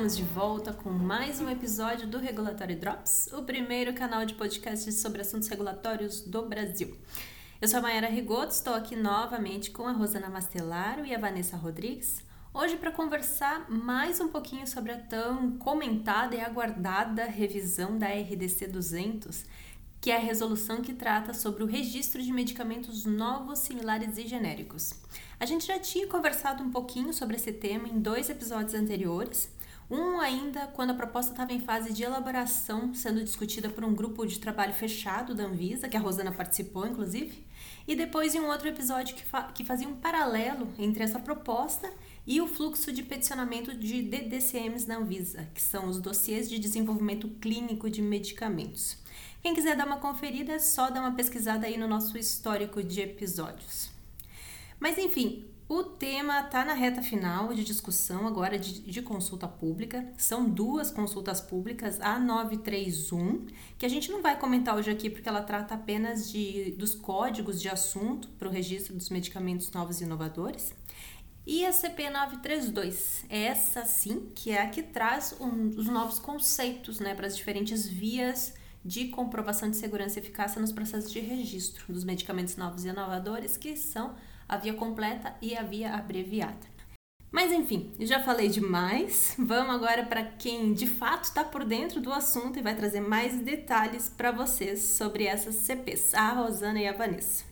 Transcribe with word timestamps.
Estamos 0.00 0.16
de 0.16 0.24
volta 0.32 0.72
com 0.72 0.88
mais 0.88 1.42
um 1.42 1.50
episódio 1.50 2.06
do 2.06 2.16
Regulatório 2.16 2.74
Drops, 2.74 3.28
o 3.34 3.42
primeiro 3.42 3.92
canal 3.92 4.24
de 4.24 4.32
podcasts 4.32 4.94
sobre 4.94 5.20
assuntos 5.20 5.46
regulatórios 5.46 6.22
do 6.22 6.40
Brasil. 6.48 6.96
Eu 7.60 7.68
sou 7.68 7.80
a 7.80 7.82
Mayara 7.82 8.08
Rigoto, 8.08 8.50
estou 8.50 8.72
aqui 8.72 8.96
novamente 8.96 9.70
com 9.70 9.86
a 9.86 9.92
Rosana 9.92 10.30
Mastelaro 10.30 11.04
e 11.04 11.14
a 11.14 11.18
Vanessa 11.18 11.54
Rodrigues, 11.54 12.22
hoje 12.54 12.78
para 12.78 12.90
conversar 12.90 13.70
mais 13.70 14.18
um 14.20 14.28
pouquinho 14.28 14.66
sobre 14.66 14.90
a 14.90 14.98
tão 14.98 15.58
comentada 15.58 16.34
e 16.34 16.40
aguardada 16.40 17.26
revisão 17.26 17.98
da 17.98 18.08
RDC 18.08 18.68
200, 18.68 19.44
que 20.00 20.10
é 20.10 20.16
a 20.16 20.18
resolução 20.18 20.80
que 20.80 20.94
trata 20.94 21.34
sobre 21.34 21.62
o 21.62 21.66
registro 21.66 22.22
de 22.22 22.32
medicamentos 22.32 23.04
novos, 23.04 23.58
similares 23.58 24.16
e 24.16 24.26
genéricos. 24.26 24.94
A 25.38 25.44
gente 25.44 25.66
já 25.66 25.78
tinha 25.78 26.06
conversado 26.06 26.62
um 26.62 26.70
pouquinho 26.70 27.12
sobre 27.12 27.36
esse 27.36 27.52
tema 27.52 27.86
em 27.86 28.00
dois 28.00 28.30
episódios 28.30 28.72
anteriores. 28.72 29.59
Um 29.90 30.20
ainda 30.20 30.68
quando 30.68 30.90
a 30.90 30.94
proposta 30.94 31.32
estava 31.32 31.52
em 31.52 31.58
fase 31.58 31.92
de 31.92 32.04
elaboração, 32.04 32.94
sendo 32.94 33.24
discutida 33.24 33.68
por 33.68 33.82
um 33.82 33.92
grupo 33.92 34.24
de 34.24 34.38
trabalho 34.38 34.72
fechado 34.72 35.34
da 35.34 35.44
Anvisa, 35.44 35.88
que 35.88 35.96
a 35.96 36.00
Rosana 36.00 36.30
participou, 36.30 36.86
inclusive, 36.86 37.44
e 37.88 37.96
depois 37.96 38.32
em 38.34 38.40
um 38.40 38.46
outro 38.46 38.68
episódio 38.68 39.16
que, 39.16 39.24
fa 39.24 39.50
que 39.52 39.64
fazia 39.64 39.88
um 39.88 39.96
paralelo 39.96 40.68
entre 40.78 41.02
essa 41.02 41.18
proposta 41.18 41.92
e 42.24 42.40
o 42.40 42.46
fluxo 42.46 42.92
de 42.92 43.02
peticionamento 43.02 43.76
de 43.76 44.00
DDCMs 44.00 44.86
na 44.86 44.98
Anvisa, 44.98 45.48
que 45.52 45.60
são 45.60 45.88
os 45.88 45.98
dossiês 45.98 46.48
de 46.48 46.60
desenvolvimento 46.60 47.28
clínico 47.40 47.90
de 47.90 48.00
medicamentos. 48.00 48.96
Quem 49.42 49.54
quiser 49.54 49.76
dar 49.76 49.88
uma 49.88 49.96
conferida, 49.96 50.52
é 50.52 50.58
só 50.60 50.88
dar 50.88 51.00
uma 51.00 51.16
pesquisada 51.16 51.66
aí 51.66 51.76
no 51.76 51.88
nosso 51.88 52.16
histórico 52.16 52.80
de 52.80 53.00
episódios. 53.00 53.90
Mas 54.78 54.96
enfim, 54.98 55.49
o 55.70 55.84
tema 55.84 56.40
está 56.40 56.64
na 56.64 56.74
reta 56.74 57.00
final 57.00 57.54
de 57.54 57.62
discussão 57.62 58.26
agora 58.26 58.58
de, 58.58 58.80
de, 58.80 59.00
consulta 59.02 59.46
pública. 59.46 60.12
São 60.16 60.50
duas 60.50 60.90
consultas 60.90 61.40
públicas, 61.40 62.00
a 62.00 62.18
931, 62.18 63.46
que 63.78 63.86
a 63.86 63.88
gente 63.88 64.10
não 64.10 64.20
vai 64.20 64.36
comentar 64.36 64.74
hoje 64.74 64.90
aqui 64.90 65.08
porque 65.08 65.28
ela 65.28 65.42
trata 65.42 65.76
apenas 65.76 66.28
de, 66.28 66.72
dos 66.72 66.96
códigos 66.96 67.62
de 67.62 67.68
assunto 67.68 68.26
para 68.30 68.48
o 68.48 68.50
registro 68.50 68.94
dos 68.94 69.10
medicamentos 69.10 69.70
novos 69.70 70.00
e 70.00 70.04
inovadores. 70.04 70.74
E 71.46 71.64
a 71.64 71.70
CP 71.70 72.10
932, 72.10 73.26
essa 73.28 73.84
sim, 73.84 74.28
que 74.34 74.50
é 74.50 74.62
a 74.62 74.68
que 74.68 74.82
traz 74.82 75.36
um, 75.40 75.68
os 75.68 75.86
novos 75.86 76.18
conceitos 76.18 76.98
né, 76.98 77.14
para 77.14 77.28
as 77.28 77.36
diferentes 77.36 77.86
vias 77.86 78.54
de 78.84 79.06
comprovação 79.06 79.70
de 79.70 79.76
segurança 79.76 80.18
e 80.18 80.22
eficácia 80.22 80.60
nos 80.60 80.72
processos 80.72 81.12
de 81.12 81.20
registro 81.20 81.92
dos 81.92 82.02
medicamentos 82.02 82.56
novos 82.56 82.84
e 82.84 82.88
inovadores, 82.88 83.56
que 83.56 83.76
são 83.76 84.16
a 84.50 84.56
via 84.56 84.74
completa 84.74 85.32
e 85.40 85.56
a 85.56 85.62
via 85.62 85.94
abreviada. 85.94 86.68
Mas 87.30 87.52
enfim, 87.52 87.92
já 88.00 88.18
falei 88.18 88.48
demais. 88.48 89.36
Vamos 89.38 89.76
agora 89.76 90.04
para 90.04 90.24
quem 90.24 90.74
de 90.74 90.88
fato 90.88 91.24
está 91.24 91.44
por 91.44 91.64
dentro 91.64 92.00
do 92.00 92.12
assunto 92.12 92.58
e 92.58 92.62
vai 92.62 92.74
trazer 92.74 93.00
mais 93.00 93.36
detalhes 93.36 94.08
para 94.08 94.32
vocês 94.32 94.82
sobre 94.82 95.24
essas 95.24 95.54
CPs, 95.54 96.14
a 96.14 96.30
Rosana 96.30 96.80
e 96.80 96.88
a 96.88 96.92
Vanessa. 96.92 97.44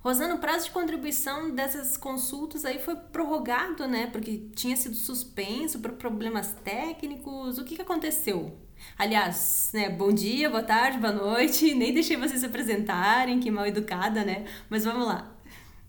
Rosana, 0.00 0.34
o 0.34 0.38
prazo 0.38 0.66
de 0.66 0.70
contribuição 0.70 1.50
dessas 1.50 1.96
consultas 1.96 2.66
aí 2.66 2.78
foi 2.78 2.94
prorrogado, 2.94 3.88
né? 3.88 4.06
Porque 4.08 4.50
tinha 4.54 4.76
sido 4.76 4.94
suspenso 4.94 5.78
por 5.80 5.92
problemas 5.92 6.52
técnicos. 6.62 7.56
O 7.56 7.64
que, 7.64 7.76
que 7.76 7.82
aconteceu? 7.82 8.54
Aliás, 8.96 9.70
né, 9.74 9.88
bom 9.88 10.12
dia, 10.12 10.48
boa 10.48 10.62
tarde, 10.62 10.98
boa 10.98 11.12
noite. 11.12 11.72
Nem 11.74 11.92
deixei 11.92 12.16
vocês 12.16 12.40
se 12.40 12.46
apresentarem, 12.46 13.40
que 13.40 13.50
mal 13.50 13.66
educada, 13.66 14.24
né? 14.24 14.44
Mas 14.68 14.84
vamos 14.84 15.06
lá. 15.06 15.37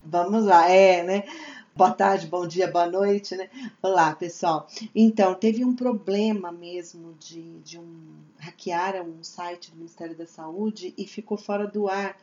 Vamos 0.04 0.46
lá, 0.46 0.70
é, 0.70 1.04
né? 1.04 1.24
Boa 1.76 1.92
tarde, 1.92 2.26
bom 2.26 2.48
dia, 2.48 2.72
boa 2.72 2.88
noite, 2.88 3.36
né? 3.36 3.50
Olá, 3.82 4.16
pessoal. 4.16 4.68
Então, 4.96 5.36
teve 5.36 5.64
um 5.66 5.76
problema 5.76 6.52
mesmo 6.52 7.14
de, 7.20 7.60
de 7.60 7.78
um. 7.78 8.16
um 9.06 9.24
site 9.24 9.72
do 9.72 9.78
Ministério 9.78 10.16
da 10.16 10.26
Saúde 10.26 10.94
e 10.98 11.06
ficou 11.06 11.38
fora 11.38 11.68
do 11.68 11.90
ar 11.90 12.18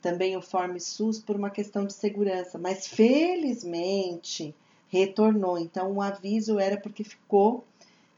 também 0.00 0.36
o 0.36 0.40
Form 0.40 0.78
SUS 0.78 1.18
por 1.18 1.34
uma 1.34 1.50
questão 1.50 1.84
de 1.84 1.92
segurança, 1.92 2.56
mas 2.56 2.86
felizmente 2.86 4.54
retornou. 4.88 5.58
Então, 5.58 5.92
o 5.92 6.00
aviso 6.00 6.58
era 6.60 6.76
porque 6.76 7.02
ficou 7.02 7.64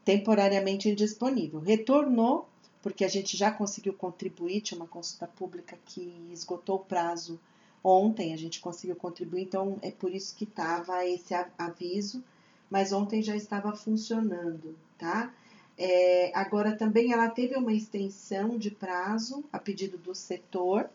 temporariamente 0.05 0.87
indisponível. 0.87 1.59
Retornou 1.59 2.47
porque 2.83 3.03
a 3.03 3.09
gente 3.09 3.35
já 3.35 3.51
conseguiu 3.51 3.93
contribuir, 3.93 4.61
tinha 4.61 4.79
uma 4.79 4.87
consulta 4.87 5.27
pública 5.27 5.77
que 5.85 6.13
esgotou 6.31 6.77
o 6.77 6.85
prazo 6.85 7.39
Ontem 7.83 8.33
a 8.33 8.37
gente 8.37 8.59
conseguiu 8.59 8.95
contribuir, 8.95 9.43
então 9.43 9.77
é 9.81 9.91
por 9.91 10.13
isso 10.13 10.35
que 10.35 10.43
estava 10.43 11.05
esse 11.05 11.33
aviso, 11.57 12.23
mas 12.69 12.93
ontem 12.93 13.23
já 13.23 13.35
estava 13.35 13.75
funcionando, 13.75 14.77
tá? 14.97 15.33
É, 15.77 16.31
agora 16.35 16.75
também 16.75 17.11
ela 17.11 17.27
teve 17.29 17.55
uma 17.55 17.73
extensão 17.73 18.57
de 18.57 18.69
prazo 18.69 19.43
a 19.51 19.57
pedido 19.57 19.97
do 19.97 20.13
setor, 20.13 20.87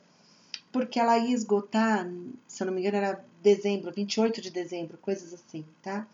porque 0.71 1.01
ela 1.01 1.19
ia 1.19 1.35
esgotar, 1.35 2.09
se 2.47 2.63
eu 2.63 2.67
não 2.67 2.75
me 2.75 2.81
engano, 2.81 2.99
era 2.99 3.25
dezembro, 3.43 3.93
28 3.93 4.41
de 4.41 4.51
dezembro, 4.51 4.97
coisas 4.99 5.35
assim, 5.35 5.65
tá? 5.83 6.07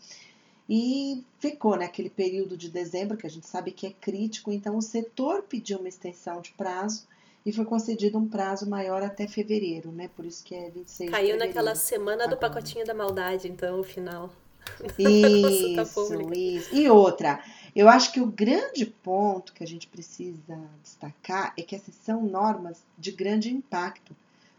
E 0.69 1.23
ficou 1.39 1.77
naquele 1.77 2.09
período 2.09 2.57
de 2.57 2.71
dezembro, 2.71 3.17
que 3.17 3.27
a 3.27 3.31
gente 3.31 3.47
sabe 3.47 3.73
que 3.73 3.87
é 3.87 3.93
crítico, 3.93 4.51
então 4.51 4.77
o 4.77 4.83
setor 4.83 5.43
pediu 5.43 5.79
uma 5.79 5.89
extensão 5.89 6.41
de 6.41 6.53
prazo 6.53 7.07
e 7.45 7.53
foi 7.53 7.65
concedido 7.65 8.19
um 8.19 8.29
prazo 8.29 8.69
maior 8.69 9.03
até 9.03 9.27
fevereiro, 9.27 9.91
né? 9.91 10.09
Por 10.15 10.25
isso 10.25 10.45
que 10.45 10.55
é 10.55 10.71
26 10.71 11.11
Caiu 11.11 11.37
naquela 11.37 11.75
semana 11.75 12.29
do 12.29 12.37
pacotinho 12.37 12.87
da 12.87 12.95
maldade, 12.95 13.49
então, 13.49 13.81
o 13.81 13.85
final. 13.85 14.31
Isso, 14.97 16.33
isso. 16.33 16.73
E 16.73 16.89
outra, 16.89 17.43
eu 17.75 17.89
acho 17.89 18.13
que 18.13 18.21
o 18.21 18.27
grande 18.27 18.87
ponto 18.87 19.53
que 19.53 19.65
a 19.65 19.67
gente 19.67 19.89
precisa 19.89 20.57
destacar 20.81 21.53
é 21.59 21.63
que 21.63 21.75
essas 21.75 21.97
são 21.97 22.23
normas 22.23 22.81
de 22.97 23.11
grande 23.11 23.53
impacto, 23.53 24.15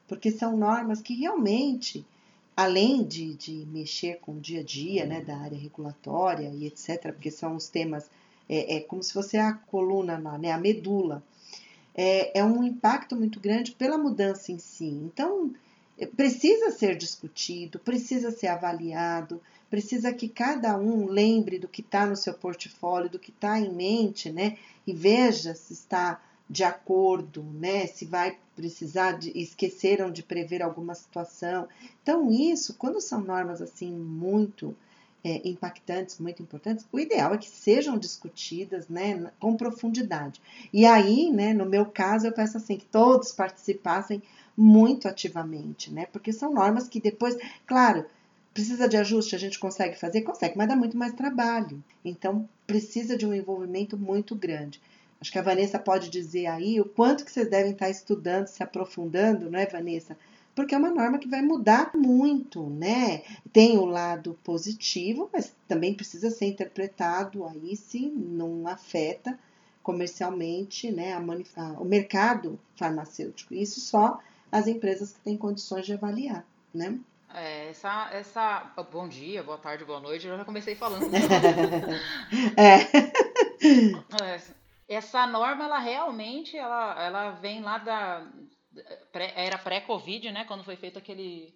porque 0.06 0.30
são 0.30 0.58
normas 0.58 1.02
que 1.02 1.14
realmente, 1.14 2.06
além 2.56 3.02
de, 3.02 3.34
de 3.36 3.66
mexer 3.68 4.20
com 4.20 4.34
o 4.34 4.40
dia 4.42 4.60
a 4.60 4.64
dia 4.64 5.06
né, 5.06 5.22
da 5.22 5.38
área 5.38 5.58
regulatória 5.58 6.52
e 6.54 6.66
etc., 6.66 7.14
porque 7.14 7.32
são 7.32 7.56
os 7.56 7.70
temas, 7.70 8.10
é, 8.50 8.76
é 8.76 8.80
como 8.82 9.02
se 9.02 9.14
fosse 9.14 9.38
a 9.38 9.54
coluna 9.54 10.18
né, 10.38 10.52
a 10.52 10.58
medula 10.58 11.24
é, 11.96 12.40
é 12.40 12.44
um 12.44 12.64
impacto 12.64 13.16
muito 13.16 13.40
grande 13.40 13.72
pela 13.72 13.98
mudança 13.98 14.52
em 14.52 14.58
si. 14.58 14.86
Então, 14.86 15.54
é, 15.98 16.06
precisa 16.06 16.72
ser 16.72 16.96
discutido, 16.96 17.80
precisa 17.80 18.32
ser 18.32 18.48
avaliado, 18.48 19.42
precisa 19.70 20.14
que 20.14 20.28
cada 20.28 20.78
um 20.78 21.08
lembre 21.08 21.58
do 21.60 21.68
que 21.68 21.82
está 21.82 22.06
no 22.06 22.16
seu 22.16 22.34
portfólio, 22.34 23.10
do 23.10 23.20
que 23.20 23.32
está 23.32 23.60
em 23.60 23.72
mente, 23.72 24.32
né? 24.32 24.58
E 24.86 24.94
veja 24.94 25.56
se 25.56 25.74
está 25.74 26.22
de 26.50 26.64
acordo, 26.64 27.44
né? 27.44 27.88
Se 27.88 28.06
vai 28.06 28.38
precisar 28.56 29.14
de 29.14 29.32
esqueceram 29.38 30.12
de 30.12 30.22
prever 30.22 30.62
alguma 30.62 30.94
situação. 30.94 31.68
Então, 32.02 32.32
isso, 32.32 32.76
quando 32.76 33.02
são 33.02 33.22
normas 33.22 33.62
assim 33.62 33.92
muito 33.92 34.76
é, 35.24 35.48
impactantes, 35.48 36.20
muito 36.20 36.44
importantes, 36.44 36.86
o 36.92 37.00
ideal 37.00 37.34
é 37.34 37.38
que 37.38 37.50
sejam 37.50 37.98
discutidas 37.98 38.90
né, 38.90 39.32
com 39.40 39.56
profundidade. 39.56 40.42
E 40.72 40.86
aí, 40.86 41.32
né, 41.32 41.54
no 41.54 41.66
meu 41.66 41.86
caso, 41.86 42.28
eu 42.28 42.34
peço 42.34 42.58
assim 42.58 42.78
que 42.78 42.86
todos 42.86 43.32
participassem 43.32 44.22
muito 44.56 45.08
ativamente, 45.08 45.92
né? 45.92 46.06
Porque 46.12 46.32
são 46.32 46.54
normas 46.54 46.88
que 46.88 47.00
depois, 47.00 47.36
claro, 47.66 48.06
precisa 48.54 48.88
de 48.88 48.98
ajuste, 48.98 49.36
a 49.36 49.40
gente 49.40 49.58
consegue 49.58 49.98
fazer? 49.98 50.22
Consegue, 50.22 50.58
mas 50.58 50.68
dá 50.68 50.76
muito 50.76 50.98
mais 50.98 51.14
trabalho. 51.14 51.84
Então, 52.06 52.48
precisa 52.68 53.18
de 53.18 53.26
um 53.26 53.34
envolvimento 53.34 53.98
muito 53.98 54.36
grande. 54.36 54.80
Acho 55.20 55.32
que 55.32 55.40
a 55.40 55.44
Vanessa 55.44 55.80
pode 55.80 56.10
dizer 56.10 56.48
aí 56.48 56.80
o 56.82 56.86
quanto 56.86 57.24
que 57.24 57.32
vocês 57.32 57.50
devem 57.50 57.72
estar 57.72 57.90
estudando, 57.90 58.48
se 58.48 58.62
aprofundando, 58.62 59.50
não 59.50 59.58
é, 59.58 59.66
Vanessa? 59.66 60.18
Porque 60.56 60.76
é 60.76 60.78
uma 60.78 60.92
norma 60.92 61.18
que 61.18 61.28
vai 61.28 61.42
mudar 61.42 61.92
muito, 61.96 62.70
né? 62.70 63.24
Tem 63.52 63.78
o 63.78 63.86
lado 63.86 64.38
positivo, 64.44 65.30
mas 65.34 65.54
também 65.68 65.94
precisa 65.94 66.30
ser 66.30 66.46
interpretado 66.46 67.46
aí 67.46 67.76
se 67.76 68.08
não 68.08 68.68
afeta 68.68 69.38
comercialmente, 69.82 70.90
né, 70.92 71.14
a, 71.14 71.18
a, 71.18 71.64
o 71.74 71.84
mercado 71.84 72.58
farmacêutico. 72.76 73.54
Isso 73.54 73.82
só 73.82 74.20
as 74.50 74.66
empresas 74.66 75.12
que 75.12 75.20
têm 75.20 75.36
condições 75.36 75.86
de 75.86 75.94
avaliar, 75.94 76.46
né? 76.74 76.98
É, 77.34 77.70
essa, 77.70 78.10
essa. 78.14 78.72
Bom 78.92 79.10
dia, 79.10 79.42
boa 79.44 79.58
tarde, 79.58 79.84
boa 79.84 80.00
noite. 80.00 80.28
Eu 80.28 80.38
já 80.38 80.46
comecei 80.46 80.76
falando. 80.76 81.10
é. 82.56 82.76
é. 84.24 84.42
Essa 84.88 85.26
norma, 85.26 85.64
ela 85.64 85.80
realmente, 85.80 86.56
ela, 86.56 87.04
ela 87.04 87.32
vem 87.32 87.62
lá 87.62 87.80
da, 87.80 88.28
era 89.14 89.58
pré-Covid, 89.58 90.32
né? 90.32 90.46
Quando 90.46 90.64
foi 90.64 90.76
feito 90.76 90.98
aquele, 90.98 91.54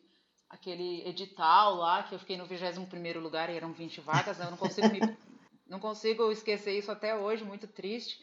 aquele 0.50 1.08
edital 1.08 1.76
lá, 1.76 2.04
que 2.04 2.14
eu 2.14 2.20
fiquei 2.20 2.38
no 2.38 2.46
21 2.46 3.20
lugar 3.20 3.50
e 3.50 3.58
eram 3.58 3.74
20 3.74 4.02
vagas. 4.02 4.38
Né? 4.38 4.46
Eu 4.46 4.52
não 4.52 4.58
consigo, 4.58 4.88
me, 4.90 5.00
não 5.68 5.80
consigo 5.80 6.32
esquecer 6.32 6.78
isso 6.78 6.92
até 6.92 7.16
hoje, 7.16 7.44
muito 7.44 7.68
triste. 7.68 8.20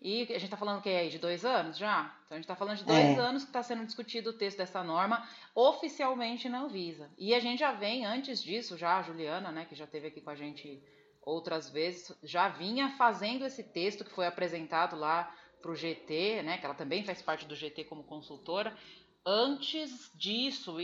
E 0.00 0.22
a 0.24 0.38
gente 0.38 0.44
está 0.44 0.56
falando 0.56 0.82
que 0.82 0.90
é 0.90 1.08
de 1.08 1.18
dois 1.18 1.44
anos 1.44 1.78
já? 1.78 2.14
Então 2.26 2.32
a 2.32 2.34
gente 2.34 2.44
está 2.44 2.54
falando 2.54 2.76
de 2.76 2.84
dois 2.84 2.98
é. 2.98 3.16
anos 3.16 3.44
que 3.44 3.48
está 3.48 3.62
sendo 3.62 3.84
discutido 3.84 4.30
o 4.30 4.32
texto 4.32 4.58
dessa 4.58 4.84
norma 4.84 5.26
oficialmente 5.54 6.48
na 6.48 6.60
Anvisa. 6.60 7.10
E 7.16 7.34
a 7.34 7.40
gente 7.40 7.60
já 7.60 7.72
vem, 7.72 8.04
antes 8.04 8.42
disso, 8.42 8.76
já 8.76 8.98
a 8.98 9.02
Juliana, 9.02 9.50
né, 9.50 9.64
que 9.64 9.74
já 9.74 9.84
esteve 9.84 10.08
aqui 10.08 10.20
com 10.20 10.30
a 10.30 10.34
gente 10.34 10.82
outras 11.22 11.70
vezes, 11.70 12.16
já 12.22 12.48
vinha 12.48 12.90
fazendo 12.90 13.44
esse 13.44 13.64
texto 13.64 14.04
que 14.04 14.12
foi 14.12 14.26
apresentado 14.26 14.96
lá 14.96 15.34
para 15.66 15.72
o 15.72 15.76
GT, 15.76 16.42
né, 16.44 16.58
que 16.58 16.64
ela 16.64 16.74
também 16.74 17.04
faz 17.04 17.20
parte 17.20 17.44
do 17.44 17.56
GT 17.56 17.84
como 17.84 18.04
consultora. 18.04 18.76
Antes 19.24 20.12
disso, 20.14 20.76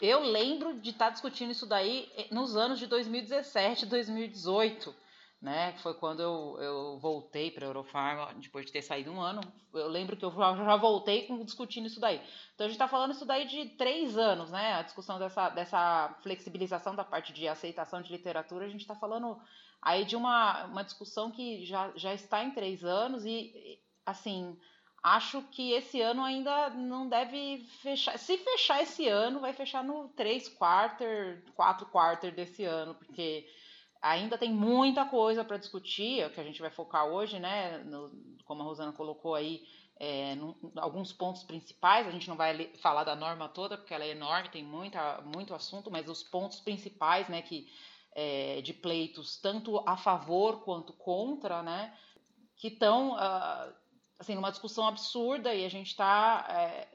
eu 0.00 0.20
lembro 0.20 0.80
de 0.80 0.90
estar 0.90 1.06
tá 1.06 1.10
discutindo 1.10 1.50
isso 1.50 1.66
daí 1.66 2.10
eh, 2.16 2.28
nos 2.30 2.56
anos 2.56 2.78
de 2.78 2.86
2017, 2.86 3.84
2018 3.84 4.94
né? 5.40 5.72
Que 5.72 5.80
foi 5.80 5.94
quando 5.94 6.20
eu, 6.20 6.58
eu 6.60 6.98
voltei 6.98 7.50
para 7.50 7.64
a 7.64 7.68
Eurofarma, 7.68 8.34
depois 8.34 8.66
de 8.66 8.72
ter 8.72 8.82
saído 8.82 9.10
um 9.10 9.20
ano. 9.20 9.40
Eu 9.72 9.88
lembro 9.88 10.16
que 10.16 10.24
eu 10.24 10.30
já 10.30 10.76
voltei 10.76 11.26
discutindo 11.44 11.86
isso 11.86 11.98
daí. 11.98 12.20
Então 12.54 12.66
a 12.66 12.68
gente 12.68 12.76
está 12.76 12.86
falando 12.86 13.12
isso 13.12 13.24
daí 13.24 13.46
de 13.46 13.70
três 13.70 14.18
anos, 14.18 14.50
né? 14.50 14.74
A 14.74 14.82
discussão 14.82 15.18
dessa, 15.18 15.48
dessa 15.48 16.14
flexibilização 16.22 16.94
da 16.94 17.04
parte 17.04 17.32
de 17.32 17.48
aceitação 17.48 18.02
de 18.02 18.12
literatura, 18.12 18.66
a 18.66 18.68
gente 18.68 18.82
está 18.82 18.94
falando 18.94 19.40
aí 19.80 20.04
de 20.04 20.14
uma, 20.14 20.66
uma 20.66 20.84
discussão 20.84 21.30
que 21.30 21.64
já, 21.64 21.90
já 21.96 22.12
está 22.12 22.44
em 22.44 22.50
três 22.50 22.84
anos 22.84 23.24
e, 23.24 23.80
assim, 24.10 24.56
acho 25.02 25.42
que 25.50 25.72
esse 25.72 26.00
ano 26.00 26.22
ainda 26.22 26.70
não 26.70 27.08
deve 27.08 27.64
fechar. 27.82 28.18
Se 28.18 28.36
fechar 28.38 28.82
esse 28.82 29.08
ano, 29.08 29.40
vai 29.40 29.52
fechar 29.52 29.82
no 29.82 30.08
três 30.10 30.48
quarter, 30.48 31.42
quatro 31.54 31.86
quarter 31.86 32.34
desse 32.34 32.64
ano, 32.64 32.94
porque 32.94 33.48
ainda 34.02 34.38
tem 34.38 34.52
muita 34.52 35.04
coisa 35.04 35.44
para 35.44 35.56
discutir, 35.56 36.20
é 36.20 36.28
que 36.28 36.40
a 36.40 36.44
gente 36.44 36.60
vai 36.60 36.70
focar 36.70 37.06
hoje, 37.06 37.38
né? 37.38 37.78
No, 37.78 38.10
como 38.44 38.62
a 38.62 38.64
Rosana 38.64 38.92
colocou 38.92 39.34
aí, 39.34 39.62
é, 39.98 40.36
alguns 40.76 41.12
pontos 41.12 41.42
principais. 41.42 42.06
A 42.06 42.10
gente 42.10 42.28
não 42.28 42.36
vai 42.36 42.72
falar 42.78 43.04
da 43.04 43.14
norma 43.14 43.48
toda, 43.48 43.76
porque 43.76 43.92
ela 43.92 44.04
é 44.04 44.10
enorme, 44.10 44.48
tem 44.48 44.64
muita, 44.64 45.20
muito 45.22 45.54
assunto, 45.54 45.90
mas 45.90 46.08
os 46.08 46.22
pontos 46.22 46.60
principais, 46.60 47.28
né, 47.28 47.42
que, 47.42 47.68
é, 48.12 48.60
de 48.62 48.72
pleitos, 48.72 49.36
tanto 49.36 49.82
a 49.86 49.96
favor 49.96 50.62
quanto 50.64 50.92
contra, 50.94 51.62
né, 51.62 51.94
que 52.56 52.68
estão, 52.68 53.12
uh, 53.12 53.16
ah, 53.18 53.72
assim, 54.20 54.34
numa 54.34 54.50
discussão 54.50 54.86
absurda 54.86 55.54
e 55.54 55.64
a 55.64 55.68
gente 55.70 55.88
está 55.88 56.46
é, 56.50 56.86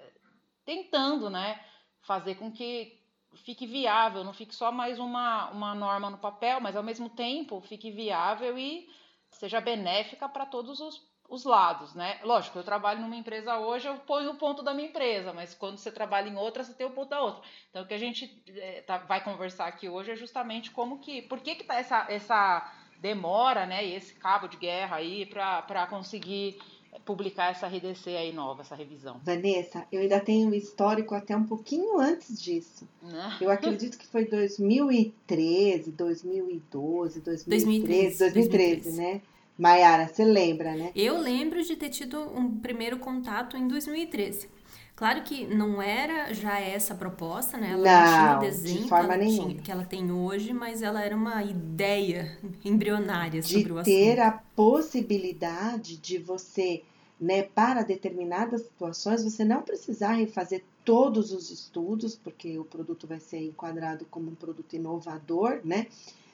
tentando, 0.63 1.27
né, 1.27 1.59
fazer 2.01 2.35
com 2.35 2.51
que 2.51 3.03
fique 3.43 3.65
viável, 3.65 4.23
não 4.23 4.31
fique 4.31 4.53
só 4.55 4.71
mais 4.71 4.99
uma, 4.99 5.49
uma 5.49 5.73
norma 5.73 6.09
no 6.09 6.19
papel, 6.19 6.61
mas 6.61 6.75
ao 6.75 6.83
mesmo 6.83 7.09
tempo 7.09 7.59
fique 7.61 7.89
viável 7.91 8.57
e 8.57 8.87
seja 9.31 9.59
benéfica 9.59 10.29
para 10.29 10.45
todos 10.45 10.79
os, 10.79 11.01
os 11.27 11.43
lados, 11.43 11.95
né? 11.95 12.19
Lógico, 12.23 12.59
eu 12.59 12.63
trabalho 12.63 13.01
numa 13.01 13.15
empresa 13.15 13.57
hoje, 13.57 13.87
eu 13.87 13.97
ponho 13.97 14.31
o 14.31 14.37
ponto 14.37 14.61
da 14.61 14.73
minha 14.73 14.87
empresa, 14.87 15.33
mas 15.33 15.53
quando 15.53 15.77
você 15.77 15.91
trabalha 15.91 16.29
em 16.29 16.37
outra, 16.37 16.63
você 16.63 16.73
tem 16.73 16.85
o 16.85 16.91
ponto 16.91 17.09
da 17.09 17.19
outra. 17.19 17.41
Então, 17.69 17.83
o 17.83 17.87
que 17.87 17.93
a 17.93 17.97
gente 17.99 18.41
é, 18.47 18.81
tá, 18.81 18.99
vai 18.99 19.21
conversar 19.21 19.65
aqui 19.65 19.89
hoje 19.89 20.11
é 20.11 20.15
justamente 20.15 20.71
como 20.71 20.99
que, 20.99 21.23
por 21.23 21.41
que 21.41 21.55
que 21.55 21.63
tá 21.63 21.75
essa, 21.75 22.05
essa 22.07 22.71
demora, 22.99 23.65
né, 23.65 23.85
e 23.85 23.93
esse 23.95 24.15
cabo 24.15 24.47
de 24.47 24.57
guerra 24.57 24.97
aí 24.97 25.25
para 25.25 25.87
conseguir 25.87 26.57
publicar 27.03 27.51
essa 27.51 27.67
RDC 27.67 28.09
aí 28.15 28.31
nova, 28.31 28.61
essa 28.61 28.75
revisão. 28.75 29.19
Vanessa, 29.23 29.85
eu 29.91 30.01
ainda 30.01 30.19
tenho 30.19 30.49
um 30.49 30.53
histórico 30.53 31.15
até 31.15 31.35
um 31.35 31.43
pouquinho 31.43 31.99
antes 31.99 32.41
disso. 32.41 32.87
Né? 33.01 33.37
Eu 33.41 33.49
acredito 33.49 33.97
que 33.97 34.07
foi 34.07 34.25
2013, 34.25 35.91
2012, 35.91 37.21
2013, 37.21 38.19
2013, 38.19 38.19
2013, 38.19 38.97
né? 39.01 39.21
Maiara, 39.57 40.07
você 40.07 40.25
lembra, 40.25 40.75
né? 40.75 40.91
Eu 40.95 41.17
lembro 41.17 41.63
de 41.63 41.75
ter 41.75 41.89
tido 41.89 42.19
um 42.19 42.59
primeiro 42.59 42.99
contato 42.99 43.55
em 43.55 43.67
2013. 43.67 44.49
Claro 44.95 45.23
que 45.23 45.45
não 45.45 45.81
era 45.81 46.33
já 46.33 46.57
essa 46.57 46.95
proposta, 46.95 47.57
né? 47.57 47.71
Ela 47.71 47.83
não, 47.83 48.01
não 48.01 48.13
tinha 48.13 48.37
o 48.37 48.39
desenho 48.39 48.83
de 48.83 48.89
forma 48.89 49.07
que, 49.07 49.13
ela 49.13 49.23
nenhuma. 49.23 49.49
Tinha, 49.49 49.61
que 49.61 49.71
ela 49.71 49.83
tem 49.83 50.11
hoje, 50.11 50.53
mas 50.53 50.81
ela 50.81 51.03
era 51.03 51.15
uma 51.15 51.43
ideia 51.43 52.37
embrionária 52.63 53.41
de 53.41 53.47
sobre 53.47 53.73
o 53.73 53.77
assunto. 53.79 53.93
Ter 53.93 54.21
a 54.21 54.31
possibilidade 54.31 55.97
de 55.97 56.17
você 56.17 56.83
né, 57.19 57.43
para 57.43 57.83
determinadas 57.83 58.61
situações, 58.61 59.23
você 59.23 59.43
não 59.43 59.61
precisar 59.61 60.13
refazer 60.13 60.63
todos 60.85 61.33
os 61.33 61.49
estudos, 61.49 62.15
porque 62.15 62.57
o 62.57 62.63
produto 62.63 63.05
vai 63.05 63.19
ser 63.19 63.39
enquadrado 63.39 64.05
como 64.09 64.31
um 64.31 64.35
produto 64.35 64.75
inovador, 64.75 65.59
né? 65.63 65.87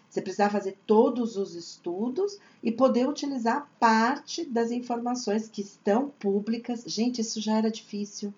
Você 0.10 0.22
precisar 0.22 0.50
fazer 0.50 0.78
todos 0.86 1.38
os 1.38 1.56
estudos 1.56 2.38
e 2.62 2.70
poder 2.70 3.08
utilizar 3.08 3.72
parte 3.80 4.44
das 4.44 4.70
informações 4.70 5.48
que 5.48 5.62
estão 5.62 6.10
públicas. 6.20 6.84
Gente, 6.86 7.22
isso 7.22 7.40
já 7.40 7.58
era 7.58 7.72
difícil, 7.72 8.34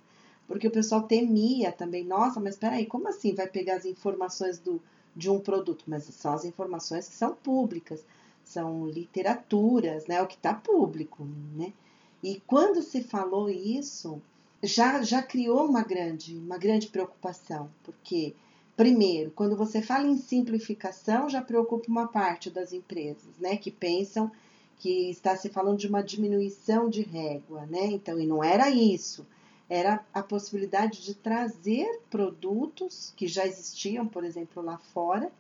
porque 0.48 0.68
o 0.68 0.72
pessoal 0.72 1.04
temia 1.04 1.72
também. 1.72 2.04
Nossa, 2.04 2.40
mas 2.40 2.56
peraí, 2.56 2.86
como 2.86 3.08
assim 3.08 3.34
vai 3.34 3.48
pegar 3.48 3.76
as 3.76 3.86
informações 3.86 4.60
do, 4.60 4.82
de 5.16 5.30
um 5.30 5.40
produto? 5.40 5.86
Mas 5.88 6.04
são 6.04 6.34
as 6.34 6.46
informações 6.46 7.08
que 7.08 7.16
são 7.16 7.36
públicas, 7.36 8.04
são 8.44 8.88
literaturas, 8.88 10.06
né? 10.08 10.22
O 10.22 10.28
que 10.28 10.36
está 10.36 10.54
público, 10.54 11.28
né? 11.56 11.74
E 12.22 12.42
quando 12.48 12.82
se 12.82 13.04
falou 13.04 13.50
isso, 13.50 14.22
já, 14.64 15.02
já 15.04 15.22
criou 15.22 15.66
uma 15.66 15.84
grande, 15.84 16.38
uma 16.38 16.58
grande 16.58 16.88
preocupação, 16.88 17.70
porque, 17.84 18.34
primeiro, 18.78 19.30
quando 19.32 19.58
você 19.58 19.82
fala 19.82 20.08
em 20.08 20.18
simplificação, 20.18 21.30
já 21.30 21.42
preocupa 21.42 21.90
uma 21.90 22.08
parte 22.08 22.50
das 22.50 22.72
empresas, 22.72 23.38
né, 23.40 23.58
que 23.58 23.70
pensam 23.70 24.32
que 24.80 25.10
está 25.10 25.36
se 25.36 25.50
falando 25.50 25.78
de 25.78 25.88
uma 25.88 26.02
diminuição 26.02 26.90
de 26.90 27.02
régua, 27.02 27.66
né? 27.66 27.88
Então, 27.88 28.20
e 28.20 28.26
não 28.26 28.44
era 28.44 28.70
isso. 28.70 29.26
Era 29.70 30.04
a 30.14 30.22
possibilidade 30.22 31.04
de 31.04 31.16
trazer 31.16 32.02
produtos 32.10 33.14
que 33.16 33.28
já 33.28 33.46
existiam, 33.46 34.08
por 34.08 34.24
exemplo, 34.24 34.62
lá 34.62 34.78
fora, 34.78 35.32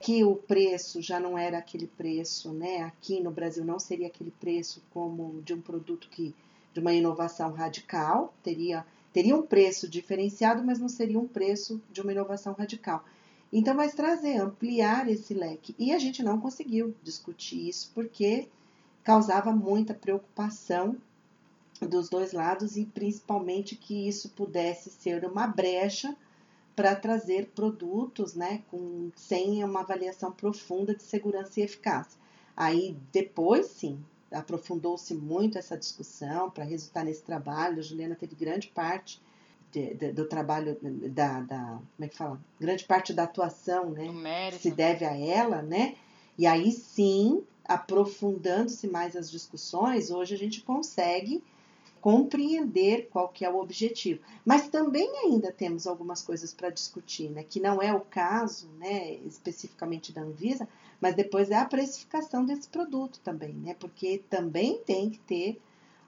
que 0.00 0.24
o 0.24 0.34
preço 0.34 1.02
já 1.02 1.20
não 1.20 1.36
era 1.36 1.58
aquele 1.58 1.86
preço, 1.86 2.52
né? 2.52 2.82
Aqui 2.82 3.20
no 3.20 3.30
Brasil 3.30 3.64
não 3.64 3.78
seria 3.78 4.06
aquele 4.06 4.30
preço 4.30 4.82
como 4.90 5.42
de 5.42 5.52
um 5.52 5.60
produto 5.60 6.08
que 6.10 6.34
de 6.72 6.80
uma 6.80 6.92
inovação 6.92 7.52
radical, 7.52 8.32
teria 8.42 8.84
teria 9.12 9.36
um 9.36 9.42
preço 9.42 9.88
diferenciado, 9.88 10.62
mas 10.64 10.78
não 10.78 10.88
seria 10.88 11.18
um 11.18 11.26
preço 11.26 11.80
de 11.92 12.00
uma 12.00 12.12
inovação 12.12 12.52
radical. 12.52 13.04
Então, 13.52 13.74
vai 13.74 13.90
trazer, 13.90 14.36
ampliar 14.36 15.08
esse 15.08 15.34
leque. 15.34 15.74
E 15.78 15.92
a 15.92 15.98
gente 15.98 16.22
não 16.22 16.40
conseguiu 16.40 16.94
discutir 17.02 17.68
isso 17.68 17.90
porque 17.94 18.48
causava 19.02 19.52
muita 19.52 19.92
preocupação 19.92 20.96
dos 21.86 22.08
dois 22.08 22.32
lados 22.32 22.76
e 22.76 22.84
principalmente 22.84 23.74
que 23.74 24.08
isso 24.08 24.30
pudesse 24.30 24.90
ser 24.90 25.24
uma 25.24 25.46
brecha 25.46 26.14
para 26.76 26.94
trazer 26.94 27.50
produtos 27.54 28.34
né, 28.34 28.62
com, 28.70 29.10
sem 29.14 29.62
uma 29.64 29.80
avaliação 29.80 30.32
profunda 30.32 30.94
de 30.94 31.02
segurança 31.02 31.60
e 31.60 31.62
eficácia. 31.62 32.18
Aí 32.56 32.96
depois 33.12 33.66
sim, 33.66 34.02
aprofundou-se 34.30 35.14
muito 35.14 35.58
essa 35.58 35.76
discussão 35.76 36.50
para 36.50 36.64
resultar 36.64 37.04
nesse 37.04 37.22
trabalho. 37.22 37.80
A 37.80 37.82
Juliana 37.82 38.14
teve 38.14 38.34
grande 38.34 38.68
parte 38.68 39.20
de, 39.72 39.94
de, 39.94 40.12
do 40.12 40.26
trabalho 40.26 40.78
da, 40.82 41.40
da, 41.40 41.64
como 41.96 42.04
é 42.04 42.08
que 42.08 42.16
fala? 42.16 42.40
Grande 42.58 42.84
parte 42.84 43.12
da 43.12 43.24
atuação, 43.24 43.90
né? 43.90 44.06
Se 44.58 44.70
deve 44.70 45.04
a 45.04 45.16
ela, 45.16 45.62
né? 45.62 45.96
E 46.38 46.46
aí 46.46 46.72
sim, 46.72 47.42
aprofundando-se 47.64 48.88
mais 48.88 49.14
as 49.14 49.30
discussões, 49.30 50.10
hoje 50.10 50.34
a 50.34 50.38
gente 50.38 50.62
consegue 50.62 51.42
compreender 52.00 53.08
qual 53.10 53.28
que 53.28 53.44
é 53.44 53.50
o 53.50 53.58
objetivo. 53.58 54.20
Mas 54.44 54.68
também 54.68 55.10
ainda 55.24 55.52
temos 55.52 55.86
algumas 55.86 56.22
coisas 56.22 56.52
para 56.52 56.70
discutir, 56.70 57.30
né, 57.30 57.44
que 57.44 57.60
não 57.60 57.80
é 57.80 57.92
o 57.92 58.00
caso, 58.00 58.68
né, 58.78 59.14
especificamente 59.26 60.12
da 60.12 60.22
Anvisa, 60.22 60.68
mas 61.00 61.14
depois 61.14 61.50
é 61.50 61.56
a 61.56 61.64
precificação 61.64 62.44
desse 62.44 62.68
produto 62.68 63.20
também, 63.20 63.52
né, 63.52 63.74
porque 63.78 64.22
também 64.30 64.78
tem 64.78 65.10
que 65.10 65.18
ter 65.20 65.60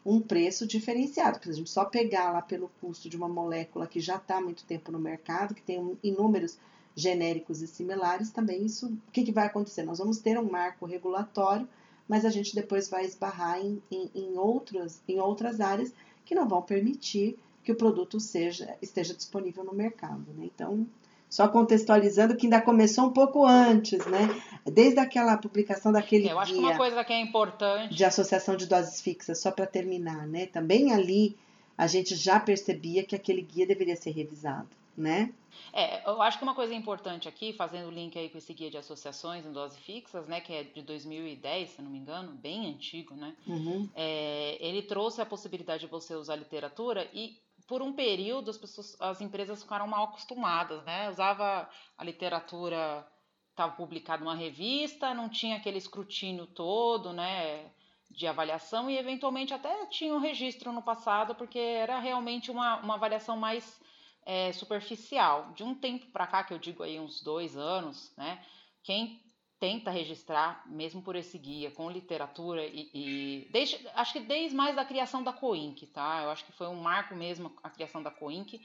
um 0.05 0.21
preço 0.21 0.67
diferenciado, 0.67 1.39
porque 1.39 1.51
a 1.51 1.55
gente 1.55 1.71
só 1.71 1.85
pegar 1.85 2.33
lá 2.33 2.43
pelo 2.43 2.71
custo 2.81 3.09
de 3.09 3.17
uma 3.17 3.29
molécula 3.29 3.87
que 3.87 4.01
já 4.01 4.17
está 4.17 4.39
há 4.39 4.41
muito 4.41 4.65
tempo 4.65 4.91
no 4.91 4.99
mercado, 4.99 5.55
que 5.55 5.63
tem 5.63 5.97
inúmeros 6.03 6.59
genéricos 6.95 7.63
e 7.63 7.67
similares, 7.67 8.31
também 8.31 8.65
isso, 8.65 8.87
o 8.87 9.13
que, 9.13 9.23
que 9.23 9.33
vai 9.33 9.47
acontecer? 9.47 9.83
Nós 9.85 9.99
vamos 9.99 10.19
ter 10.19 10.39
um 10.39 10.51
marco 10.51 10.85
regulatório 10.85 11.69
mas 12.13 12.27
a 12.27 12.31
gente 12.31 12.55
depois 12.55 12.91
vai 12.91 13.07
esbarrar 13.07 13.59
em, 13.59 13.81
em, 13.91 14.11
em, 14.15 14.37
outros, 14.37 15.01
em 15.09 15.19
outras 15.19 15.63
áreas 15.63 15.95
que 16.27 16.35
não 16.35 16.47
vão 16.47 16.61
permitir 16.61 17.39
que 17.65 17.73
o 17.73 17.75
produto 17.75 18.21
seja, 18.21 18.77
esteja 18.83 19.15
disponível 19.15 19.65
no 19.65 19.73
mercado. 19.73 20.27
Né? 20.37 20.51
Então, 20.55 20.87
só 21.31 21.49
contextualizando 21.49 22.37
que 22.37 22.45
ainda 22.45 22.61
começou 22.61 23.07
um 23.07 23.13
pouco 23.15 23.47
antes, 23.47 24.05
né? 24.05 24.29
Desde 24.71 25.01
aquela 25.01 25.39
publicação 25.39 25.91
daquele 25.91 26.29
Eu 26.29 26.39
acho 26.39 26.53
que 26.53 26.59
uma 26.59 26.77
coisa 26.77 27.03
que 27.03 27.15
é 27.15 27.21
importante 27.23 27.95
de 27.95 28.05
associação 28.05 28.57
de 28.57 28.67
doses 28.67 29.01
fixas, 29.01 29.39
só 29.39 29.51
para 29.51 29.65
terminar, 29.65 30.27
né? 30.27 30.45
Também 30.45 30.93
ali 30.93 31.35
a 31.79 31.87
gente 31.87 32.15
já 32.15 32.39
percebia 32.39 33.05
que 33.05 33.17
aquele 33.17 33.41
guia 33.41 33.67
deveria 33.67 33.97
ser 33.97 34.11
revisado 34.11 34.69
né? 34.97 35.33
É, 35.73 36.09
eu 36.09 36.21
acho 36.21 36.39
que 36.39 36.45
uma 36.45 36.55
coisa 36.55 36.75
importante 36.75 37.29
aqui, 37.29 37.53
fazendo 37.53 37.89
o 37.89 37.91
link 37.91 38.19
aí 38.19 38.29
com 38.29 38.39
esse 38.39 38.53
guia 38.53 38.71
de 38.71 38.79
associações 38.79 39.47
em 39.47 39.53
doses 39.53 39.79
fixas, 39.79 40.27
né, 40.27 40.41
que 40.41 40.53
é 40.53 40.65
de 40.65 40.83
2010, 40.83 41.71
se 41.71 41.83
não 41.83 41.91
me 41.91 41.99
engano, 41.99 42.33
bem 42.33 42.67
antigo, 42.69 43.15
né? 43.15 43.37
Uhum. 43.47 43.89
É, 43.95 44.57
ele 44.61 44.83
trouxe 44.83 45.21
a 45.21 45.27
possibilidade 45.27 45.85
de 45.85 45.91
você 45.91 46.15
usar 46.15 46.37
literatura 46.37 47.09
e 47.13 47.39
por 47.67 47.81
um 47.81 47.93
período 47.93 48.51
as 48.51 48.59
pessoas, 48.59 48.97
as 49.01 49.21
empresas 49.21 49.63
ficaram 49.63 49.87
mal 49.87 50.05
acostumadas, 50.05 50.83
né? 50.85 51.09
Usava 51.09 51.69
a 51.97 52.05
literatura 52.05 53.07
estava 53.51 53.73
publicado 53.73 54.25
numa 54.25 54.35
revista, 54.35 55.15
não 55.15 55.29
tinha 55.29 55.57
aquele 55.57 55.79
escrutínio 55.79 56.47
todo, 56.47 57.13
né? 57.13 57.71
De 58.11 58.27
avaliação 58.27 58.91
e 58.91 58.99
eventualmente 58.99 59.55
até 59.55 59.87
tinha 59.87 60.15
um 60.15 60.19
registro 60.19 60.73
no 60.73 60.83
passado, 60.83 61.35
porque 61.35 61.59
era 61.59 61.99
realmente 61.99 62.51
uma, 62.51 62.77
uma 62.77 62.95
avaliação 62.95 63.37
mais 63.37 63.81
é, 64.25 64.53
superficial. 64.53 65.53
De 65.53 65.63
um 65.63 65.75
tempo 65.75 66.07
para 66.07 66.27
cá, 66.27 66.45
que 66.45 66.55
eu 66.55 66.59
digo 66.59 66.83
aí 66.83 66.99
uns 66.99 67.23
dois 67.23 67.57
anos, 67.57 68.13
né? 68.17 68.45
Quem 68.83 69.21
tenta 69.59 69.93
registrar, 69.93 70.65
mesmo 70.67 71.03
por 71.03 71.15
esse 71.15 71.39
guia, 71.39 71.71
com 71.71 71.89
literatura 71.89 72.67
e, 72.67 72.91
e 72.93 73.49
desde, 73.53 73.79
acho 73.95 74.13
que 74.13 74.19
desde 74.19 74.57
mais 74.57 74.75
da 74.75 74.85
criação 74.85 75.23
da 75.23 75.33
Coinc, 75.33 75.87
tá? 75.87 76.23
Eu 76.25 76.31
acho 76.31 76.45
que 76.45 76.51
foi 76.51 76.67
um 76.67 76.75
marco 76.75 77.15
mesmo 77.15 77.55
a 77.63 77.71
criação 77.71 78.03
da 78.03 78.11
Coinc, 78.11 78.61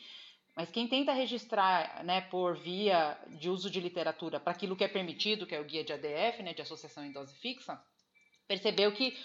mas 0.56 0.72
quem 0.72 0.88
tenta 0.88 1.14
registrar, 1.14 2.04
né, 2.04 2.22
por 2.22 2.56
via 2.56 3.16
de 3.28 3.48
uso 3.48 3.70
de 3.70 3.80
literatura 3.80 4.40
para 4.40 4.54
aquilo 4.54 4.76
que 4.76 4.84
é 4.84 4.88
permitido, 4.88 5.46
que 5.46 5.54
é 5.54 5.62
o 5.62 5.64
guia 5.64 5.84
de 5.84 5.94
ADF, 5.94 6.42
né, 6.42 6.52
de 6.52 6.64
associação 6.64 7.06
em 7.06 7.12
dose 7.12 7.36
fixa, 7.36 7.80
percebeu 8.48 8.92
que 8.92 9.16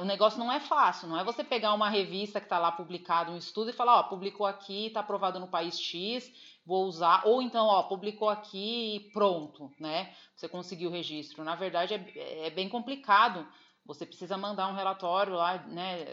o 0.00 0.04
negócio 0.04 0.38
não 0.38 0.50
é 0.50 0.58
fácil, 0.58 1.08
não 1.08 1.18
é 1.18 1.24
você 1.24 1.44
pegar 1.44 1.74
uma 1.74 1.90
revista 1.90 2.40
que 2.40 2.46
está 2.46 2.58
lá 2.58 2.72
publicado 2.72 3.32
um 3.32 3.36
estudo 3.36 3.70
e 3.70 3.74
falar, 3.74 4.00
ó, 4.00 4.02
publicou 4.04 4.46
aqui, 4.46 4.86
está 4.86 5.00
aprovado 5.00 5.38
no 5.38 5.48
país 5.48 5.78
X, 5.78 6.32
vou 6.64 6.86
usar, 6.86 7.22
ou 7.26 7.42
então, 7.42 7.66
ó, 7.66 7.82
publicou 7.82 8.28
aqui 8.28 8.96
e 8.96 9.00
pronto, 9.10 9.70
né? 9.78 10.14
Você 10.34 10.48
conseguiu 10.48 10.88
o 10.88 10.92
registro. 10.92 11.44
Na 11.44 11.54
verdade, 11.54 11.94
é, 11.94 12.46
é 12.46 12.50
bem 12.50 12.68
complicado. 12.68 13.46
Você 13.84 14.04
precisa 14.04 14.36
mandar 14.36 14.66
um 14.68 14.74
relatório 14.74 15.34
lá, 15.34 15.58
né, 15.58 16.04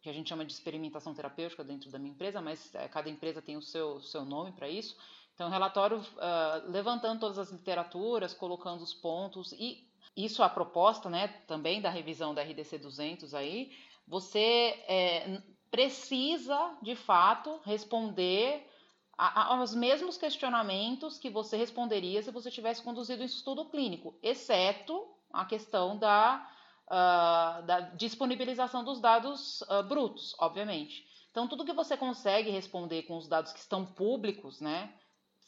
que 0.00 0.08
a 0.08 0.12
gente 0.12 0.28
chama 0.28 0.44
de 0.44 0.52
experimentação 0.52 1.12
terapêutica 1.12 1.64
dentro 1.64 1.90
da 1.90 1.98
minha 1.98 2.12
empresa, 2.12 2.40
mas 2.40 2.72
é, 2.74 2.86
cada 2.88 3.10
empresa 3.10 3.42
tem 3.42 3.56
o 3.56 3.62
seu, 3.62 4.00
seu 4.00 4.24
nome 4.24 4.52
para 4.52 4.68
isso. 4.68 4.96
Então, 5.34 5.48
relatório 5.50 5.98
uh, 5.98 6.70
levantando 6.70 7.20
todas 7.20 7.38
as 7.38 7.50
literaturas, 7.50 8.34
colocando 8.34 8.82
os 8.82 8.94
pontos 8.94 9.52
e 9.52 9.90
isso 10.16 10.42
a 10.42 10.48
proposta, 10.48 11.08
né, 11.08 11.28
também 11.46 11.80
da 11.80 11.90
revisão 11.90 12.34
da 12.34 12.42
RDC 12.42 12.78
200 12.78 13.34
aí, 13.34 13.72
você 14.06 14.84
é, 14.86 15.42
precisa, 15.70 16.76
de 16.82 16.94
fato, 16.94 17.60
responder 17.64 18.68
a, 19.16 19.54
aos 19.54 19.74
mesmos 19.74 20.16
questionamentos 20.16 21.18
que 21.18 21.30
você 21.30 21.56
responderia 21.56 22.22
se 22.22 22.30
você 22.30 22.50
tivesse 22.50 22.82
conduzido 22.82 23.22
um 23.22 23.26
estudo 23.26 23.64
clínico, 23.66 24.18
exceto 24.22 25.06
a 25.32 25.44
questão 25.44 25.96
da, 25.96 26.46
uh, 26.86 27.66
da 27.66 27.80
disponibilização 27.94 28.84
dos 28.84 29.00
dados 29.00 29.62
uh, 29.62 29.82
brutos, 29.82 30.34
obviamente. 30.38 31.06
Então, 31.30 31.48
tudo 31.48 31.64
que 31.64 31.72
você 31.72 31.96
consegue 31.96 32.50
responder 32.50 33.04
com 33.04 33.16
os 33.16 33.26
dados 33.26 33.52
que 33.52 33.58
estão 33.58 33.86
públicos, 33.86 34.60
né, 34.60 34.92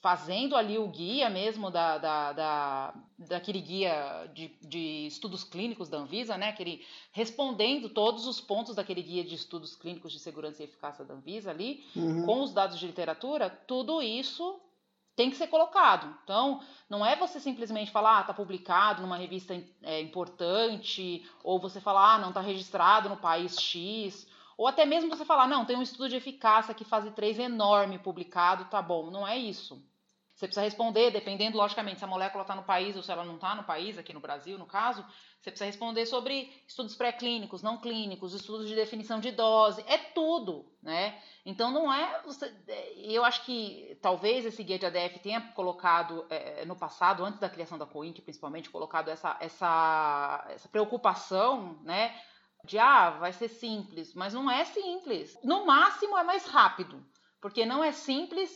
fazendo 0.04 0.54
ali 0.54 0.76
o 0.76 0.86
guia 0.86 1.30
mesmo 1.30 1.70
da, 1.70 1.96
da, 1.96 2.32
da, 2.34 2.94
daquele 3.18 3.58
guia 3.58 4.30
de, 4.34 4.54
de 4.60 5.06
estudos 5.06 5.42
clínicos 5.42 5.88
da 5.88 5.96
Anvisa, 5.96 6.36
né? 6.36 6.50
Aquele, 6.50 6.84
respondendo 7.10 7.88
todos 7.88 8.26
os 8.26 8.38
pontos 8.38 8.74
daquele 8.74 9.00
guia 9.00 9.24
de 9.24 9.34
estudos 9.34 9.74
clínicos 9.74 10.12
de 10.12 10.18
segurança 10.18 10.60
e 10.60 10.66
eficácia 10.66 11.06
da 11.06 11.14
Anvisa 11.14 11.50
ali, 11.50 11.82
uhum. 11.96 12.26
com 12.26 12.42
os 12.42 12.52
dados 12.52 12.78
de 12.78 12.86
literatura, 12.86 13.48
tudo 13.48 14.02
isso 14.02 14.60
tem 15.16 15.30
que 15.30 15.36
ser 15.36 15.46
colocado. 15.46 16.14
Então, 16.22 16.60
não 16.86 17.06
é 17.06 17.16
você 17.16 17.40
simplesmente 17.40 17.90
falar, 17.90 18.18
ah, 18.18 18.24
tá 18.24 18.34
publicado 18.34 19.00
numa 19.00 19.16
revista 19.16 19.58
é, 19.82 20.02
importante, 20.02 21.26
ou 21.42 21.58
você 21.58 21.80
falar, 21.80 22.16
ah, 22.16 22.18
não 22.18 22.30
tá 22.30 22.42
registrado 22.42 23.08
no 23.08 23.16
país 23.16 23.58
X, 23.58 24.28
ou 24.58 24.66
até 24.66 24.84
mesmo 24.84 25.08
você 25.08 25.24
falar, 25.24 25.48
não, 25.48 25.64
tem 25.64 25.78
um 25.78 25.82
estudo 25.82 26.10
de 26.10 26.16
eficácia 26.16 26.74
que 26.74 26.84
fase 26.84 27.10
3 27.10 27.38
enorme 27.38 27.98
publicado, 27.98 28.66
tá 28.66 28.82
bom. 28.82 29.10
Não 29.10 29.26
é 29.26 29.38
isso. 29.38 29.82
Você 30.34 30.48
precisa 30.48 30.64
responder, 30.64 31.12
dependendo, 31.12 31.56
logicamente, 31.56 32.00
se 32.00 32.04
a 32.04 32.08
molécula 32.08 32.42
está 32.42 32.56
no 32.56 32.64
país 32.64 32.96
ou 32.96 33.02
se 33.02 33.12
ela 33.12 33.24
não 33.24 33.36
está 33.36 33.54
no 33.54 33.62
país, 33.62 33.96
aqui 33.96 34.12
no 34.12 34.18
Brasil, 34.18 34.58
no 34.58 34.66
caso, 34.66 35.04
você 35.40 35.50
precisa 35.50 35.66
responder 35.66 36.06
sobre 36.06 36.52
estudos 36.66 36.96
pré-clínicos, 36.96 37.62
não 37.62 37.80
clínicos, 37.80 38.34
estudos 38.34 38.66
de 38.66 38.74
definição 38.74 39.20
de 39.20 39.30
dose, 39.30 39.84
é 39.86 39.96
tudo, 39.96 40.66
né? 40.82 41.22
Então 41.46 41.70
não 41.70 41.92
é. 41.92 42.20
Você, 42.22 42.52
eu 42.96 43.24
acho 43.24 43.44
que 43.44 43.96
talvez 44.02 44.44
esse 44.44 44.62
guia 44.64 44.78
de 44.78 44.86
ADF 44.86 45.20
tenha 45.20 45.40
colocado 45.52 46.26
é, 46.28 46.64
no 46.64 46.74
passado, 46.74 47.24
antes 47.24 47.38
da 47.38 47.48
criação 47.48 47.78
da 47.78 47.86
COINC, 47.86 48.20
principalmente, 48.20 48.70
colocado 48.70 49.10
essa, 49.10 49.36
essa, 49.38 50.46
essa 50.50 50.68
preocupação, 50.68 51.78
né? 51.84 52.12
De 52.64 52.76
ah, 52.76 53.10
vai 53.10 53.32
ser 53.32 53.48
simples, 53.48 54.14
mas 54.14 54.34
não 54.34 54.50
é 54.50 54.64
simples. 54.64 55.38
No 55.44 55.64
máximo 55.64 56.18
é 56.18 56.24
mais 56.24 56.44
rápido, 56.46 57.06
porque 57.40 57.64
não 57.64 57.84
é 57.84 57.92
simples 57.92 58.50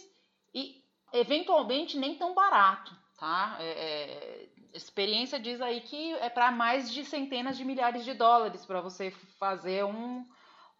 e 0.54 0.77
eventualmente 1.12 1.96
nem 1.96 2.14
tão 2.14 2.34
barato, 2.34 2.94
tá? 3.18 3.56
É, 3.60 3.64
é, 3.64 4.48
experiência 4.74 5.38
diz 5.38 5.60
aí 5.60 5.80
que 5.80 6.12
é 6.14 6.28
para 6.28 6.50
mais 6.50 6.92
de 6.92 7.04
centenas 7.04 7.56
de 7.56 7.64
milhares 7.64 8.04
de 8.04 8.14
dólares 8.14 8.64
para 8.66 8.80
você 8.80 9.10
fazer 9.38 9.84
um, 9.84 10.24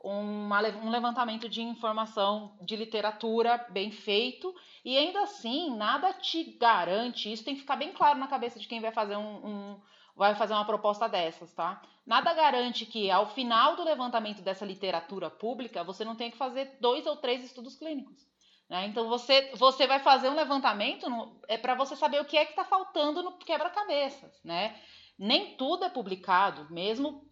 um 0.05 0.91
levantamento 0.91 1.49
de 1.49 1.63
informação 1.63 2.57
de 2.61 2.77
literatura 2.77 3.67
bem 3.71 3.91
feito 3.91 4.55
e 4.85 4.97
ainda 4.97 5.23
assim 5.23 5.75
nada 5.77 6.13
te 6.13 6.45
garante 6.45 7.33
isso 7.33 7.45
tem 7.45 7.55
que 7.55 7.63
ficar 7.63 7.77
bem 7.77 7.93
claro 7.93 8.19
na 8.19 8.29
cabeça 8.29 8.59
de 8.59 8.69
quem 8.69 8.81
vai 8.81 8.93
fazer 8.93 9.17
um, 9.17 9.47
um 9.47 9.81
vai 10.19 10.35
fazer 10.35 10.53
uma 10.53 10.65
proposta 10.65 11.09
dessas, 11.09 11.55
tá? 11.55 11.81
Nada 12.05 12.35
garante 12.35 12.85
que 12.85 13.09
ao 13.09 13.29
final 13.29 13.77
do 13.77 13.85
levantamento 13.85 14.43
dessa 14.43 14.67
literatura 14.67 15.31
pública 15.31 15.85
você 15.85 16.05
não 16.05 16.17
tenha 16.17 16.33
que 16.33 16.37
fazer 16.37 16.77
dois 16.81 17.07
ou 17.07 17.17
três 17.17 17.45
estudos 17.45 17.77
clínicos. 17.77 18.27
Né? 18.69 18.87
Então 18.87 19.09
você, 19.09 19.51
você 19.55 19.87
vai 19.87 20.01
fazer 20.01 20.29
um 20.29 20.35
levantamento 20.35 21.09
no, 21.09 21.41
é 21.49 21.57
para 21.57 21.75
você 21.75 21.97
saber 21.97 22.21
o 22.21 22.25
que 22.25 22.37
é 22.37 22.45
que 22.45 22.53
está 22.53 22.65
faltando 22.65 23.23
no 23.23 23.33
quebra-cabeças. 23.39 24.41
Né? 24.45 24.79
Nem 25.19 25.57
tudo 25.57 25.85
é 25.85 25.89
publicado, 25.89 26.67
mesmo 26.71 27.27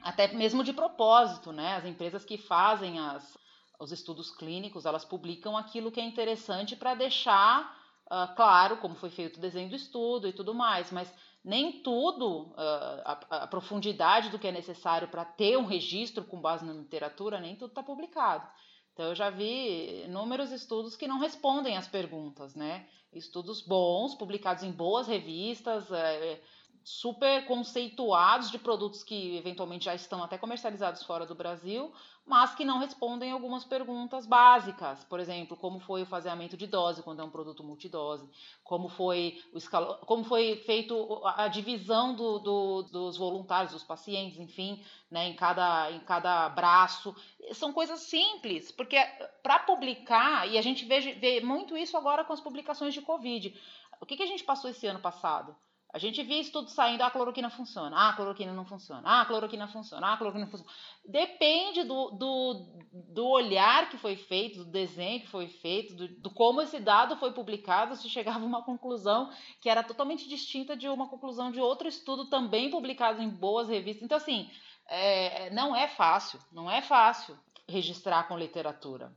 até 0.00 0.28
mesmo 0.28 0.62
de 0.62 0.72
propósito. 0.72 1.52
Né? 1.52 1.74
As 1.74 1.84
empresas 1.84 2.24
que 2.24 2.38
fazem 2.38 2.98
as, 3.00 3.36
os 3.80 3.90
estudos 3.90 4.30
clínicos, 4.30 4.86
elas 4.86 5.04
publicam 5.04 5.56
aquilo 5.56 5.90
que 5.90 6.00
é 6.00 6.04
interessante 6.04 6.76
para 6.76 6.94
deixar 6.94 7.76
uh, 8.06 8.34
claro 8.36 8.76
como 8.78 8.94
foi 8.94 9.10
feito 9.10 9.36
o 9.36 9.40
desenho 9.40 9.68
do 9.68 9.76
estudo 9.76 10.28
e 10.28 10.32
tudo 10.32 10.54
mais, 10.54 10.90
mas 10.92 11.12
nem 11.44 11.80
tudo, 11.80 12.48
uh, 12.52 13.02
a, 13.04 13.20
a, 13.30 13.46
profundidade 13.46 14.30
do 14.30 14.38
que 14.38 14.48
é 14.48 14.52
necessário 14.52 15.08
para 15.08 15.24
ter 15.24 15.56
um 15.56 15.64
registro 15.64 16.24
com 16.24 16.40
base 16.40 16.64
na 16.64 16.72
literatura, 16.72 17.38
nem 17.38 17.54
tudo 17.54 17.68
está 17.68 17.82
publicado. 17.82 18.46
Então, 18.96 19.08
eu 19.10 19.14
já 19.14 19.28
vi 19.28 20.04
inúmeros 20.06 20.50
estudos 20.50 20.96
que 20.96 21.06
não 21.06 21.18
respondem 21.18 21.76
às 21.76 21.86
perguntas, 21.86 22.54
né? 22.54 22.86
Estudos 23.12 23.60
bons, 23.60 24.14
publicados 24.14 24.62
em 24.62 24.72
boas 24.72 25.06
revistas, 25.06 25.92
é, 25.92 26.40
super 26.88 27.44
conceituados 27.46 28.48
de 28.48 28.60
produtos 28.60 29.02
que 29.02 29.36
eventualmente 29.36 29.86
já 29.86 29.94
estão 29.96 30.22
até 30.22 30.38
comercializados 30.38 31.02
fora 31.02 31.26
do 31.26 31.34
Brasil, 31.34 31.92
mas 32.24 32.54
que 32.54 32.64
não 32.64 32.78
respondem 32.78 33.32
algumas 33.32 33.64
perguntas 33.64 34.24
básicas. 34.24 35.02
Por 35.02 35.18
exemplo, 35.18 35.56
como 35.56 35.80
foi 35.80 36.02
o 36.02 36.06
faseamento 36.06 36.56
de 36.56 36.64
dose 36.64 37.02
quando 37.02 37.22
é 37.22 37.24
um 37.24 37.30
produto 37.30 37.64
multidose, 37.64 38.30
como 38.62 38.88
foi 38.88 39.42
o 39.52 40.06
como 40.06 40.22
foi 40.22 40.62
feito 40.64 41.22
a 41.24 41.48
divisão 41.48 42.14
do, 42.14 42.38
do, 42.38 42.82
dos 42.84 43.16
voluntários, 43.16 43.72
dos 43.72 43.82
pacientes, 43.82 44.38
enfim, 44.38 44.80
né, 45.10 45.26
em, 45.26 45.34
cada, 45.34 45.90
em 45.90 45.98
cada 45.98 46.48
braço. 46.50 47.16
São 47.50 47.72
coisas 47.72 47.98
simples, 47.98 48.70
porque 48.70 48.96
para 49.42 49.58
publicar, 49.58 50.48
e 50.48 50.56
a 50.56 50.62
gente 50.62 50.84
vê, 50.84 51.00
vê 51.14 51.40
muito 51.40 51.76
isso 51.76 51.96
agora 51.96 52.24
com 52.24 52.32
as 52.32 52.40
publicações 52.40 52.94
de 52.94 53.02
Covid. 53.02 53.52
O 54.00 54.06
que, 54.06 54.16
que 54.16 54.22
a 54.22 54.26
gente 54.26 54.44
passou 54.44 54.70
esse 54.70 54.86
ano 54.86 55.00
passado? 55.00 55.56
A 55.92 55.98
gente 55.98 56.22
vê 56.22 56.40
estudos 56.40 56.72
saindo, 56.72 57.02
ah, 57.02 57.06
a 57.06 57.10
cloroquina 57.10 57.48
funciona, 57.48 57.96
ah, 57.96 58.08
a 58.10 58.12
cloroquina 58.12 58.52
não 58.52 58.66
funciona, 58.66 59.02
ah, 59.04 59.20
a 59.22 59.24
cloroquina 59.24 59.66
funciona, 59.68 60.06
ah, 60.08 60.12
a 60.12 60.16
cloroquina 60.16 60.46
funciona. 60.46 60.70
Depende 61.04 61.84
do, 61.84 62.10
do, 62.10 62.82
do 62.92 63.26
olhar 63.26 63.88
que 63.88 63.96
foi 63.96 64.16
feito, 64.16 64.58
do 64.58 64.70
desenho 64.70 65.20
que 65.20 65.28
foi 65.28 65.48
feito, 65.48 65.94
do, 65.94 66.08
do 66.08 66.30
como 66.30 66.60
esse 66.60 66.78
dado 66.80 67.16
foi 67.16 67.32
publicado, 67.32 67.96
se 67.96 68.10
chegava 68.10 68.40
a 68.40 68.46
uma 68.46 68.62
conclusão 68.62 69.30
que 69.60 69.70
era 69.70 69.82
totalmente 69.82 70.28
distinta 70.28 70.76
de 70.76 70.88
uma 70.88 71.08
conclusão 71.08 71.50
de 71.50 71.60
outro 71.60 71.88
estudo 71.88 72.28
também 72.28 72.70
publicado 72.70 73.22
em 73.22 73.30
boas 73.30 73.68
revistas. 73.68 74.02
Então, 74.02 74.18
assim, 74.18 74.50
é, 74.88 75.50
não 75.50 75.74
é 75.74 75.88
fácil, 75.88 76.40
não 76.52 76.70
é 76.70 76.82
fácil 76.82 77.38
registrar 77.68 78.28
com 78.28 78.38
literatura. 78.38 79.12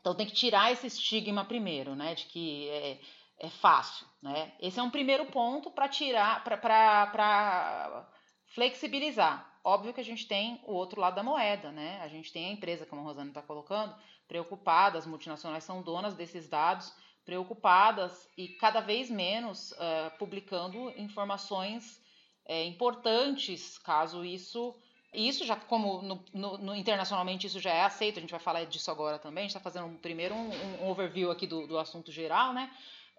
Então 0.00 0.14
tem 0.14 0.26
que 0.26 0.34
tirar 0.34 0.70
esse 0.70 0.86
estigma 0.86 1.44
primeiro, 1.44 1.96
né, 1.96 2.14
de 2.14 2.26
que 2.26 2.68
é, 2.68 3.00
é 3.38 3.48
fácil, 3.48 4.06
né? 4.22 4.52
Esse 4.60 4.78
é 4.78 4.82
um 4.82 4.90
primeiro 4.90 5.26
ponto 5.26 5.70
para 5.70 5.88
tirar, 5.88 6.42
para 6.44 8.08
flexibilizar. 8.46 9.46
Óbvio 9.62 9.92
que 9.92 10.00
a 10.00 10.04
gente 10.04 10.26
tem 10.26 10.60
o 10.64 10.72
outro 10.72 11.00
lado 11.00 11.16
da 11.16 11.22
moeda, 11.22 11.72
né? 11.72 12.00
A 12.02 12.08
gente 12.08 12.32
tem 12.32 12.46
a 12.46 12.52
empresa, 12.52 12.86
como 12.86 13.02
a 13.02 13.04
Rosana 13.04 13.30
está 13.30 13.42
colocando, 13.42 13.94
preocupada, 14.26 14.98
as 14.98 15.06
multinacionais 15.06 15.64
são 15.64 15.82
donas 15.82 16.14
desses 16.14 16.48
dados, 16.48 16.94
preocupadas 17.24 18.28
e 18.38 18.48
cada 18.48 18.80
vez 18.80 19.10
menos 19.10 19.72
uh, 19.72 20.16
publicando 20.18 20.90
informações 20.96 22.00
uh, 22.48 22.64
importantes, 22.64 23.76
caso 23.78 24.24
isso 24.24 24.74
isso 25.12 25.46
já, 25.46 25.56
como 25.56 26.02
no, 26.02 26.24
no, 26.34 26.58
no, 26.58 26.76
internacionalmente 26.76 27.46
isso 27.46 27.58
já 27.58 27.70
é 27.70 27.82
aceito, 27.82 28.18
a 28.18 28.20
gente 28.20 28.30
vai 28.30 28.40
falar 28.40 28.64
disso 28.66 28.90
agora 28.90 29.18
também, 29.18 29.44
a 29.44 29.46
gente 29.46 29.56
está 29.56 29.60
fazendo 29.60 29.98
primeiro 29.98 30.34
um, 30.34 30.50
um 30.82 30.90
overview 30.90 31.30
aqui 31.30 31.46
do, 31.46 31.66
do 31.66 31.78
assunto 31.78 32.12
geral, 32.12 32.52
né? 32.52 32.70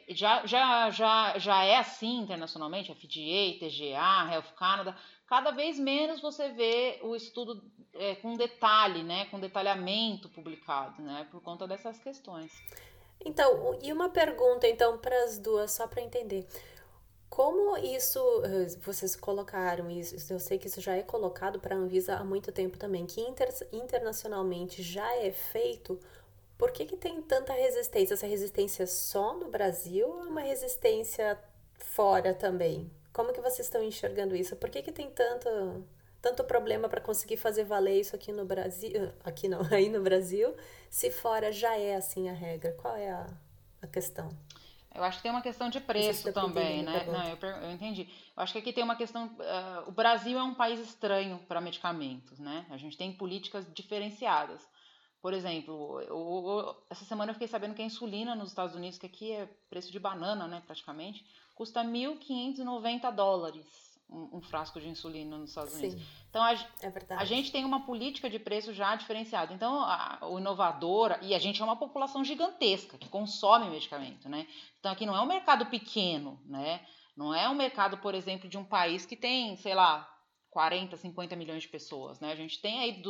Já, 0.10 0.46
já, 0.46 0.90
já, 0.90 1.38
já 1.38 1.64
é 1.64 1.78
assim 1.78 2.20
internacionalmente, 2.20 2.94
FDA, 2.94 3.60
TGA, 3.60 4.34
Health 4.34 4.54
Canada, 4.58 4.96
cada 5.28 5.52
vez 5.52 5.78
menos 5.78 6.22
você 6.22 6.50
vê 6.50 7.00
o 7.02 7.16
estudo 7.16 7.62
é, 7.94 8.16
com 8.16 8.36
detalhe, 8.36 9.04
né, 9.04 9.26
com 9.26 9.40
detalhamento 9.40 10.30
publicado, 10.30 11.02
né, 11.02 11.28
por 11.30 11.42
conta 11.42 11.68
dessas 11.68 12.00
questões. 12.00 12.52
Então, 13.26 13.78
e 13.82 13.92
uma 13.92 14.10
pergunta 14.10 14.68
então 14.68 14.98
para 14.98 15.24
as 15.24 15.38
duas, 15.38 15.72
só 15.72 15.88
para 15.88 16.02
entender. 16.02 16.48
Como 17.30 17.78
isso, 17.78 18.20
eh, 18.46 18.68
vocês 18.82 19.16
colocaram 19.16 19.92
isso, 19.92 20.32
eu 20.32 20.40
sei 20.40 20.58
que 20.58 20.68
isso 20.68 20.80
já 20.80 20.96
é 20.96 21.04
colocado 21.04 21.60
para 21.60 21.76
a 21.76 21.78
Anvisa 21.78 22.16
há 22.16 22.24
muito 22.24 22.52
tempo 22.54 22.78
também, 22.78 23.06
que 23.06 23.20
inter, 23.20 23.50
internacionalmente 23.74 24.82
já 24.82 25.14
é 25.18 25.32
feito, 25.32 26.00
por 26.58 26.72
que, 26.72 26.86
que 26.86 26.98
tem 26.98 27.22
tanta 27.22 27.54
resistência? 27.54 28.16
Essa 28.16 28.28
resistência 28.28 28.84
é 28.84 28.88
só 28.88 29.38
no 29.38 29.50
Brasil 29.50 30.08
ou 30.08 30.22
é 30.22 30.28
uma 30.28 30.42
resistência 30.42 31.40
fora 31.78 32.34
também? 32.34 32.92
Como 33.14 33.32
que 33.32 33.42
vocês 33.42 33.68
estão 33.68 33.84
enxergando 33.84 34.36
isso? 34.36 34.56
Por 34.56 34.70
que, 34.70 34.82
que 34.82 34.92
tem 34.92 35.10
tanto, 35.10 35.86
tanto 36.22 36.44
problema 36.44 36.90
para 36.90 37.02
conseguir 37.02 37.38
fazer 37.38 37.64
valer 37.64 38.00
isso 38.00 38.16
aqui 38.16 38.32
no 38.32 38.46
Brasil, 38.46 39.12
aqui 39.24 39.48
não, 39.48 39.62
aí 39.72 39.90
no 39.90 40.02
Brasil, 40.02 40.56
se 40.90 41.12
fora 41.12 41.52
já 41.52 41.78
é 41.78 41.96
assim 41.96 42.30
a 42.30 42.34
regra? 42.34 42.72
Qual 42.74 42.96
é 42.96 43.10
a, 43.10 43.28
a 43.82 43.88
questão? 43.88 44.30
Eu 44.98 45.04
acho 45.04 45.18
que 45.18 45.24
tem 45.24 45.32
uma 45.32 45.44
questão 45.44 45.70
de 45.70 45.80
preço 45.80 46.34
também, 46.34 46.82
né? 46.82 47.06
Não, 47.06 47.24
eu, 47.30 47.38
eu, 47.38 47.72
entendi. 47.72 48.10
Eu 48.36 48.42
acho 48.42 48.52
que 48.52 48.58
aqui 48.58 48.74
tem 48.74 48.84
uma 48.84 48.96
questão. 48.96 49.28
Uh, 49.28 49.90
o 49.90 49.92
Brasil 49.92 50.40
é 50.40 50.44
um 50.44 50.56
país 50.56 50.80
estranho 50.80 51.38
para 51.48 51.62
medicamentos, 51.62 52.40
né? 52.40 52.66
A 52.72 52.78
gente 52.78 52.98
tem 52.98 53.14
políticas 53.14 53.72
diferenciadas. 53.72 54.68
Por 55.22 55.34
exemplo, 55.34 56.00
eu, 56.02 56.76
essa 56.90 57.04
semana 57.06 57.32
eu 57.32 57.34
fiquei 57.34 57.48
sabendo 57.48 57.74
que 57.74 57.82
a 57.82 57.86
insulina 57.86 58.36
nos 58.36 58.50
Estados 58.50 58.76
Unidos, 58.76 58.98
que 58.98 59.06
aqui 59.06 59.32
é 59.32 59.50
preço 59.70 59.92
de 59.92 60.00
banana, 60.00 60.48
né, 60.48 60.62
praticamente, 60.66 61.26
custa 61.56 61.84
1.590 61.84 63.12
dólares 63.14 63.88
um, 64.10 64.38
um, 64.38 64.42
frasco 64.42 64.80
de 64.80 64.88
insulina 64.88 65.38
nos 65.38 65.50
Estados 65.50 65.74
Unidos. 65.74 66.00
Sim, 66.00 66.08
então 66.30 66.42
a, 66.42 66.54
é 66.54 66.94
a, 67.10 67.26
gente 67.26 67.52
tem 67.52 67.66
uma 67.66 67.86
política 67.86 68.30
de 68.30 68.40
preço 68.40 68.74
já 68.74 68.96
diferenciada. 68.96 69.54
Então 69.54 69.82
a, 69.82 70.20
o 70.22 70.40
inovador 70.40 71.18
e 71.22 71.34
a 71.34 71.40
gente 71.40 71.62
é 71.62 71.66
uma 71.66 71.76
população 71.76 72.24
gigantesca 72.24 72.98
que 72.98 73.10
consome 73.10 73.70
medicamento, 73.70 74.30
né? 74.30 74.48
Então 74.80 74.92
aqui 74.92 75.06
não 75.06 75.16
é 75.16 75.22
um 75.22 75.26
mercado 75.26 75.66
pequeno, 75.66 76.40
né? 76.46 76.86
Não 77.16 77.34
é 77.34 77.50
um 77.50 77.56
mercado, 77.56 77.98
por 77.98 78.14
exemplo, 78.14 78.48
de 78.48 78.58
um 78.58 78.64
país 78.64 79.06
que 79.06 79.16
tem, 79.16 79.58
sei 79.58 79.74
lá, 79.74 80.08
40, 80.52 80.96
50 80.96 81.36
milhões 81.36 81.64
de 81.64 81.70
pessoas, 81.70 82.20
né? 82.20 82.32
A 82.32 82.36
gente 82.36 82.62
tem 82.62 82.80
aí 82.80 83.02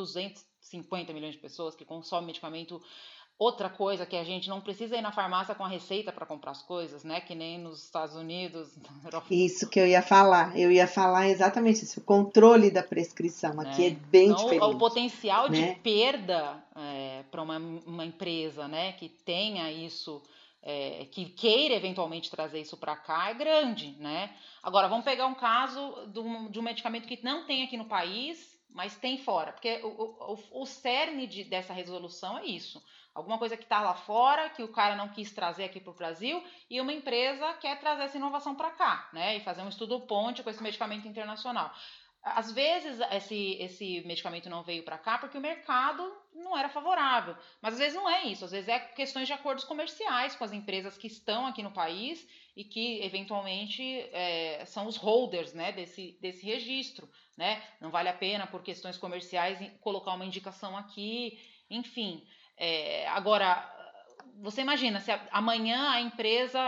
250 0.68 1.14
milhões 1.14 1.34
de 1.34 1.40
pessoas 1.40 1.76
que 1.76 1.86
consomem 1.86 2.28
medicamento 2.28 2.82
Outra 3.40 3.70
coisa 3.70 4.04
que 4.04 4.16
a 4.16 4.24
gente 4.24 4.50
não 4.50 4.60
precisa 4.60 4.98
ir 4.98 5.02
na 5.02 5.12
farmácia 5.12 5.54
com 5.54 5.64
a 5.64 5.68
receita 5.68 6.12
para 6.12 6.26
comprar 6.26 6.50
as 6.52 6.64
coisas, 6.64 7.04
né? 7.04 7.22
Que 7.22 7.36
nem 7.36 7.60
nos 7.60 7.84
Estados 7.84 8.16
Unidos. 8.16 8.76
Isso 9.30 9.70
que 9.70 9.80
eu 9.80 9.86
ia 9.86 10.02
falar. 10.02 10.58
Eu 10.58 10.72
ia 10.72 10.88
falar 10.88 11.30
exatamente 11.30 11.84
isso. 11.84 12.00
O 12.00 12.04
controle 12.04 12.72
da 12.72 12.82
prescrição 12.82 13.60
aqui 13.60 13.84
é, 13.84 13.88
é 13.90 13.92
bem 13.92 14.30
então, 14.30 14.44
diferente. 14.44 14.64
O 14.64 14.78
potencial 14.80 15.52
né? 15.52 15.74
de 15.74 15.80
perda 15.82 16.64
é, 16.76 17.24
para 17.30 17.44
uma, 17.44 17.58
uma 17.60 18.04
empresa, 18.04 18.68
né? 18.68 18.94
Que 18.94 19.08
tenha 19.08 19.72
isso, 19.72 20.20
é, 20.64 21.06
que 21.12 21.26
queira 21.26 21.76
eventualmente 21.76 22.32
trazer 22.32 22.62
isso 22.62 22.76
para 22.76 22.96
cá, 22.96 23.30
é 23.30 23.36
grande, 23.36 23.96
né? 24.00 24.32
Agora, 24.64 24.88
vamos 24.88 25.06
pegar 25.06 25.28
um 25.28 25.36
caso 25.36 26.08
de 26.08 26.20
um, 26.20 26.50
de 26.50 26.58
um 26.58 26.64
medicamento 26.64 27.08
que 27.08 27.20
não 27.24 27.46
tem 27.46 27.64
aqui 27.64 27.78
no 27.78 27.86
país, 27.86 28.57
mas 28.70 28.96
tem 28.96 29.18
fora. 29.18 29.52
Porque 29.52 29.82
o, 29.84 29.88
o, 29.88 30.62
o 30.62 30.66
cerne 30.66 31.28
de, 31.28 31.44
dessa 31.44 31.74
resolução 31.74 32.38
é 32.38 32.46
isso 32.46 32.82
Alguma 33.18 33.40
coisa 33.40 33.58
que 33.58 33.64
está 33.64 33.82
lá 33.82 33.96
fora, 33.96 34.48
que 34.52 34.62
o 34.62 34.68
cara 34.68 34.96
não 34.96 35.10
quis 35.10 35.32
trazer 35.32 35.64
aqui 35.64 35.80
para 35.80 35.90
o 35.90 35.96
Brasil, 35.96 36.40
e 36.70 36.80
uma 36.80 36.94
empresa 36.94 37.52
quer 37.54 37.80
trazer 37.80 38.04
essa 38.04 38.16
inovação 38.16 38.54
para 38.54 38.70
cá, 38.70 39.10
né? 39.12 39.38
E 39.38 39.40
fazer 39.40 39.64
um 39.64 39.70
estudo 39.70 40.00
ponte 40.02 40.44
com 40.44 40.52
esse 40.52 40.62
medicamento 40.62 41.08
internacional. 41.08 41.74
Às 42.36 42.52
vezes 42.52 43.00
esse, 43.12 43.58
esse 43.60 44.02
medicamento 44.06 44.50
não 44.50 44.64
veio 44.64 44.84
para 44.84 44.98
cá 44.98 45.18
porque 45.18 45.38
o 45.38 45.42
mercado 45.42 46.04
não 46.34 46.58
era 46.58 46.70
favorável. 46.70 47.36
Mas 47.62 47.74
às 47.74 47.80
vezes 47.80 47.96
não 47.96 48.10
é 48.10 48.26
isso, 48.26 48.46
às 48.46 48.52
vezes 48.52 48.68
é 48.68 48.80
questões 48.80 49.28
de 49.28 49.34
acordos 49.34 49.64
comerciais 49.64 50.36
com 50.36 50.44
as 50.44 50.54
empresas 50.54 50.98
que 50.98 51.08
estão 51.08 51.46
aqui 51.48 51.64
no 51.64 51.72
país 51.72 52.28
e 52.56 52.64
que 52.64 53.04
eventualmente 53.04 53.84
é, 54.12 54.64
são 54.66 54.88
os 54.88 54.98
holders 54.98 55.54
né, 55.54 55.72
desse, 55.72 56.18
desse 56.22 56.46
registro. 56.46 57.10
Né? 57.38 57.62
Não 57.80 57.92
vale 57.92 58.10
a 58.10 58.14
pena, 58.14 58.48
por 58.48 58.64
questões 58.64 58.98
comerciais, 58.98 59.60
colocar 59.80 60.14
uma 60.14 60.26
indicação 60.26 60.76
aqui, 60.76 61.40
enfim. 61.70 62.26
É, 62.58 63.08
agora, 63.10 63.77
você 64.42 64.62
imagina, 64.62 65.00
se 65.00 65.12
amanhã 65.32 65.90
a 65.90 66.02
empresa 66.02 66.60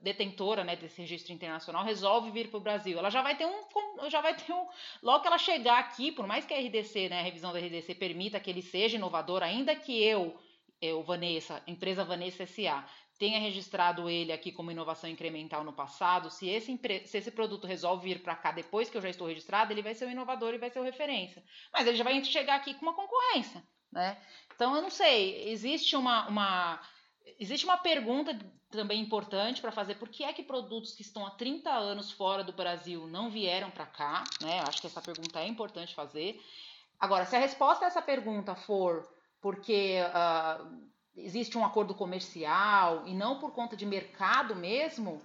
detentora 0.00 0.62
né, 0.62 0.76
desse 0.76 1.00
registro 1.00 1.32
internacional 1.32 1.84
resolve 1.84 2.30
vir 2.30 2.48
para 2.48 2.58
o 2.58 2.62
Brasil, 2.62 2.98
ela 2.98 3.10
já 3.10 3.22
vai 3.22 3.36
ter 3.36 3.46
um. 3.46 4.08
Já 4.08 4.20
vai 4.20 4.34
ter 4.34 4.52
um. 4.52 4.66
Logo 5.02 5.20
que 5.20 5.26
ela 5.26 5.38
chegar 5.38 5.78
aqui, 5.78 6.12
por 6.12 6.26
mais 6.26 6.44
que 6.44 6.54
a 6.54 6.58
RDC, 6.58 7.08
né, 7.08 7.20
a 7.20 7.22
revisão 7.22 7.52
da 7.52 7.58
RDC 7.58 7.94
permita 7.96 8.38
que 8.38 8.50
ele 8.50 8.62
seja 8.62 8.96
inovador, 8.96 9.42
ainda 9.42 9.74
que 9.74 10.02
eu, 10.02 10.38
eu 10.80 11.02
Vanessa, 11.02 11.62
empresa 11.66 12.04
Vanessa 12.04 12.46
SA, 12.46 12.84
tenha 13.18 13.38
registrado 13.38 14.08
ele 14.08 14.32
aqui 14.32 14.50
como 14.50 14.70
inovação 14.70 15.08
incremental 15.08 15.62
no 15.64 15.72
passado, 15.72 16.30
se 16.30 16.48
esse, 16.48 16.78
se 17.06 17.18
esse 17.18 17.30
produto 17.30 17.66
resolve 17.66 18.08
vir 18.08 18.22
para 18.22 18.36
cá 18.36 18.52
depois 18.52 18.90
que 18.90 18.96
eu 18.96 19.02
já 19.02 19.08
estou 19.08 19.26
registrado, 19.26 19.72
ele 19.72 19.82
vai 19.82 19.94
ser 19.94 20.06
o 20.06 20.10
inovador 20.10 20.54
e 20.54 20.58
vai 20.58 20.70
ser 20.70 20.80
o 20.80 20.84
referência. 20.84 21.42
Mas 21.72 21.86
ele 21.86 21.96
já 21.96 22.04
vai 22.04 22.22
chegar 22.24 22.56
aqui 22.56 22.74
com 22.74 22.82
uma 22.82 22.94
concorrência. 22.94 23.62
Né? 23.92 24.16
Então, 24.54 24.74
eu 24.74 24.82
não 24.82 24.90
sei, 24.90 25.50
existe 25.50 25.94
uma, 25.94 26.26
uma, 26.26 26.80
existe 27.38 27.64
uma 27.64 27.76
pergunta 27.76 28.38
também 28.70 29.00
importante 29.00 29.60
para 29.60 29.72
fazer, 29.72 29.96
por 29.96 30.08
que 30.08 30.24
é 30.24 30.32
que 30.32 30.42
produtos 30.42 30.94
que 30.94 31.02
estão 31.02 31.26
há 31.26 31.30
30 31.30 31.70
anos 31.70 32.10
fora 32.10 32.42
do 32.42 32.52
Brasil 32.52 33.06
não 33.06 33.30
vieram 33.30 33.70
para 33.70 33.86
cá? 33.86 34.24
Né? 34.40 34.60
Acho 34.60 34.80
que 34.80 34.86
essa 34.86 35.02
pergunta 35.02 35.40
é 35.40 35.46
importante 35.46 35.94
fazer. 35.94 36.40
Agora, 36.98 37.26
se 37.26 37.36
a 37.36 37.38
resposta 37.38 37.84
a 37.84 37.88
essa 37.88 38.00
pergunta 38.00 38.54
for 38.54 39.08
porque 39.40 39.98
uh, 40.00 40.90
existe 41.16 41.58
um 41.58 41.64
acordo 41.64 41.94
comercial 41.94 43.02
e 43.06 43.12
não 43.12 43.40
por 43.40 43.52
conta 43.52 43.76
de 43.76 43.84
mercado 43.84 44.54
mesmo, 44.54 45.20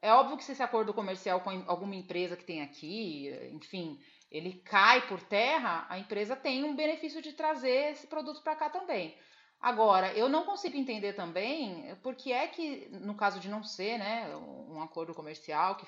é 0.00 0.12
óbvio 0.12 0.36
que 0.36 0.44
se 0.44 0.52
esse 0.52 0.62
acordo 0.62 0.94
comercial 0.94 1.40
com 1.40 1.50
alguma 1.66 1.94
empresa 1.94 2.36
que 2.36 2.44
tem 2.44 2.62
aqui, 2.62 3.30
enfim, 3.52 4.00
ele 4.30 4.54
cai 4.64 5.06
por 5.06 5.20
terra, 5.20 5.86
a 5.88 5.98
empresa 5.98 6.34
tem 6.34 6.64
um 6.64 6.74
benefício 6.74 7.20
de 7.20 7.32
trazer 7.32 7.92
esse 7.92 8.06
produto 8.06 8.42
para 8.42 8.56
cá 8.56 8.70
também. 8.70 9.14
Agora, 9.60 10.12
eu 10.12 10.28
não 10.28 10.44
consigo 10.44 10.76
entender 10.76 11.14
também 11.14 11.94
por 11.96 12.14
que 12.14 12.32
é 12.32 12.46
que, 12.46 12.88
no 12.92 13.14
caso 13.14 13.40
de 13.40 13.48
não 13.48 13.62
ser 13.64 13.98
né, 13.98 14.34
um 14.36 14.80
acordo 14.80 15.12
comercial 15.12 15.74
que 15.74 15.86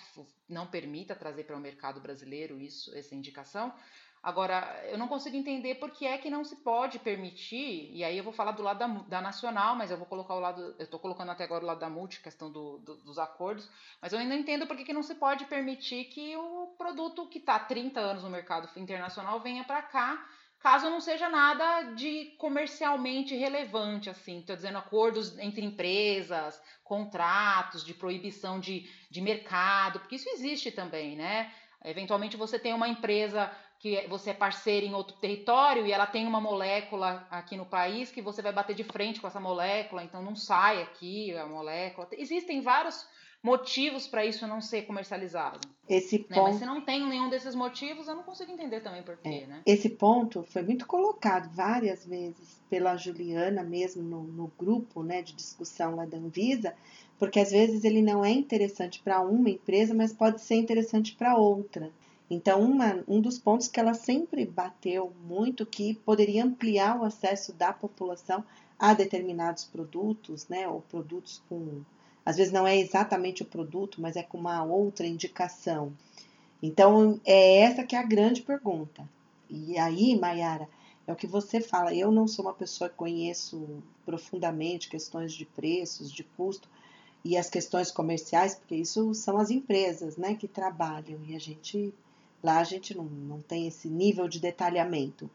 não 0.48 0.66
permita 0.66 1.14
trazer 1.14 1.44
para 1.44 1.56
o 1.56 1.60
mercado 1.60 2.00
brasileiro 2.00 2.60
isso, 2.60 2.92
essa 2.96 3.14
indicação, 3.14 3.72
Agora, 4.22 4.78
eu 4.90 4.98
não 4.98 5.08
consigo 5.08 5.34
entender 5.34 5.76
por 5.76 5.90
que 5.90 6.06
é 6.06 6.18
que 6.18 6.28
não 6.28 6.44
se 6.44 6.56
pode 6.56 6.98
permitir, 6.98 7.90
e 7.90 8.04
aí 8.04 8.18
eu 8.18 8.24
vou 8.24 8.34
falar 8.34 8.52
do 8.52 8.62
lado 8.62 8.78
da, 8.78 8.86
da 8.86 9.20
nacional, 9.22 9.74
mas 9.74 9.90
eu 9.90 9.96
vou 9.96 10.04
colocar 10.04 10.34
o 10.34 10.40
lado, 10.40 10.74
eu 10.78 10.84
estou 10.84 11.00
colocando 11.00 11.30
até 11.30 11.44
agora 11.44 11.64
o 11.64 11.66
lado 11.66 11.80
da 11.80 11.88
multi, 11.88 12.20
questão 12.20 12.52
do, 12.52 12.78
do, 12.80 12.96
dos 12.96 13.18
acordos, 13.18 13.66
mas 14.00 14.12
eu 14.12 14.18
ainda 14.18 14.34
entendo 14.34 14.66
por 14.66 14.76
que, 14.76 14.92
não 14.92 15.02
se 15.02 15.14
pode 15.14 15.46
permitir 15.46 16.04
que 16.04 16.36
o 16.36 16.74
produto 16.76 17.26
que 17.28 17.38
está 17.38 17.54
há 17.54 17.60
30 17.60 17.98
anos 17.98 18.22
no 18.22 18.28
mercado 18.28 18.68
internacional 18.78 19.40
venha 19.40 19.64
para 19.64 19.80
cá, 19.80 20.22
caso 20.60 20.90
não 20.90 21.00
seja 21.00 21.28
nada 21.28 21.92
de 21.94 22.34
comercialmente 22.38 23.34
relevante, 23.34 24.10
assim, 24.10 24.40
estou 24.40 24.54
dizendo 24.54 24.78
acordos 24.78 25.38
entre 25.38 25.64
empresas, 25.64 26.62
contratos 26.84 27.84
de 27.84 27.94
proibição 27.94 28.60
de, 28.60 28.88
de 29.10 29.20
mercado, 29.20 30.00
porque 30.00 30.16
isso 30.16 30.28
existe 30.28 30.70
também, 30.70 31.16
né? 31.16 31.52
Eventualmente 31.82 32.36
você 32.36 32.58
tem 32.58 32.74
uma 32.74 32.88
empresa 32.88 33.50
que 33.78 34.06
você 34.08 34.30
é 34.30 34.34
parceiro 34.34 34.84
em 34.84 34.94
outro 34.94 35.16
território 35.16 35.86
e 35.86 35.92
ela 35.92 36.06
tem 36.06 36.26
uma 36.26 36.40
molécula 36.40 37.26
aqui 37.30 37.56
no 37.56 37.64
país 37.64 38.10
que 38.10 38.20
você 38.20 38.42
vai 38.42 38.52
bater 38.52 38.76
de 38.76 38.84
frente 38.84 39.18
com 39.18 39.26
essa 39.26 39.40
molécula, 39.40 40.04
então 40.04 40.22
não 40.22 40.36
sai 40.36 40.82
aqui 40.82 41.34
a 41.34 41.46
molécula. 41.46 42.06
Existem 42.12 42.60
vários 42.60 43.08
motivos 43.42 44.06
para 44.06 44.24
isso 44.24 44.46
não 44.46 44.60
ser 44.60 44.82
comercializado. 44.82 45.60
Esse 45.88 46.18
né? 46.18 46.36
ponto... 46.36 46.42
Mas 46.42 46.56
se 46.56 46.66
não 46.66 46.80
tem 46.80 47.06
nenhum 47.08 47.28
desses 47.28 47.54
motivos, 47.54 48.06
eu 48.06 48.14
não 48.14 48.22
consigo 48.22 48.52
entender 48.52 48.80
também 48.80 49.02
por 49.02 49.16
quê, 49.16 49.44
é. 49.44 49.46
né? 49.46 49.62
Esse 49.64 49.88
ponto 49.88 50.42
foi 50.42 50.62
muito 50.62 50.86
colocado 50.86 51.50
várias 51.54 52.04
vezes 52.04 52.60
pela 52.68 52.96
Juliana 52.96 53.62
mesmo 53.62 54.02
no, 54.02 54.22
no 54.22 54.52
grupo 54.58 55.02
né, 55.02 55.22
de 55.22 55.34
discussão 55.34 55.96
lá 55.96 56.04
da 56.04 56.18
Anvisa, 56.18 56.74
porque 57.18 57.40
às 57.40 57.50
vezes 57.50 57.84
ele 57.84 58.02
não 58.02 58.24
é 58.24 58.30
interessante 58.30 59.00
para 59.02 59.20
uma 59.20 59.50
empresa, 59.50 59.94
mas 59.94 60.12
pode 60.12 60.40
ser 60.40 60.54
interessante 60.54 61.14
para 61.14 61.36
outra. 61.36 61.90
Então, 62.30 62.62
uma, 62.62 63.02
um 63.08 63.20
dos 63.20 63.38
pontos 63.38 63.66
que 63.66 63.80
ela 63.80 63.92
sempre 63.92 64.46
bateu 64.46 65.12
muito 65.24 65.66
que 65.66 65.94
poderia 65.94 66.44
ampliar 66.44 66.96
o 67.00 67.04
acesso 67.04 67.52
da 67.52 67.72
população 67.72 68.44
a 68.78 68.94
determinados 68.94 69.64
produtos, 69.64 70.48
né, 70.48 70.68
ou 70.68 70.80
produtos 70.80 71.42
com, 71.48 71.82
às 72.30 72.36
vezes 72.36 72.52
não 72.52 72.66
é 72.66 72.78
exatamente 72.78 73.42
o 73.42 73.46
produto, 73.46 74.00
mas 74.00 74.14
é 74.14 74.22
com 74.22 74.38
uma 74.38 74.62
outra 74.62 75.06
indicação. 75.06 75.92
Então, 76.62 77.20
é 77.24 77.58
essa 77.58 77.82
que 77.82 77.96
é 77.96 77.98
a 77.98 78.04
grande 78.04 78.42
pergunta. 78.42 79.08
E 79.48 79.76
aí, 79.76 80.16
Mayara, 80.16 80.68
é 81.06 81.12
o 81.12 81.16
que 81.16 81.26
você 81.26 81.60
fala. 81.60 81.92
Eu 81.92 82.12
não 82.12 82.28
sou 82.28 82.44
uma 82.44 82.54
pessoa 82.54 82.88
que 82.88 82.96
conheço 82.96 83.82
profundamente 84.06 84.88
questões 84.88 85.32
de 85.32 85.44
preços, 85.44 86.12
de 86.12 86.22
custo. 86.22 86.68
e 87.22 87.36
as 87.36 87.50
questões 87.50 87.90
comerciais, 87.90 88.54
porque 88.54 88.76
isso 88.76 89.12
são 89.12 89.36
as 89.36 89.50
empresas, 89.50 90.16
né, 90.16 90.34
que 90.34 90.48
trabalham 90.48 91.20
e 91.28 91.36
a 91.36 91.38
gente 91.38 91.92
lá 92.42 92.60
a 92.60 92.64
gente 92.64 92.96
não, 92.96 93.04
não 93.04 93.40
tem 93.42 93.66
esse 93.66 93.88
nível 93.88 94.26
de 94.26 94.40
detalhamento. 94.40 95.28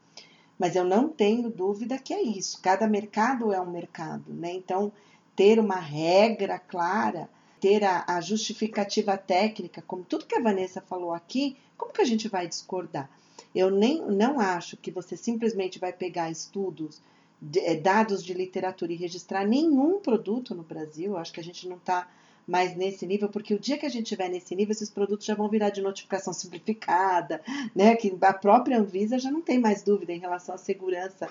Mas 0.58 0.76
eu 0.76 0.84
não 0.84 1.10
tenho 1.10 1.50
dúvida 1.50 2.00
que 2.00 2.14
é 2.14 2.24
isso. 2.24 2.60
Cada 2.62 2.88
mercado 2.88 3.54
é 3.54 3.62
um 3.62 3.70
mercado, 3.70 4.34
né? 4.34 4.52
Então, 4.54 4.92
ter 5.36 5.60
uma 5.60 5.80
regra 5.80 6.58
clara, 6.58 7.30
ter 7.60 7.84
a, 7.84 8.06
a 8.08 8.22
justificativa 8.22 9.18
técnica, 9.18 9.84
como 9.86 10.04
tudo 10.04 10.26
que 10.26 10.36
a 10.36 10.42
Vanessa 10.42 10.82
falou 10.82 11.14
aqui, 11.14 11.58
como 11.78 11.92
que 11.92 12.02
a 12.02 12.06
gente 12.06 12.28
vai 12.28 12.48
discordar? 12.48 13.10
Eu 13.54 13.70
nem 13.72 14.02
não 14.02 14.40
acho 14.40 14.78
que 14.78 14.92
você 14.92 15.16
simplesmente 15.16 15.80
vai 15.80 15.94
pegar 15.94 16.30
estudos, 16.30 17.02
de, 17.42 17.60
eh, 17.60 17.76
dados 17.76 18.24
de 18.24 18.34
literatura 18.34 18.92
e 18.92 18.96
registrar 18.96 19.46
nenhum 19.46 20.00
produto 20.00 20.56
no 20.56 20.64
Brasil. 20.64 21.12
Eu 21.12 21.18
acho 21.18 21.34
que 21.34 21.40
a 21.40 21.44
gente 21.44 21.68
não 21.68 21.78
está 21.78 22.08
mais 22.48 22.76
nesse 22.76 23.06
nível, 23.08 23.30
porque 23.30 23.54
o 23.54 23.60
dia 23.60 23.78
que 23.78 23.86
a 23.86 23.90
gente 23.90 24.04
estiver 24.04 24.30
nesse 24.30 24.56
nível, 24.56 24.72
esses 24.72 24.90
produtos 24.90 25.26
já 25.26 25.34
vão 25.34 25.50
virar 25.50 25.70
de 25.70 25.82
notificação 25.82 26.32
simplificada, 26.32 27.42
né? 27.76 27.96
Que 27.96 28.16
a 28.22 28.34
própria 28.34 28.80
Anvisa 28.80 29.18
já 29.18 29.32
não 29.32 29.42
tem 29.42 29.60
mais 29.60 29.84
dúvida 29.84 30.14
em 30.14 30.20
relação 30.20 30.54
à 30.54 30.58
segurança 30.58 31.28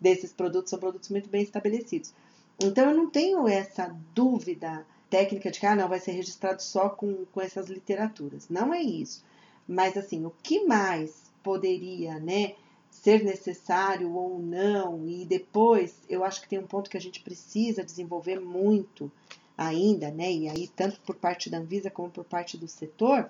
desses 0.00 0.32
produtos, 0.32 0.70
são 0.70 0.78
produtos 0.78 1.08
muito 1.08 1.28
bem 1.28 1.42
estabelecidos. 1.42 2.12
Então 2.60 2.90
eu 2.90 2.96
não 2.96 3.08
tenho 3.08 3.46
essa 3.46 3.94
dúvida 4.14 4.86
técnica 5.08 5.50
de 5.50 5.60
que 5.60 5.66
ah, 5.66 5.76
não, 5.76 5.88
vai 5.88 6.00
ser 6.00 6.12
registrado 6.12 6.62
só 6.62 6.88
com, 6.88 7.24
com 7.26 7.40
essas 7.40 7.68
literaturas. 7.68 8.48
Não 8.48 8.74
é 8.74 8.82
isso. 8.82 9.24
Mas 9.66 9.96
assim, 9.96 10.24
o 10.24 10.32
que 10.42 10.64
mais 10.64 11.30
poderia, 11.42 12.18
né? 12.18 12.54
ser 12.90 13.22
necessário 13.22 14.12
ou 14.12 14.38
não, 14.40 15.06
e 15.06 15.24
depois 15.24 15.94
eu 16.08 16.24
acho 16.24 16.40
que 16.40 16.48
tem 16.48 16.58
um 16.58 16.66
ponto 16.66 16.90
que 16.90 16.96
a 16.96 17.00
gente 17.00 17.20
precisa 17.20 17.84
desenvolver 17.84 18.40
muito, 18.40 19.10
ainda, 19.56 20.10
né? 20.10 20.30
E 20.32 20.48
aí, 20.48 20.68
tanto 20.68 21.00
por 21.00 21.16
parte 21.16 21.50
da 21.50 21.58
Anvisa 21.58 21.90
como 21.90 22.10
por 22.10 22.24
parte 22.24 22.56
do 22.56 22.68
setor, 22.68 23.28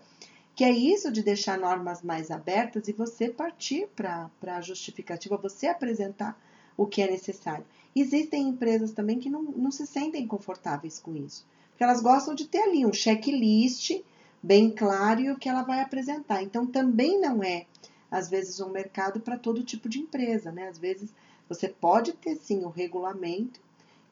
que 0.55 0.65
é 0.65 0.71
isso 0.71 1.11
de 1.11 1.23
deixar 1.23 1.59
normas 1.59 2.03
mais 2.03 2.31
abertas 2.31 2.89
e 2.89 2.93
você 2.93 3.29
partir 3.29 3.89
para 3.97 4.31
a 4.43 4.61
justificativa, 4.61 5.37
você 5.37 5.69
apresentar 5.69 6.39
o 6.79 6.87
que 6.87 7.03
é 7.03 7.11
necessário. 7.11 7.67
Existem 7.95 8.49
empresas 8.49 8.93
também 8.93 9.19
que 9.19 9.29
não, 9.29 9.43
não 9.43 9.71
se 9.71 9.87
sentem 9.87 10.27
confortáveis 10.27 10.99
com 10.99 11.15
isso, 11.15 11.45
porque 11.69 11.85
elas 11.85 12.01
gostam 12.01 12.35
de 12.35 12.49
ter 12.49 12.63
ali 12.63 12.87
um 12.87 12.93
checklist 12.93 14.01
bem 14.43 14.71
claro 14.71 15.21
e 15.21 15.31
o 15.31 15.37
que 15.37 15.51
ela 15.51 15.63
vai 15.63 15.81
apresentar. 15.81 16.43
Então, 16.43 16.67
também 16.67 17.21
não 17.21 17.43
é, 17.43 17.67
às 18.11 18.31
vezes, 18.31 18.61
um 18.61 18.71
mercado 18.71 19.21
para 19.21 19.37
todo 19.37 19.63
tipo 19.63 19.91
de 19.91 19.99
empresa, 19.99 20.51
né? 20.51 20.69
Às 20.69 20.79
vezes, 20.79 21.13
você 21.47 21.69
pode 21.69 22.15
ter 22.15 22.37
sim 22.37 22.65
o 22.65 22.71
regulamento, 22.71 23.61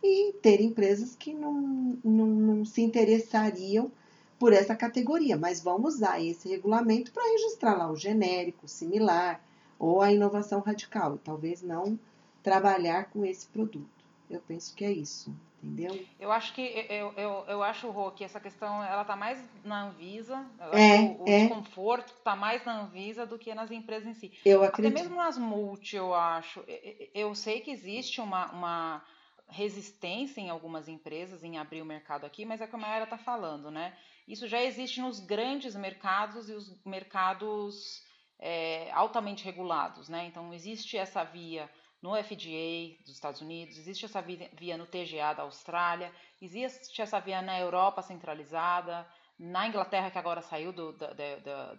e 0.03 0.33
ter 0.35 0.61
empresas 0.61 1.17
que 1.17 1.33
não, 1.33 1.99
não, 2.05 2.27
não 2.27 2.65
se 2.65 2.83
interessariam 2.83 3.91
por 4.39 4.53
essa 4.53 4.77
categoria, 4.77 5.37
mas 5.37 5.63
vão 5.63 5.83
usar 5.83 6.23
esse 6.23 6.49
regulamento 6.49 7.11
para 7.11 7.31
registrar 7.31 7.75
lá 7.75 7.91
o 7.91 7.97
genérico, 7.97 8.69
similar 8.69 9.43
ou 9.79 10.01
a 10.01 10.13
inovação 10.13 10.61
radical, 10.61 11.17
e 11.17 11.19
talvez 11.19 11.63
não 11.63 11.99
trabalhar 12.47 13.07
com 13.07 13.25
esse 13.25 13.45
produto. 13.49 13.91
Eu 14.31 14.41
penso 14.41 14.73
que 14.73 14.85
é 14.85 14.93
isso, 14.93 15.37
entendeu? 15.61 16.07
Eu 16.21 16.31
acho 16.31 16.55
que 16.55 16.63
eu, 16.63 17.13
eu, 17.17 17.45
eu 17.49 17.61
acho, 17.61 17.91
Rô, 17.91 18.13
que 18.13 18.23
essa 18.23 18.39
questão 18.39 18.85
ela 18.85 19.05
tá 19.05 19.17
mais 19.17 19.43
na 19.65 19.89
Anvisa. 19.89 20.47
é, 20.73 21.01
o, 21.01 21.25
o 21.25 21.29
é. 21.29 21.41
desconforto 21.41 22.15
está 22.17 22.37
mais 22.37 22.65
na 22.65 22.83
Anvisa 22.83 23.27
do 23.27 23.37
que 23.37 23.53
nas 23.53 23.73
empresas 23.73 24.07
em 24.07 24.15
si. 24.15 24.33
Eu 24.45 24.63
acredito. 24.63 24.93
Até 24.93 25.03
mesmo 25.03 25.17
nas 25.17 25.37
multi, 25.37 25.97
eu 25.97 26.15
acho. 26.15 26.65
Eu 27.13 27.35
sei 27.35 27.61
que 27.61 27.73
existe 27.73 28.21
uma, 28.21 28.53
uma 28.53 29.03
resistência 29.49 30.41
em 30.41 30.49
algumas 30.49 30.87
empresas 30.87 31.43
em 31.43 31.59
abrir 31.59 31.83
o 31.83 31.87
mercado 31.87 32.25
aqui, 32.27 32.45
mas 32.45 32.61
é 32.61 32.67
como 32.69 32.85
a 32.85 32.87
Mayara 32.87 33.05
está 33.05 33.19
falando, 33.19 33.73
né? 33.73 33.93
Isso 34.29 34.47
já 34.47 34.63
existe 34.63 35.01
nos 35.01 35.19
grandes 35.19 35.75
mercados 35.75 36.49
e 36.49 36.53
os 36.53 36.81
mercados 36.85 38.05
é, 38.39 38.89
altamente 38.93 39.45
regulados, 39.45 40.09
né? 40.09 40.27
Então, 40.27 40.55
existe 40.55 40.97
essa 40.97 41.25
via 41.25 41.69
no 42.03 42.15
FDA 42.15 43.03
dos 43.05 43.15
Estados 43.15 43.41
Unidos, 43.41 43.79
existe 43.79 44.05
essa 44.05 44.21
via 44.23 44.77
no 44.77 44.87
TGA 44.87 45.33
da 45.35 45.43
Austrália, 45.43 46.13
existe 46.41 47.01
essa 47.01 47.21
via 47.21 47.43
na 47.43 47.59
Europa 47.59 48.03
centralizada, 48.03 49.07
na 49.39 49.67
Inglaterra, 49.67 50.11
que 50.11 50.19
agora 50.19 50.41
saiu 50.41 50.73
do, 50.73 50.93
da, 50.93 51.13
da, 51.13 51.37
da, 51.37 51.79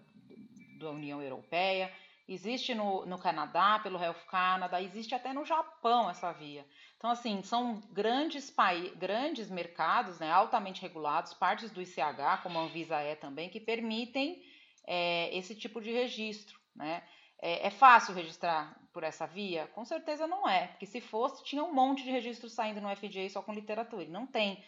da 0.80 0.90
União 0.92 1.22
Europeia, 1.22 1.92
existe 2.28 2.76
no, 2.76 3.06
no 3.06 3.18
Canadá, 3.18 3.80
pelo 3.80 4.02
Health 4.02 4.26
Canada, 4.30 4.82
existe 4.82 5.16
até 5.16 5.32
no 5.32 5.46
Japão 5.46 6.10
essa 6.10 6.32
via. 6.34 6.66
Então, 6.98 7.10
assim, 7.10 7.42
são 7.44 7.82
grandes, 7.92 8.54
grandes 8.96 9.50
mercados, 9.50 10.20
né, 10.20 10.32
altamente 10.32 10.82
regulados, 10.82 11.34
partes 11.34 11.72
do 11.72 11.82
ICH, 11.82 12.42
como 12.44 12.60
a 12.60 12.64
Anvisa 12.64 12.98
é 12.98 13.16
também, 13.16 13.50
que 13.50 13.60
permitem 13.60 14.44
é, 14.86 15.36
esse 15.38 15.56
tipo 15.56 15.80
de 15.80 15.92
registro. 15.92 16.60
Né? 16.76 17.02
É, 17.40 17.68
é, 17.68 17.70
fácil 17.70 18.14
registrar 18.14 18.80
por 18.92 19.04
essa 19.04 19.28
via? 19.28 19.68
Com 19.68 19.86
certeza 19.86 20.26
não 20.26 20.50
é, 20.50 20.68
porque 20.68 20.86
se 20.86 21.00
fosse, 21.00 21.44
tinha 21.44 21.64
um 21.64 21.74
monte 21.74 22.04
de 22.04 22.10
registros 22.10 22.54
saindo 22.54 22.82
no 22.82 22.96
FDA 22.96 23.30
só 23.30 23.42
com 23.42 23.54
literatura, 23.54 24.04
e 24.04 24.10
não 24.10 24.26
tem. 24.26 24.64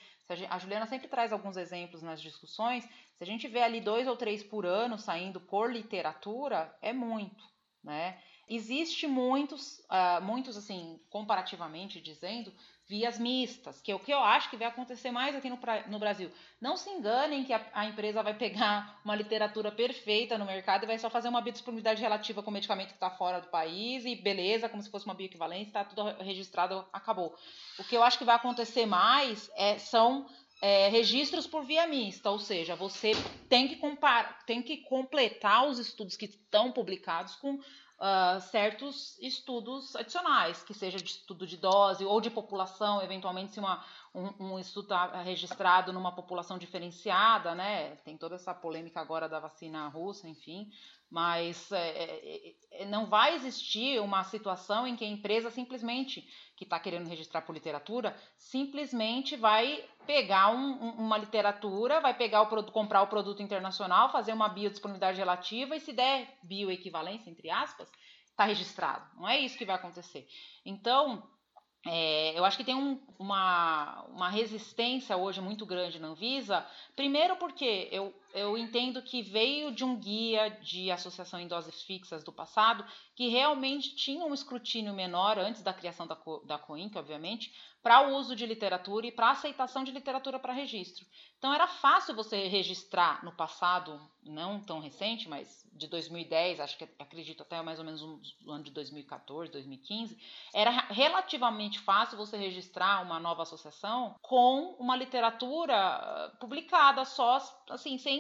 A 0.50 0.60
Juliana 0.60 0.86
sempre 0.86 1.08
traz 1.08 1.34
alguns 1.34 1.58
exemplos 1.58 2.04
nas 2.04 2.22
discussões, 2.22 2.84
se 2.84 3.24
a 3.24 3.26
gente 3.26 3.48
vê 3.48 3.64
ali 3.64 3.82
dois 3.82 4.08
ou 4.08 4.16
três 4.16 4.44
por 4.44 4.66
ano 4.66 5.00
saindo 5.00 5.42
por 5.42 5.72
literatura, 5.72 6.74
é 6.82 6.94
muito, 6.94 7.44
né? 7.84 8.22
Existe 8.48 9.08
muitos, 9.08 9.80
uh, 9.80 10.22
muitos 10.22 10.56
assim, 10.56 11.00
comparativamente 11.10 12.00
dizendo, 12.00 12.54
vias 12.90 13.20
mistas, 13.20 13.80
que 13.80 13.92
é 13.92 13.96
o 13.96 14.00
que 14.00 14.12
eu 14.12 14.18
acho 14.18 14.50
que 14.50 14.58
vai 14.58 14.68
acontecer 14.68 15.12
mais 15.12 15.36
aqui 15.36 15.48
no, 15.48 15.60
no 15.88 16.00
Brasil. 16.00 16.32
Não 16.60 16.76
se 16.76 16.90
enganem 16.90 17.44
que 17.44 17.54
a, 17.54 17.64
a, 17.72 17.86
empresa 17.86 18.24
vai 18.24 18.34
pegar 18.34 19.00
uma 19.06 19.16
literatura 19.16 19.72
perfeita 19.72 20.40
no 20.40 20.46
mercado 20.46 20.84
e 20.84 20.88
vai 20.88 20.98
só 20.98 21.08
fazer 21.08 21.28
uma 21.30 21.40
biodisponibilidade 21.40 22.02
relativa 22.02 22.42
com 22.42 22.50
o 22.50 22.54
medicamento 22.54 22.88
que 22.88 22.96
está 22.96 23.12
fora 23.12 23.40
do 23.40 23.48
país 23.48 24.06
e 24.06 24.16
beleza, 24.16 24.68
como 24.68 24.82
se 24.82 24.90
fosse 24.90 25.06
uma 25.06 25.14
bioequivalência, 25.14 25.68
está 25.68 25.86
tudo 25.86 26.04
registrado, 26.24 26.84
acabou. 26.92 27.36
O 27.78 27.84
que 27.84 27.96
eu 27.96 28.02
acho 28.02 28.18
que 28.18 28.26
vai 28.26 28.36
acontecer 28.36 28.88
mais 28.88 29.52
é, 29.56 29.78
são 29.78 30.26
é, 30.60 30.88
registros 30.88 31.46
por 31.46 31.64
via 31.64 31.86
mista, 31.86 32.32
ou 32.32 32.40
seja, 32.40 32.76
você 32.76 33.12
tem 33.48 33.68
que, 33.68 33.80
tem 34.48 34.64
que 34.64 34.78
completar 34.78 35.68
os 35.68 35.78
estudos 35.78 36.18
que 36.18 36.26
estão 36.26 36.72
publicados 36.72 37.36
com 37.36 37.60
uh, 38.00 38.40
certos 38.42 39.18
estudos 39.20 39.96
adicionais, 39.96 40.64
que 40.64 40.74
seja 40.74 40.98
de 40.98 41.10
estudo 41.10 41.46
de 41.46 41.58
dose 41.58 42.06
ou 42.06 42.20
de 42.22 42.30
população, 42.30 43.02
eventualmente 43.02 43.54
se 43.54 43.60
uma, 43.60 43.84
um, 44.14 44.54
um 44.54 44.60
estudo 44.60 44.86
está 44.86 45.22
registrado 45.22 45.94
numa 45.94 46.16
população 46.16 46.58
diferenciada, 46.58 47.54
né? 47.54 47.96
Tem 47.98 48.18
toda 48.18 48.36
essa 48.36 48.54
polêmica 48.54 49.00
agora 49.00 49.30
da 49.30 49.40
vacina 49.40 49.88
russa, 49.88 50.28
enfim, 50.28 50.70
mas 51.10 51.72
é, 51.72 51.90
é, 51.90 52.56
é, 52.72 52.86
não 52.86 53.08
vai 53.08 53.36
existir 53.36 54.00
uma 54.00 54.24
situação 54.24 54.86
em 54.86 54.96
que 54.96 55.04
a 55.04 55.08
empresa 55.08 55.50
simplesmente, 55.50 56.28
que 56.56 56.64
está 56.64 56.80
querendo 56.80 57.08
registrar 57.08 57.42
por 57.42 57.54
literatura, 57.54 58.16
simplesmente 58.38 59.36
vai 59.36 59.84
pegar 60.06 60.52
um, 60.52 60.74
uma 60.92 61.18
literatura, 61.18 62.00
vai 62.00 62.14
pegar 62.14 62.42
o 62.42 62.48
produto, 62.48 62.72
comprar 62.72 63.02
o 63.02 63.08
produto 63.08 63.42
internacional, 63.42 64.12
fazer 64.12 64.34
uma 64.34 64.50
biodisponibilidade 64.50 65.18
relativa 65.18 65.76
e 65.76 65.80
se 65.80 65.94
der 65.94 66.38
bioequivalência, 66.44 67.30
entre 67.30 67.50
aspas, 67.50 67.92
está 68.26 68.46
registrado. 68.46 69.06
Não 69.16 69.28
é 69.28 69.38
isso 69.40 69.58
que 69.58 69.66
vai 69.66 69.76
acontecer. 69.76 70.28
Então, 70.66 71.28
é, 71.86 72.38
eu 72.38 72.44
acho 72.44 72.58
que 72.58 72.64
tem 72.64 72.76
um, 72.76 73.00
uma, 73.18 74.04
uma 74.10 74.30
resistência 74.30 75.16
hoje 75.16 75.40
muito 75.42 75.66
grande 75.66 76.00
na 76.00 76.10
Anvisa, 76.10 76.66
primeiro 76.96 77.38
porque 77.38 77.88
eu, 77.92 78.14
eu 78.34 78.58
entendo 78.58 79.02
que 79.02 79.22
veio 79.22 79.72
de 79.72 79.84
um 79.84 79.96
guia 79.96 80.50
de 80.62 80.92
associação 80.92 81.40
em 81.40 81.48
doses 81.48 81.82
fixas 81.84 82.24
do 82.24 82.32
passado, 82.32 82.86
que 83.16 83.28
realmente 83.28 83.96
tinha 83.96 84.26
um 84.26 84.34
escrutínio 84.34 84.94
menor 84.94 85.38
antes 85.38 85.62
da 85.62 85.74
criação 85.74 86.08
da, 86.08 86.18
da 86.46 86.58
COINC, 86.58 86.96
obviamente, 86.98 87.54
para 87.82 88.08
o 88.08 88.16
uso 88.16 88.36
de 88.36 88.46
literatura 88.46 89.08
e 89.08 89.12
para 89.12 89.32
aceitação 89.32 89.84
de 89.84 89.92
literatura 89.92 90.38
para 90.38 90.54
registro. 90.54 91.06
Então 91.38 91.54
era 91.54 91.68
fácil 91.68 92.14
você 92.14 92.48
registrar 92.48 93.24
no 93.24 93.32
passado, 93.32 94.00
não 94.22 94.60
tão 94.60 94.82
recente, 94.82 95.30
mas 95.30 95.66
de 95.72 95.88
2010, 95.88 96.60
acho 96.60 96.78
que 96.78 96.84
acredito 97.00 97.42
até 97.44 97.62
mais 97.62 97.80
ou 97.80 97.86
menos 97.86 98.02
no 98.02 98.52
ano 98.52 98.64
de 98.64 98.72
2014, 98.72 99.50
2015, 99.50 100.20
era 100.54 100.70
relativamente 100.90 101.80
fácil 101.80 102.18
você 102.18 102.36
registrar 102.36 103.02
uma 103.02 103.20
nova 103.22 103.44
associação 103.44 104.16
com 104.22 104.76
uma 104.78 104.98
literatura 104.98 105.74
ah, 105.74 106.32
publicada 106.42 107.06
só 107.06 107.38
assim, 107.70 107.98
sem 107.98 108.19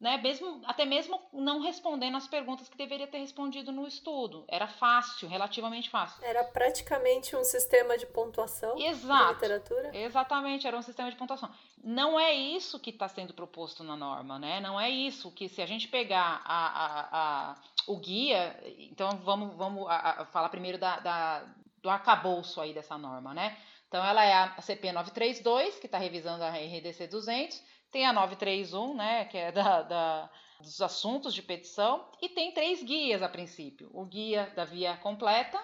né, 0.00 0.18
mesmo, 0.18 0.60
até 0.66 0.84
mesmo 0.84 1.20
não 1.32 1.60
respondendo 1.60 2.16
as 2.16 2.26
perguntas 2.26 2.68
que 2.68 2.76
deveria 2.76 3.06
ter 3.06 3.18
respondido 3.18 3.72
no 3.72 3.86
estudo. 3.86 4.44
Era 4.48 4.66
fácil, 4.66 5.28
relativamente 5.28 5.88
fácil. 5.88 6.22
Era 6.24 6.44
praticamente 6.44 7.34
um 7.36 7.44
sistema 7.44 7.96
de 7.96 8.06
pontuação 8.06 8.78
Exato, 8.78 9.34
literatura? 9.34 9.96
Exatamente, 9.96 10.66
era 10.66 10.76
um 10.76 10.82
sistema 10.82 11.10
de 11.10 11.16
pontuação. 11.16 11.50
Não 11.82 12.18
é 12.18 12.32
isso 12.32 12.78
que 12.80 12.90
está 12.90 13.08
sendo 13.08 13.32
proposto 13.32 13.84
na 13.84 13.96
norma, 13.96 14.38
né? 14.38 14.60
Não 14.60 14.80
é 14.80 14.90
isso 14.90 15.30
que 15.30 15.48
se 15.48 15.62
a 15.62 15.66
gente 15.66 15.88
pegar 15.88 16.42
a, 16.44 16.66
a, 16.66 17.50
a 17.52 17.56
o 17.86 17.96
guia, 17.96 18.58
então 18.78 19.10
vamos, 19.18 19.54
vamos 19.56 19.86
a, 19.88 20.26
falar 20.26 20.48
primeiro 20.48 20.78
da, 20.78 20.98
da, 20.98 21.44
do 21.82 21.90
arcabouço 21.90 22.60
aí 22.60 22.72
dessa 22.72 22.96
norma, 22.96 23.34
né? 23.34 23.56
Então, 23.94 24.04
ela 24.04 24.24
é 24.24 24.32
a 24.32 24.60
CP 24.60 24.90
932, 24.90 25.78
que 25.78 25.86
está 25.86 25.98
revisando 25.98 26.42
a 26.42 26.50
RDC 26.50 27.06
200, 27.06 27.62
tem 27.94 28.04
a 28.04 28.12
931, 28.12 28.92
né, 28.92 29.24
que 29.26 29.38
é 29.38 29.52
da, 29.52 29.82
da, 29.82 30.30
dos 30.58 30.82
assuntos 30.82 31.32
de 31.32 31.40
petição, 31.40 32.04
e 32.20 32.28
tem 32.28 32.50
três 32.50 32.82
guias 32.82 33.22
a 33.22 33.28
princípio. 33.28 33.88
O 33.94 34.04
guia 34.04 34.52
da 34.56 34.64
via 34.64 34.96
completa, 34.96 35.62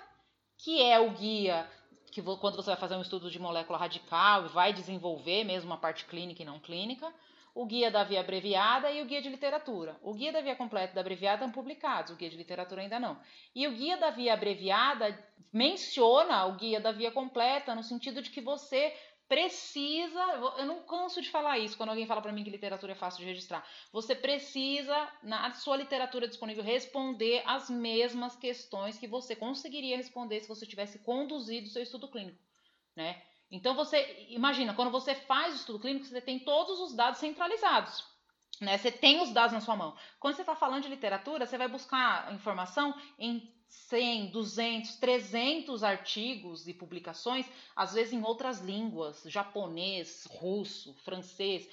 que 0.57 0.81
é 0.81 1.01
o 1.01 1.11
guia 1.11 1.69
que 2.13 2.23
quando 2.23 2.57
você 2.57 2.71
vai 2.71 2.77
fazer 2.77 2.95
um 2.97 3.03
estudo 3.03 3.31
de 3.31 3.39
molécula 3.39 3.79
radical 3.79 4.47
e 4.47 4.49
vai 4.49 4.73
desenvolver 4.73 5.45
mesmo 5.45 5.71
uma 5.71 5.79
parte 5.79 6.05
clínica 6.05 6.43
e 6.43 6.45
não 6.45 6.59
clínica, 6.59 7.13
o 7.55 7.67
guia 7.67 7.91
da 7.91 8.05
via 8.05 8.21
abreviada 8.21 8.91
e 8.93 9.03
o 9.03 9.07
guia 9.07 9.21
de 9.21 9.29
literatura. 9.29 9.97
O 10.03 10.15
guia 10.15 10.33
da 10.33 10.41
via 10.41 10.55
completa 10.55 10.93
e 10.93 10.95
da 10.95 11.01
abreviada 11.01 11.45
estão 11.45 11.51
publicados, 11.51 12.13
o 12.13 12.17
guia 12.17 12.31
de 12.31 12.37
literatura 12.37 12.81
ainda 12.81 13.01
não. 13.01 13.19
E 13.55 13.67
o 13.67 13.73
guia 13.73 13.97
da 13.97 14.11
via 14.11 14.35
abreviada 14.35 15.19
menciona 15.53 16.47
o 16.47 16.55
guia 16.55 16.81
da 16.81 16.93
via 16.93 17.11
completa 17.11 17.75
no 17.75 17.83
sentido 17.83 18.23
de 18.23 18.31
que 18.31 18.41
você 18.41 18.95
precisa, 19.31 20.21
eu 20.59 20.67
não 20.67 20.83
canso 20.83 21.23
de 21.23 21.31
falar 21.31 21.57
isso 21.57 21.77
quando 21.77 21.91
alguém 21.91 22.05
fala 22.05 22.21
para 22.21 22.33
mim 22.33 22.43
que 22.43 22.51
literatura 22.51 22.95
é 22.95 22.97
fácil 22.97 23.21
de 23.21 23.27
registrar. 23.27 23.65
Você 23.93 24.13
precisa, 24.13 25.09
na 25.23 25.53
sua 25.53 25.77
literatura 25.77 26.27
disponível, 26.27 26.65
responder 26.65 27.41
as 27.47 27.71
mesmas 27.71 28.35
questões 28.35 28.99
que 28.99 29.07
você 29.07 29.37
conseguiria 29.37 29.97
responder 29.97 30.41
se 30.41 30.49
você 30.49 30.67
tivesse 30.67 30.99
conduzido 30.99 31.69
o 31.69 31.71
seu 31.71 31.81
estudo 31.81 32.09
clínico, 32.09 32.43
né? 32.97 33.23
Então 33.53 33.73
você 33.73 34.27
imagina, 34.31 34.75
quando 34.75 34.91
você 34.91 35.15
faz 35.15 35.53
o 35.53 35.57
estudo 35.59 35.79
clínico, 35.79 36.07
você 36.07 36.21
tem 36.21 36.41
todos 36.41 36.81
os 36.81 36.93
dados 36.93 37.21
centralizados. 37.21 38.05
Né? 38.61 38.77
Você 38.79 38.91
tem 38.91 39.23
os 39.23 39.31
dados 39.31 39.53
na 39.53 39.61
sua 39.61 39.77
mão. 39.77 39.97
Quando 40.19 40.35
você 40.35 40.43
está 40.43 40.57
falando 40.57 40.83
de 40.83 40.89
literatura, 40.89 41.47
você 41.47 41.57
vai 41.57 41.69
buscar 41.69 42.35
informação 42.35 42.93
em 43.17 43.49
100, 43.71 44.33
200, 44.33 44.97
300 44.97 45.85
artigos 45.85 46.67
e 46.67 46.75
publicações, 46.75 47.47
às 47.75 47.95
vezes 47.95 48.13
em 48.13 48.23
outras 48.23 48.61
línguas, 48.61 49.23
japonês, 49.27 50.27
russo, 50.29 50.93
francês. 51.05 51.69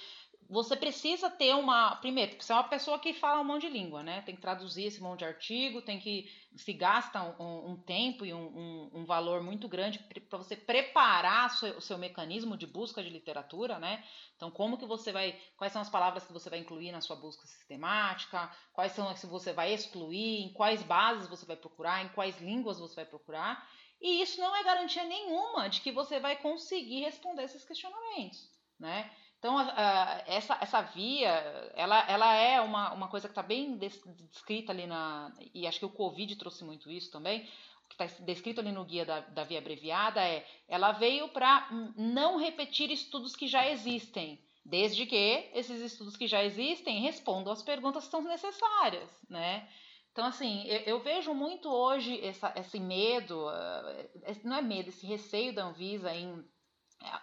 Você 0.49 0.77
precisa 0.77 1.29
ter 1.29 1.53
uma. 1.53 1.97
Primeiro, 1.97 2.41
você 2.41 2.53
é 2.53 2.55
uma 2.55 2.63
pessoa 2.63 2.97
que 2.99 3.13
fala 3.13 3.41
um 3.41 3.43
monte 3.43 3.63
de 3.63 3.69
língua, 3.69 4.01
né? 4.01 4.21
Tem 4.21 4.33
que 4.33 4.41
traduzir 4.41 4.85
esse 4.85 5.01
monte 5.01 5.19
de 5.19 5.25
artigo, 5.25 5.81
tem 5.81 5.99
que. 5.99 6.31
Se 6.55 6.71
gasta 6.71 7.21
um, 7.39 7.71
um 7.71 7.77
tempo 7.77 8.25
e 8.25 8.33
um, 8.33 8.47
um, 8.47 8.91
um, 9.01 9.05
valor 9.05 9.43
muito 9.43 9.67
grande 9.67 9.99
para 10.29 10.37
você 10.37 10.55
preparar 10.55 11.49
seu, 11.51 11.77
o 11.77 11.81
seu 11.81 11.97
mecanismo 11.97 12.55
de 12.55 12.65
busca 12.65 13.03
de 13.03 13.09
literatura, 13.09 13.77
né? 13.77 14.03
Então, 14.37 14.49
como 14.49 14.77
que 14.77 14.85
você 14.85 15.11
vai. 15.11 15.37
Quais 15.57 15.73
são 15.73 15.81
as 15.81 15.89
palavras 15.89 16.25
que 16.25 16.33
você 16.33 16.49
vai 16.49 16.59
incluir 16.59 16.93
na 16.93 17.01
sua 17.01 17.17
busca 17.17 17.45
sistemática? 17.45 18.49
Quais 18.71 18.93
são 18.93 19.09
as 19.09 19.19
que 19.19 19.27
você 19.27 19.51
vai 19.51 19.73
excluir? 19.73 20.43
Em 20.43 20.53
quais 20.53 20.81
bases 20.81 21.27
você 21.27 21.45
vai 21.45 21.57
procurar? 21.57 22.05
Em 22.05 22.09
quais 22.09 22.39
línguas 22.39 22.79
você 22.79 22.95
vai 22.95 23.05
procurar? 23.05 23.67
E 23.99 24.21
isso 24.21 24.39
não 24.39 24.55
é 24.55 24.63
garantia 24.63 25.03
nenhuma 25.03 25.67
de 25.69 25.81
que 25.81 25.91
você 25.91 26.19
vai 26.19 26.37
conseguir 26.37 27.01
responder 27.01 27.43
esses 27.43 27.65
questionamentos, 27.65 28.49
né? 28.79 29.11
Então, 29.39 29.59
essa, 30.25 30.57
essa 30.59 30.81
via, 30.81 31.29
ela, 31.75 32.09
ela 32.09 32.33
é 32.33 32.59
uma, 32.59 32.91
uma 32.93 33.07
coisa 33.07 33.27
que 33.27 33.31
está 33.31 33.43
bem 33.43 33.77
descrita 33.77 34.71
ali 34.71 34.87
na. 34.87 35.31
E 35.53 35.67
acho 35.67 35.79
que 35.79 35.85
o 35.85 35.91
Covid 35.91 36.35
trouxe 36.37 36.63
muito 36.63 36.89
isso 36.89 37.11
também. 37.11 37.47
O 37.85 37.87
que 37.87 38.03
está 38.03 38.23
descrito 38.23 38.61
ali 38.61 38.71
no 38.71 38.83
guia 38.83 39.05
da, 39.05 39.19
da 39.19 39.43
via 39.43 39.59
abreviada 39.59 40.21
é: 40.21 40.45
ela 40.67 40.91
veio 40.91 41.29
para 41.29 41.69
não 41.95 42.37
repetir 42.37 42.89
estudos 42.89 43.35
que 43.35 43.47
já 43.47 43.69
existem, 43.69 44.41
desde 44.65 45.05
que 45.05 45.49
esses 45.53 45.81
estudos 45.81 46.17
que 46.17 46.25
já 46.25 46.43
existem 46.43 46.99
respondam 47.01 47.53
às 47.53 47.61
perguntas 47.61 48.05
que 48.05 48.11
são 48.11 48.21
necessárias, 48.23 49.09
né? 49.29 49.69
Então, 50.11 50.25
assim, 50.25 50.65
eu, 50.65 50.79
eu 50.79 50.99
vejo 50.99 51.31
muito 51.35 51.69
hoje 51.69 52.19
essa, 52.25 52.51
esse 52.55 52.79
medo, 52.79 53.45
não 54.43 54.55
é 54.55 54.61
medo, 54.63 54.89
esse 54.89 55.05
receio 55.05 55.53
da 55.53 55.63
Anvisa 55.63 56.11
em 56.11 56.43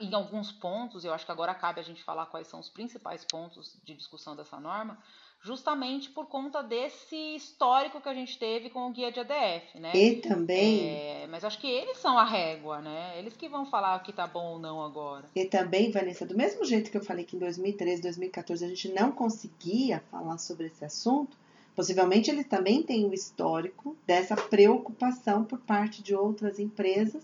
em 0.01 0.15
alguns 0.15 0.51
pontos, 0.53 1.05
eu 1.05 1.13
acho 1.13 1.25
que 1.25 1.33
agora 1.33 1.55
cabe 1.55 1.81
a 1.81 1.85
gente 1.85 2.03
falar 2.03 2.27
quais 2.27 2.47
são 2.47 2.61
os 2.61 2.69
principais 2.69 3.25
pontos 3.25 3.77
de 3.85 3.95
discussão 3.95 4.35
dessa 4.37 4.59
norma, 4.59 4.99
justamente 5.41 6.09
por 6.11 6.27
conta 6.27 6.63
desse 6.63 7.17
histórico 7.37 8.01
que 8.01 8.09
a 8.09 8.15
gente 8.15 8.39
teve 8.39 8.71
com 8.71 8.89
o 8.89 8.91
guia 8.91 9.13
de 9.13 9.21
ADF, 9.21 9.79
né? 9.79 9.93
E 9.95 10.17
também. 10.17 10.89
É, 10.89 11.27
mas 11.29 11.45
acho 11.45 11.59
que 11.59 11.67
eles 11.67 11.99
são 11.99 12.19
a 12.19 12.25
régua, 12.25 12.81
né? 12.81 13.19
Eles 13.19 13.37
que 13.37 13.49
vão 13.49 13.67
falar 13.67 13.97
o 13.97 14.03
que 14.03 14.13
tá 14.13 14.27
bom 14.27 14.53
ou 14.53 14.59
não 14.59 14.83
agora. 14.83 15.29
E 15.35 15.45
também, 15.45 15.91
Vanessa, 15.91 16.25
do 16.25 16.37
mesmo 16.37 16.65
jeito 16.65 16.91
que 16.91 16.97
eu 16.97 17.05
falei 17.05 17.25
que 17.25 17.37
em 17.37 17.39
2013, 17.39 18.01
2014 18.01 18.65
a 18.65 18.69
gente 18.69 18.89
não 18.89 19.13
conseguia 19.13 20.03
falar 20.11 20.39
sobre 20.39 20.67
esse 20.67 20.83
assunto, 20.85 21.37
possivelmente 21.77 22.31
eles 22.31 22.47
também 22.47 22.83
têm 22.83 23.05
o 23.05 23.13
histórico 23.13 23.97
dessa 24.07 24.35
preocupação 24.35 25.45
por 25.45 25.59
parte 25.59 26.03
de 26.03 26.15
outras 26.15 26.59
empresas 26.59 27.23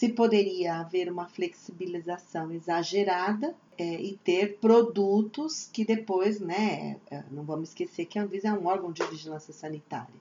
se 0.00 0.08
poderia 0.08 0.76
haver 0.76 1.12
uma 1.12 1.26
flexibilização 1.26 2.50
exagerada 2.50 3.54
é, 3.76 4.00
e 4.00 4.16
ter 4.16 4.56
produtos 4.56 5.68
que 5.70 5.84
depois, 5.84 6.40
né, 6.40 6.96
é, 7.10 7.22
não 7.30 7.44
vamos 7.44 7.68
esquecer 7.68 8.06
que 8.06 8.18
a 8.18 8.22
Anvisa 8.22 8.48
é 8.48 8.52
um 8.54 8.66
órgão 8.66 8.90
de 8.92 9.04
vigilância 9.04 9.52
sanitária. 9.52 10.14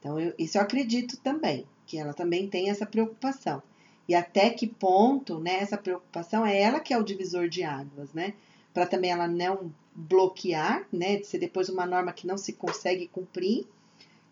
Então, 0.00 0.18
eu, 0.18 0.32
isso 0.38 0.56
eu 0.56 0.62
acredito 0.62 1.18
também, 1.18 1.66
que 1.84 1.98
ela 1.98 2.14
também 2.14 2.48
tem 2.48 2.70
essa 2.70 2.86
preocupação. 2.86 3.62
E 4.08 4.14
até 4.14 4.48
que 4.48 4.66
ponto, 4.66 5.38
né, 5.38 5.58
essa 5.58 5.76
preocupação 5.76 6.46
é 6.46 6.58
ela 6.58 6.80
que 6.80 6.94
é 6.94 6.96
o 6.96 7.04
divisor 7.04 7.50
de 7.50 7.62
águas, 7.62 8.14
né, 8.14 8.32
para 8.72 8.86
também 8.86 9.10
ela 9.10 9.28
não 9.28 9.70
bloquear, 9.94 10.88
né, 10.90 11.18
de 11.18 11.26
ser 11.26 11.36
depois 11.36 11.68
uma 11.68 11.84
norma 11.84 12.14
que 12.14 12.26
não 12.26 12.38
se 12.38 12.54
consegue 12.54 13.06
cumprir 13.08 13.66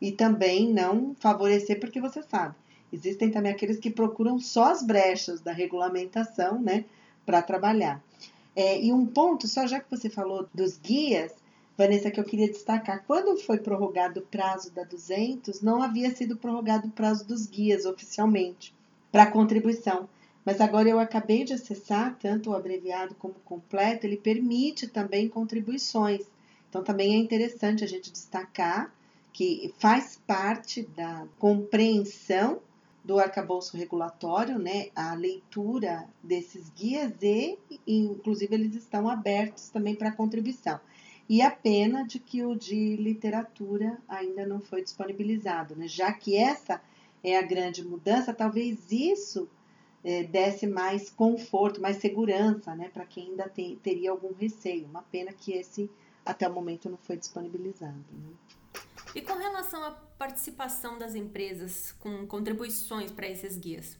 e 0.00 0.10
também 0.10 0.72
não 0.72 1.14
favorecer, 1.20 1.78
porque 1.78 2.00
você 2.00 2.22
sabe, 2.22 2.54
Existem 2.96 3.30
também 3.30 3.52
aqueles 3.52 3.78
que 3.78 3.90
procuram 3.90 4.38
só 4.38 4.72
as 4.72 4.82
brechas 4.82 5.40
da 5.42 5.52
regulamentação, 5.52 6.60
né, 6.60 6.84
para 7.26 7.42
trabalhar. 7.42 8.02
É, 8.54 8.82
e 8.82 8.90
um 8.90 9.04
ponto, 9.04 9.46
só 9.46 9.66
já 9.66 9.78
que 9.78 9.90
você 9.90 10.08
falou 10.08 10.48
dos 10.54 10.78
guias, 10.78 11.32
Vanessa, 11.76 12.10
que 12.10 12.18
eu 12.18 12.24
queria 12.24 12.50
destacar, 12.50 13.04
quando 13.06 13.36
foi 13.36 13.58
prorrogado 13.58 14.20
o 14.20 14.22
prazo 14.22 14.70
da 14.70 14.82
200, 14.82 15.60
não 15.60 15.82
havia 15.82 16.10
sido 16.14 16.38
prorrogado 16.38 16.88
o 16.88 16.90
prazo 16.90 17.26
dos 17.26 17.46
guias 17.46 17.84
oficialmente 17.84 18.74
para 19.12 19.30
contribuição. 19.30 20.08
Mas 20.42 20.60
agora 20.60 20.88
eu 20.88 20.98
acabei 20.98 21.44
de 21.44 21.52
acessar, 21.52 22.16
tanto 22.18 22.50
o 22.50 22.56
abreviado 22.56 23.14
como 23.16 23.34
o 23.34 23.44
completo, 23.44 24.06
ele 24.06 24.16
permite 24.16 24.86
também 24.86 25.28
contribuições. 25.28 26.22
Então 26.70 26.82
também 26.82 27.14
é 27.14 27.18
interessante 27.18 27.84
a 27.84 27.86
gente 27.86 28.10
destacar 28.10 28.90
que 29.34 29.74
faz 29.78 30.18
parte 30.26 30.82
da 30.96 31.26
compreensão 31.38 32.62
do 33.06 33.20
arcabouço 33.20 33.76
regulatório, 33.76 34.58
né, 34.58 34.88
a 34.96 35.14
leitura 35.14 36.08
desses 36.20 36.68
guias 36.70 37.12
e, 37.22 37.56
inclusive, 37.86 38.52
eles 38.52 38.74
estão 38.74 39.08
abertos 39.08 39.68
também 39.68 39.94
para 39.94 40.10
contribuição. 40.10 40.80
E 41.28 41.40
a 41.40 41.50
pena 41.50 42.04
de 42.04 42.18
que 42.18 42.44
o 42.44 42.56
de 42.56 42.96
literatura 42.96 43.98
ainda 44.08 44.44
não 44.44 44.60
foi 44.60 44.82
disponibilizado, 44.82 45.76
né? 45.76 45.86
já 45.86 46.12
que 46.12 46.36
essa 46.36 46.80
é 47.22 47.36
a 47.38 47.42
grande 47.42 47.84
mudança, 47.84 48.34
talvez 48.34 48.90
isso 48.90 49.48
é, 50.04 50.24
desse 50.24 50.66
mais 50.66 51.08
conforto, 51.08 51.80
mais 51.80 51.98
segurança 51.98 52.74
né? 52.74 52.88
para 52.92 53.04
quem 53.04 53.30
ainda 53.30 53.48
tem, 53.48 53.76
teria 53.76 54.10
algum 54.10 54.32
receio. 54.34 54.86
Uma 54.86 55.02
pena 55.02 55.32
que 55.32 55.52
esse 55.52 55.90
até 56.24 56.48
o 56.48 56.52
momento 56.52 56.88
não 56.88 56.98
foi 56.98 57.16
disponibilizado. 57.16 58.04
Né? 58.12 58.30
E 59.14 59.20
com 59.20 59.34
relação 59.34 59.82
à 59.84 59.90
participação 59.90 60.98
das 60.98 61.14
empresas 61.14 61.92
com 61.92 62.26
contribuições 62.26 63.10
para 63.10 63.28
esses 63.28 63.56
guias, 63.56 63.98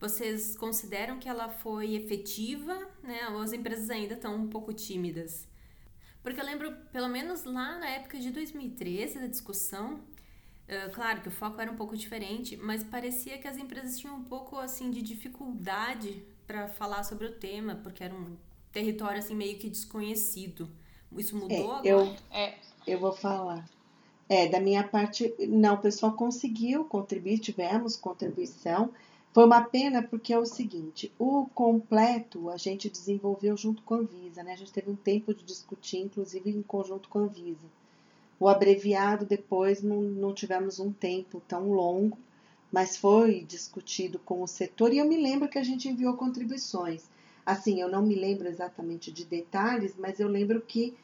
vocês 0.00 0.56
consideram 0.56 1.18
que 1.18 1.28
ela 1.28 1.48
foi 1.48 1.94
efetiva, 1.94 2.88
né? 3.02 3.28
Ou 3.30 3.40
as 3.40 3.52
empresas 3.52 3.90
ainda 3.90 4.14
estão 4.14 4.36
um 4.36 4.48
pouco 4.48 4.72
tímidas? 4.72 5.46
Porque 6.22 6.40
eu 6.40 6.44
lembro, 6.44 6.72
pelo 6.92 7.08
menos 7.08 7.44
lá 7.44 7.78
na 7.78 7.88
época 7.88 8.18
de 8.18 8.30
2013, 8.30 9.18
da 9.18 9.26
discussão, 9.26 9.94
uh, 9.94 10.92
claro 10.92 11.20
que 11.20 11.28
o 11.28 11.32
foco 11.32 11.60
era 11.60 11.70
um 11.70 11.76
pouco 11.76 11.96
diferente, 11.96 12.56
mas 12.56 12.84
parecia 12.84 13.38
que 13.38 13.48
as 13.48 13.56
empresas 13.56 13.98
tinham 13.98 14.16
um 14.16 14.24
pouco 14.24 14.56
assim 14.58 14.90
de 14.90 15.02
dificuldade 15.02 16.24
para 16.46 16.68
falar 16.68 17.02
sobre 17.02 17.26
o 17.26 17.32
tema, 17.32 17.76
porque 17.76 18.04
era 18.04 18.14
um 18.14 18.36
território 18.70 19.18
assim 19.18 19.34
meio 19.34 19.58
que 19.58 19.68
desconhecido. 19.68 20.70
Isso 21.16 21.36
mudou 21.36 21.56
é, 21.56 21.62
agora? 21.62 21.88
Eu, 21.88 22.16
é. 22.30 22.54
eu 22.86 23.00
vou 23.00 23.12
falar. 23.12 23.68
É, 24.28 24.46
da 24.46 24.60
minha 24.60 24.84
parte, 24.84 25.34
não, 25.48 25.74
o 25.74 25.80
pessoal 25.80 26.12
conseguiu 26.12 26.84
contribuir, 26.84 27.38
tivemos 27.38 27.96
contribuição. 27.96 28.90
Foi 29.32 29.44
uma 29.44 29.62
pena 29.62 30.02
porque 30.02 30.32
é 30.32 30.38
o 30.38 30.44
seguinte, 30.44 31.12
o 31.18 31.46
completo 31.54 32.50
a 32.50 32.56
gente 32.56 32.90
desenvolveu 32.90 33.56
junto 33.56 33.82
com 33.82 33.94
a 33.94 33.98
Anvisa, 33.98 34.42
né? 34.42 34.52
A 34.52 34.56
gente 34.56 34.72
teve 34.72 34.90
um 34.90 34.96
tempo 34.96 35.32
de 35.32 35.44
discutir, 35.44 35.98
inclusive 35.98 36.50
em 36.50 36.62
conjunto 36.62 37.08
com 37.08 37.20
a 37.20 37.22
Anvisa. 37.22 37.66
O 38.40 38.48
abreviado 38.48 39.24
depois 39.24 39.82
não, 39.82 40.00
não 40.00 40.34
tivemos 40.34 40.78
um 40.78 40.92
tempo 40.92 41.42
tão 41.48 41.72
longo, 41.72 42.18
mas 42.70 42.96
foi 42.96 43.42
discutido 43.42 44.18
com 44.18 44.42
o 44.42 44.46
setor 44.46 44.92
e 44.92 44.98
eu 44.98 45.06
me 45.06 45.16
lembro 45.16 45.48
que 45.48 45.58
a 45.58 45.62
gente 45.62 45.88
enviou 45.88 46.14
contribuições. 46.14 47.04
Assim, 47.44 47.80
eu 47.80 47.88
não 47.88 48.02
me 48.02 48.14
lembro 48.14 48.46
exatamente 48.46 49.10
de 49.10 49.24
detalhes, 49.24 49.94
mas 49.98 50.20
eu 50.20 50.28
lembro 50.28 50.60
que 50.60 50.94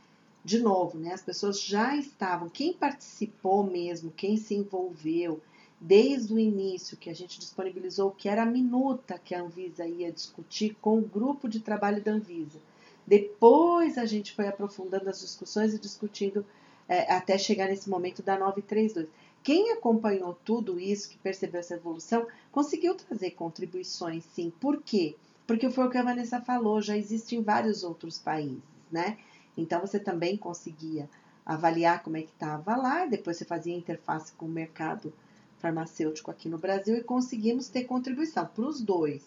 de 0.45 0.59
novo, 0.59 0.99
né, 0.99 1.15
as 1.15 1.23
pessoas 1.23 1.61
já 1.61 1.97
estavam, 1.97 2.49
quem 2.49 2.73
participou 2.73 3.65
mesmo, 3.65 4.11
quem 4.11 4.37
se 4.37 4.55
envolveu, 4.55 5.41
desde 5.81 6.33
o 6.33 6.39
início 6.39 6.97
que 6.97 7.11
a 7.11 7.15
gente 7.15 7.39
disponibilizou 7.39 8.11
que 8.11 8.29
era 8.29 8.43
a 8.43 8.47
minuta 8.47 9.19
que 9.19 9.35
a 9.35 9.43
Anvisa 9.43 9.87
ia 9.87 10.13
discutir 10.13 10.77
com 10.81 10.99
o 10.99 11.03
grupo 11.03 11.49
de 11.49 11.61
trabalho 11.61 12.03
da 12.03 12.13
Anvisa. 12.13 12.59
Depois 13.07 13.99
a 13.99 14.07
gente 14.07 14.33
foi 14.33 14.49
aprofundando 14.49 15.11
as 15.11 15.21
discussões 15.21 15.75
e 15.75 15.79
discutindo 15.79 16.45
é, 16.89 17.13
até 17.13 17.37
chegar 17.37 17.69
nesse 17.69 17.89
momento 17.89 18.23
da 18.23 18.39
932. 18.39 19.09
Quem 19.43 19.73
acompanhou 19.73 20.39
tudo 20.43 20.81
isso, 20.81 21.11
que 21.11 21.19
percebeu 21.19 21.61
essa 21.61 21.75
evolução, 21.75 22.27
conseguiu 22.51 22.95
trazer 22.95 23.33
contribuições, 23.33 24.25
sim. 24.25 24.51
Por 24.59 24.83
quê? 24.83 25.17
Porque 25.47 25.69
foi 25.71 25.87
o 25.87 25.91
que 25.91 25.99
a 25.99 26.03
Vanessa 26.03 26.41
falou, 26.41 26.81
já 26.81 26.97
existe 26.97 27.37
em 27.37 27.43
vários 27.43 27.85
outros 27.85 28.19
países, 28.19 28.63
né? 28.91 29.19
Então 29.57 29.81
você 29.81 29.99
também 29.99 30.37
conseguia 30.37 31.09
avaliar 31.45 32.03
como 32.03 32.17
é 32.17 32.23
que 32.23 32.31
estava 32.31 32.77
lá, 32.77 33.07
depois 33.07 33.37
você 33.37 33.45
fazia 33.45 33.75
interface 33.75 34.33
com 34.33 34.47
o 34.47 34.49
mercado 34.49 35.13
farmacêutico 35.59 36.31
aqui 36.31 36.49
no 36.49 36.59
Brasil 36.59 36.97
e 36.97 37.03
conseguimos 37.03 37.69
ter 37.69 37.85
contribuição 37.85 38.47
para 38.47 38.65
os 38.65 38.81
dois. 38.81 39.23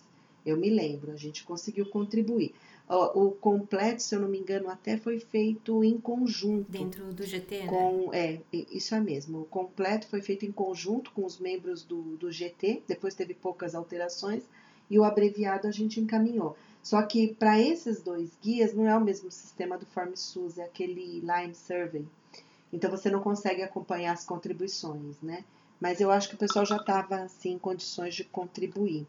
Eu 0.46 0.56
me 0.56 0.70
lembro, 0.70 1.12
a 1.12 1.16
gente 1.16 1.44
conseguiu 1.44 1.86
contribuir. 1.88 2.54
O, 2.90 3.32
completo, 3.32 4.02
se 4.02 4.16
eu 4.16 4.22
não 4.22 4.30
me 4.30 4.40
engano, 4.40 4.70
até 4.70 4.96
foi 4.96 5.20
feito 5.20 5.84
em 5.84 5.98
conjunto. 5.98 6.72
Dentro 6.72 7.12
do 7.12 7.26
GT, 7.26 7.64
né? 7.64 7.68
com, 7.68 8.12
né? 8.12 8.18
É, 8.18 8.42
isso 8.72 8.96
é 8.96 9.00
mesmo. 9.02 9.42
O 9.42 9.46
completo 9.46 10.08
foi 10.08 10.22
feito 10.22 10.46
em 10.46 10.52
conjunto 10.54 11.12
com 11.12 11.26
os 11.26 11.38
membros 11.38 11.84
do, 11.84 12.16
do 12.16 12.32
GT, 12.32 12.84
depois 12.88 13.14
teve 13.14 13.34
poucas 13.34 13.76
alterações, 13.76 14.44
e 14.90 14.98
o 14.98 15.04
abreviado 15.04 15.68
a 15.68 15.72
gente 15.72 16.00
encaminhou. 16.00 16.56
Só 16.88 17.02
que 17.02 17.34
para 17.34 17.60
esses 17.60 18.02
dois 18.02 18.30
guias 18.42 18.74
não 18.74 18.88
é 18.88 18.96
o 18.96 19.02
mesmo 19.02 19.30
sistema 19.30 19.78
do 19.78 19.86
FormSUS, 19.88 20.58
é 20.58 20.64
aquele 20.64 21.20
Line 21.20 21.54
Survey. 21.54 22.08
Então 22.72 22.90
você 22.90 23.10
não 23.10 23.20
consegue 23.20 23.62
acompanhar 23.62 24.14
as 24.14 24.24
contribuições, 24.24 25.22
né? 25.22 25.44
Mas 25.82 26.00
eu 26.00 26.10
acho 26.10 26.30
que 26.30 26.36
o 26.36 26.38
pessoal 26.38 26.66
já 26.66 26.78
estava 26.78 27.18
assim, 27.18 27.56
em 27.56 27.60
condições 27.60 28.16
de 28.16 28.24
contribuir. 28.24 29.06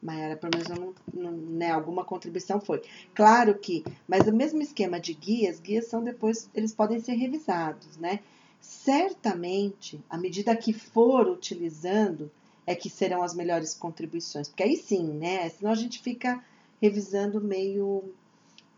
Mayara, 0.00 0.36
pelo 0.36 0.52
menos 0.56 0.68
não, 0.68 0.94
não, 1.12 1.32
né, 1.32 1.72
alguma 1.72 2.04
contribuição 2.04 2.60
foi. 2.60 2.80
Claro 3.12 3.58
que, 3.58 3.82
mas 4.06 4.28
o 4.28 4.32
mesmo 4.32 4.62
esquema 4.62 5.00
de 5.00 5.12
guias, 5.12 5.58
guias 5.58 5.88
são 5.88 6.04
depois, 6.04 6.48
eles 6.54 6.72
podem 6.72 7.00
ser 7.00 7.14
revisados, 7.14 7.96
né? 7.96 8.20
Certamente, 8.60 10.00
à 10.08 10.16
medida 10.16 10.54
que 10.54 10.72
for 10.72 11.26
utilizando, 11.26 12.30
é 12.64 12.76
que 12.76 12.88
serão 12.88 13.24
as 13.24 13.34
melhores 13.34 13.74
contribuições. 13.74 14.46
Porque 14.48 14.62
aí 14.62 14.76
sim, 14.76 15.08
né? 15.08 15.48
Senão 15.48 15.72
a 15.72 15.76
gente 15.76 16.00
fica 16.00 16.40
revisando 16.80 17.40
meio 17.40 18.04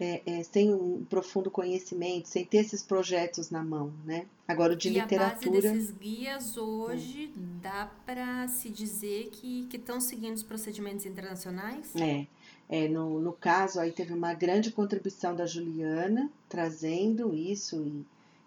é, 0.01 0.23
é, 0.25 0.43
sem 0.45 0.73
um 0.73 1.05
profundo 1.05 1.51
conhecimento, 1.51 2.29
sem 2.29 2.45
ter 2.45 2.59
esses 2.59 2.83
projetos 2.83 3.51
na 3.51 3.65
mão, 3.65 3.93
né? 4.05 4.27
Agora 4.47 4.75
o 4.75 4.77
de 4.77 4.89
e 4.89 4.93
literatura. 4.93 5.59
A 5.59 5.63
base 5.63 5.75
desses 5.75 5.91
guias 5.91 6.57
hoje 6.57 7.33
hum. 7.37 7.59
dá 7.61 7.91
para 8.07 8.47
se 8.47 8.71
dizer 8.71 9.31
que 9.31 9.69
estão 9.73 10.01
seguindo 10.01 10.37
os 10.37 10.43
procedimentos 10.43 11.05
internacionais? 11.05 11.95
É. 11.97 12.27
É, 12.71 12.87
no, 12.87 13.19
no 13.19 13.33
caso, 13.33 13.81
aí 13.81 13.91
teve 13.91 14.13
uma 14.13 14.35
grande 14.35 14.71
contribuição 14.71 15.35
da 15.35 15.47
Juliana, 15.47 16.31
trazendo 16.51 17.35
isso 17.35 17.83
e, 17.83 18.05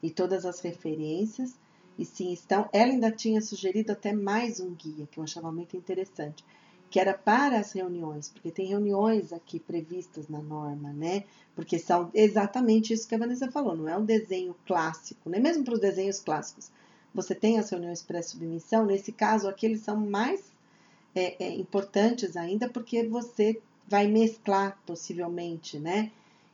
e 0.07 0.11
todas 0.11 0.45
as 0.45 0.59
referências. 0.59 1.55
E 1.97 2.05
sim, 2.05 2.31
estão. 2.31 2.69
Ela 2.71 2.91
ainda 2.91 3.11
tinha 3.11 3.41
sugerido 3.41 3.91
até 3.91 4.13
mais 4.13 4.59
um 4.59 4.73
guia, 4.73 5.07
que 5.11 5.19
eu 5.19 5.23
achava 5.23 5.51
muito 5.51 5.75
interessante, 5.75 6.45
que 6.91 6.99
era 6.99 7.13
para 7.13 7.57
as 7.57 7.71
reuniões, 7.71 8.27
porque 8.27 8.51
tem 8.51 8.67
reuniões 8.67 9.31
aqui 9.31 9.57
previstas 9.59 10.27
na 10.27 10.41
norma, 10.41 10.91
né? 10.91 11.23
Porque 11.55 11.79
são 11.79 12.11
exatamente 12.13 12.91
isso 12.91 13.07
que 13.07 13.15
a 13.15 13.17
Vanessa 13.17 13.49
falou, 13.49 13.77
não 13.77 13.87
é 13.87 13.97
um 13.97 14.03
desenho 14.03 14.53
clássico, 14.67 15.29
nem 15.29 15.41
mesmo 15.41 15.63
para 15.63 15.73
os 15.73 15.79
desenhos 15.79 16.19
clássicos. 16.19 16.69
Você 17.15 17.33
tem 17.33 17.57
as 17.57 17.69
reuniões 17.69 18.01
pré-submissão, 18.01 18.85
nesse 18.85 19.13
caso 19.13 19.47
aqui 19.47 19.65
eles 19.65 19.81
são 19.81 19.95
mais 19.95 20.43
é, 21.15 21.45
é, 21.45 21.55
importantes 21.55 22.35
ainda, 22.35 22.67
porque 22.67 23.07
você 23.07 23.61
vai 23.87 24.07
mesclar 24.07 24.77
possivelmente, 24.85 25.79
né? 25.79 26.11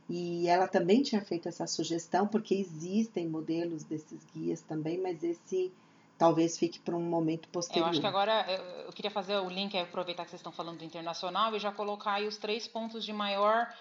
E 0.07 0.47
ela 0.47 0.67
também 0.67 1.01
tinha 1.01 1.21
feito 1.21 1.49
essa 1.49 1.65
sugestão, 1.65 2.27
porque 2.27 2.53
existem 2.53 3.27
modelos 3.27 3.83
desses 3.83 4.19
guias 4.35 4.61
também, 4.61 5.01
mas 5.01 5.23
esse 5.23 5.71
talvez 6.17 6.57
fique 6.57 6.79
para 6.79 6.95
um 6.95 7.01
momento 7.01 7.47
posterior. 7.49 7.85
Eu 7.85 7.89
acho 7.91 8.01
que 8.01 8.07
agora 8.07 8.45
eu 8.85 8.91
queria 8.93 9.11
fazer 9.11 9.37
o 9.37 9.49
link, 9.49 9.77
aproveitar 9.77 10.23
que 10.23 10.31
vocês 10.31 10.39
estão 10.39 10.51
falando 10.51 10.79
do 10.79 10.83
internacional 10.83 11.55
e 11.55 11.59
já 11.59 11.71
colocar 11.71 12.13
aí 12.13 12.27
os 12.27 12.37
três 12.37 12.67
pontos 12.67 13.05
de 13.05 13.13
maior 13.13 13.71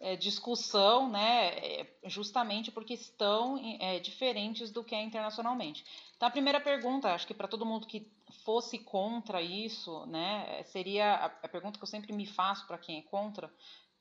é, 0.00 0.16
discussão, 0.16 1.10
né, 1.10 1.48
é, 1.58 1.86
justamente 2.04 2.70
porque 2.70 2.94
estão 2.94 3.60
é, 3.80 3.98
diferentes 3.98 4.70
do 4.70 4.82
que 4.82 4.94
é 4.94 5.02
internacionalmente. 5.02 5.84
Então, 6.16 6.26
a 6.26 6.30
primeira 6.30 6.58
pergunta, 6.58 7.12
acho 7.12 7.26
que 7.26 7.34
para 7.34 7.46
todo 7.46 7.66
mundo 7.66 7.86
que 7.86 8.10
fosse 8.44 8.78
contra 8.78 9.42
isso, 9.42 10.06
né, 10.06 10.62
seria 10.64 11.14
a, 11.16 11.26
a 11.26 11.48
pergunta 11.48 11.78
que 11.78 11.82
eu 11.82 11.88
sempre 11.88 12.12
me 12.12 12.26
faço 12.26 12.66
para 12.66 12.78
quem 12.78 12.98
é 12.98 13.02
contra: 13.02 13.52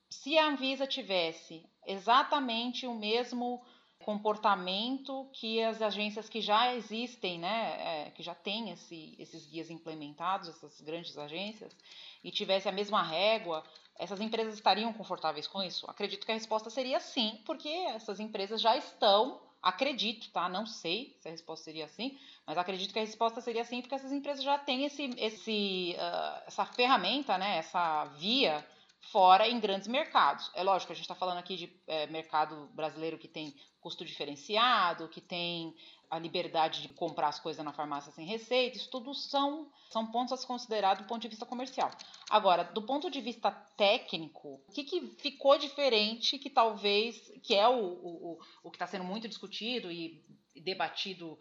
se 0.09 0.37
a 0.37 0.47
Anvisa 0.47 0.87
tivesse 0.87 1.65
exatamente 1.85 2.87
o 2.87 2.95
mesmo 2.95 3.61
comportamento 3.99 5.29
que 5.33 5.61
as 5.61 5.81
agências 5.81 6.29
que 6.29 6.41
já 6.41 6.73
existem, 6.73 7.37
né, 7.37 8.07
é, 8.07 8.11
que 8.11 8.23
já 8.23 8.33
têm 8.33 8.71
esse, 8.71 9.15
esses 9.19 9.45
guias 9.45 9.69
implementados, 9.69 10.47
essas 10.49 10.79
grandes 10.81 11.17
agências, 11.17 11.75
e 12.23 12.31
tivesse 12.31 12.67
a 12.67 12.71
mesma 12.71 13.03
régua, 13.03 13.63
essas 13.97 14.21
empresas 14.21 14.53
estariam 14.53 14.93
confortáveis 14.93 15.47
com 15.47 15.61
isso? 15.61 15.85
Acredito 15.89 16.25
que 16.25 16.31
a 16.31 16.35
resposta 16.35 16.69
seria 16.69 16.99
sim, 16.99 17.41
porque 17.45 17.69
essas 17.69 18.19
empresas 18.19 18.61
já 18.61 18.75
estão, 18.77 19.41
acredito, 19.61 20.29
tá? 20.31 20.47
Não 20.47 20.65
sei 20.65 21.15
se 21.19 21.27
a 21.27 21.31
resposta 21.31 21.65
seria 21.65 21.87
sim, 21.89 22.17
mas 22.47 22.57
acredito 22.57 22.93
que 22.93 22.99
a 22.99 23.03
resposta 23.03 23.41
seria 23.41 23.65
sim, 23.65 23.81
porque 23.81 23.95
essas 23.95 24.13
empresas 24.13 24.43
já 24.43 24.57
têm 24.57 24.85
esse, 24.85 25.13
esse, 25.17 25.95
uh, 25.97 26.43
essa 26.47 26.65
ferramenta, 26.65 27.37
né, 27.37 27.57
essa 27.57 28.05
via 28.17 28.65
fora 29.01 29.47
em 29.47 29.59
grandes 29.59 29.87
mercados. 29.87 30.51
É 30.53 30.63
lógico, 30.63 30.91
a 30.91 30.95
gente 30.95 31.05
está 31.05 31.15
falando 31.15 31.37
aqui 31.37 31.55
de 31.55 31.81
é, 31.87 32.07
mercado 32.07 32.67
brasileiro 32.73 33.17
que 33.17 33.27
tem 33.27 33.55
custo 33.79 34.03
diferenciado, 34.03 35.07
que 35.07 35.21
tem 35.21 35.73
a 36.09 36.17
liberdade 36.17 36.81
de 36.81 36.89
comprar 36.89 37.27
as 37.27 37.39
coisas 37.39 37.63
na 37.63 37.71
farmácia 37.71 38.11
sem 38.11 38.25
receita, 38.25 38.77
isso 38.77 38.89
tudo 38.89 39.13
são, 39.13 39.71
são 39.91 40.07
pontos 40.07 40.33
a 40.33 40.37
se 40.37 40.45
considerar 40.45 40.95
do 40.95 41.03
ponto 41.03 41.21
de 41.21 41.27
vista 41.27 41.45
comercial. 41.45 41.91
Agora, 42.29 42.63
do 42.63 42.81
ponto 42.81 43.11
de 43.11 43.21
vista 43.21 43.51
técnico, 43.77 44.59
o 44.67 44.71
que, 44.71 44.83
que 44.83 45.01
ficou 45.19 45.57
diferente 45.57 46.39
que 46.39 46.49
talvez, 46.49 47.31
que 47.43 47.53
é 47.53 47.67
o, 47.67 47.79
o, 47.79 48.39
o 48.63 48.71
que 48.71 48.75
está 48.75 48.87
sendo 48.87 49.03
muito 49.03 49.27
discutido 49.27 49.91
e 49.91 50.23
debatido 50.55 51.37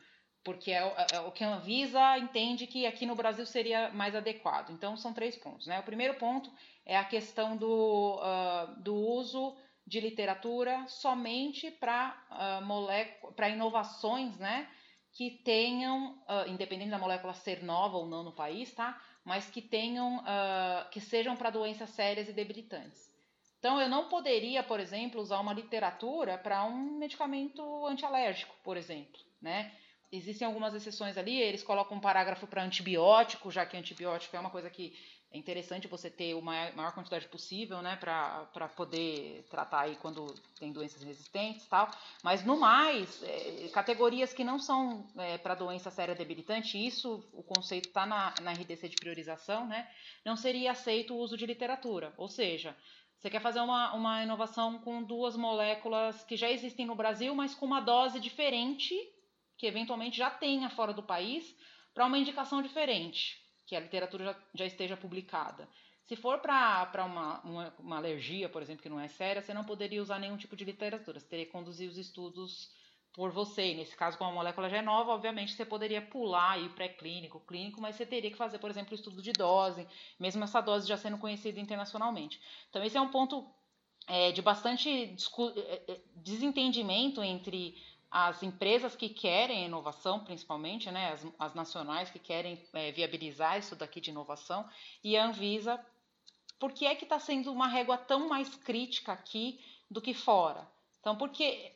porque 0.48 0.70
é, 0.70 0.78
é, 0.78 1.16
é, 1.16 1.20
o 1.20 1.30
que 1.30 1.44
a 1.44 1.56
Anvisa 1.56 2.16
entende 2.16 2.66
que 2.66 2.86
aqui 2.86 3.04
no 3.04 3.14
Brasil 3.14 3.44
seria 3.44 3.90
mais 3.90 4.14
adequado. 4.14 4.70
Então, 4.70 4.96
são 4.96 5.12
três 5.12 5.36
pontos. 5.36 5.66
Né? 5.66 5.78
O 5.78 5.82
primeiro 5.82 6.14
ponto 6.14 6.50
é 6.86 6.96
a 6.96 7.04
questão 7.04 7.54
do, 7.54 8.18
uh, 8.18 8.80
do 8.80 8.94
uso 8.94 9.54
de 9.86 10.00
literatura 10.00 10.86
somente 10.88 11.70
para 11.70 12.16
uh, 12.62 13.44
inovações 13.52 14.38
né, 14.38 14.66
que 15.12 15.32
tenham, 15.44 16.12
uh, 16.12 16.48
independente 16.48 16.92
da 16.92 16.98
molécula 16.98 17.34
ser 17.34 17.62
nova 17.62 17.98
ou 17.98 18.06
não 18.06 18.22
no 18.22 18.32
país, 18.32 18.72
tá? 18.72 18.98
mas 19.22 19.50
que 19.50 19.60
tenham, 19.60 20.16
uh, 20.16 20.88
que 20.90 20.98
sejam 20.98 21.36
para 21.36 21.50
doenças 21.50 21.90
sérias 21.90 22.26
e 22.26 22.32
debilitantes. 22.32 23.12
Então, 23.58 23.78
eu 23.78 23.88
não 23.90 24.08
poderia, 24.08 24.62
por 24.62 24.80
exemplo, 24.80 25.20
usar 25.20 25.40
uma 25.40 25.52
literatura 25.52 26.38
para 26.38 26.64
um 26.64 26.96
medicamento 26.96 27.86
antialérgico, 27.86 28.54
por 28.64 28.78
exemplo, 28.78 29.20
né? 29.42 29.70
Existem 30.10 30.46
algumas 30.46 30.74
exceções 30.74 31.18
ali, 31.18 31.38
eles 31.38 31.62
colocam 31.62 31.98
um 31.98 32.00
parágrafo 32.00 32.46
para 32.46 32.62
antibiótico, 32.62 33.50
já 33.50 33.66
que 33.66 33.76
antibiótico 33.76 34.34
é 34.34 34.40
uma 34.40 34.48
coisa 34.48 34.70
que 34.70 34.94
é 35.30 35.36
interessante 35.36 35.86
você 35.86 36.08
ter 36.08 36.32
a 36.32 36.40
maior, 36.40 36.92
quantidade 36.94 37.28
possível, 37.28 37.82
né, 37.82 37.96
para 37.96 38.68
poder 38.74 39.46
tratar 39.50 39.80
aí 39.80 39.96
quando 39.96 40.34
tem 40.58 40.72
doenças 40.72 41.02
resistentes 41.02 41.66
e 41.66 41.68
tal. 41.68 41.90
Mas 42.22 42.42
no 42.42 42.58
mais, 42.58 43.22
é, 43.22 43.68
categorias 43.68 44.32
que 44.32 44.42
não 44.42 44.58
são 44.58 45.06
é, 45.18 45.36
para 45.36 45.54
doença 45.54 45.90
séria 45.90 46.14
debilitante, 46.14 46.78
isso, 46.78 47.28
o 47.34 47.42
conceito 47.42 47.88
está 47.88 48.06
na, 48.06 48.32
na 48.40 48.52
RDC 48.52 48.88
de 48.88 48.96
priorização, 48.96 49.66
né, 49.66 49.86
não 50.24 50.36
seria 50.36 50.72
aceito 50.72 51.12
o 51.12 51.18
uso 51.18 51.36
de 51.36 51.44
literatura. 51.44 52.14
Ou 52.16 52.28
seja, 52.28 52.74
você 53.18 53.28
quer 53.28 53.42
fazer 53.42 53.60
uma, 53.60 53.92
uma 53.92 54.22
inovação 54.22 54.78
com 54.78 55.02
duas 55.02 55.36
moléculas 55.36 56.24
que 56.24 56.36
já 56.36 56.48
existem 56.50 56.86
no 56.86 56.94
Brasil, 56.94 57.34
mas 57.34 57.54
com 57.54 57.66
uma 57.66 57.80
dose 57.80 58.18
diferente, 58.18 58.94
que 59.58 59.66
eventualmente 59.66 60.16
já 60.16 60.30
tenha 60.30 60.70
fora 60.70 60.94
do 60.94 61.02
país, 61.02 61.54
para 61.92 62.06
uma 62.06 62.16
indicação 62.16 62.62
diferente 62.62 63.38
que 63.66 63.76
a 63.76 63.80
literatura 63.80 64.24
já, 64.24 64.36
já 64.54 64.64
esteja 64.64 64.96
publicada. 64.96 65.68
Se 66.04 66.16
for 66.16 66.38
para 66.38 67.04
uma, 67.04 67.40
uma, 67.40 67.74
uma, 67.78 67.96
alergia, 67.98 68.48
por 68.48 68.62
exemplo, 68.62 68.82
que 68.82 68.88
não 68.88 68.98
é 68.98 69.08
séria, 69.08 69.42
você 69.42 69.52
não 69.52 69.64
poderia 69.64 70.00
usar 70.00 70.18
nenhum 70.18 70.38
tipo 70.38 70.56
de 70.56 70.64
literatura. 70.64 71.20
Você 71.20 71.26
teria 71.26 71.44
que 71.44 71.52
conduzir 71.52 71.86
os 71.86 71.98
estudos 71.98 72.70
por 73.12 73.30
você. 73.30 73.72
E 73.72 73.74
nesse 73.74 73.94
caso, 73.94 74.16
como 74.16 74.30
a 74.30 74.32
molécula 74.32 74.70
já 74.70 74.78
é 74.78 74.82
nova, 74.82 75.12
obviamente 75.12 75.52
você 75.52 75.66
poderia 75.66 76.00
pular 76.00 76.52
aí 76.52 76.68
pré-clínico, 76.70 77.40
clínico, 77.40 77.80
mas 77.80 77.96
você 77.96 78.06
teria 78.06 78.30
que 78.30 78.38
fazer, 78.38 78.58
por 78.58 78.70
exemplo, 78.70 78.92
o 78.92 78.94
estudo 78.94 79.20
de 79.20 79.32
dose, 79.32 79.86
mesmo 80.18 80.42
essa 80.44 80.62
dose 80.62 80.88
já 80.88 80.96
sendo 80.96 81.18
conhecida 81.18 81.60
internacionalmente. 81.60 82.40
Então, 82.70 82.82
esse 82.82 82.96
é 82.96 83.00
um 83.00 83.10
ponto 83.10 83.46
é, 84.06 84.32
de 84.32 84.40
bastante 84.40 84.88
é, 84.88 85.92
é, 85.92 86.00
desentendimento 86.16 87.22
entre 87.22 87.76
as 88.10 88.42
empresas 88.42 88.96
que 88.96 89.08
querem 89.08 89.66
inovação, 89.66 90.24
principalmente, 90.24 90.90
né, 90.90 91.12
as, 91.12 91.26
as 91.38 91.54
nacionais 91.54 92.10
que 92.10 92.18
querem 92.18 92.62
é, 92.72 92.90
viabilizar 92.90 93.58
isso 93.58 93.76
daqui 93.76 94.00
de 94.00 94.10
inovação, 94.10 94.68
e 95.04 95.16
a 95.16 95.26
Anvisa, 95.26 95.78
por 96.58 96.72
que 96.72 96.86
é 96.86 96.94
que 96.94 97.04
está 97.04 97.18
sendo 97.18 97.52
uma 97.52 97.68
régua 97.68 97.96
tão 97.98 98.28
mais 98.28 98.54
crítica 98.56 99.12
aqui 99.12 99.60
do 99.90 100.00
que 100.00 100.14
fora? 100.14 100.66
Então, 101.00 101.16
porque 101.16 101.72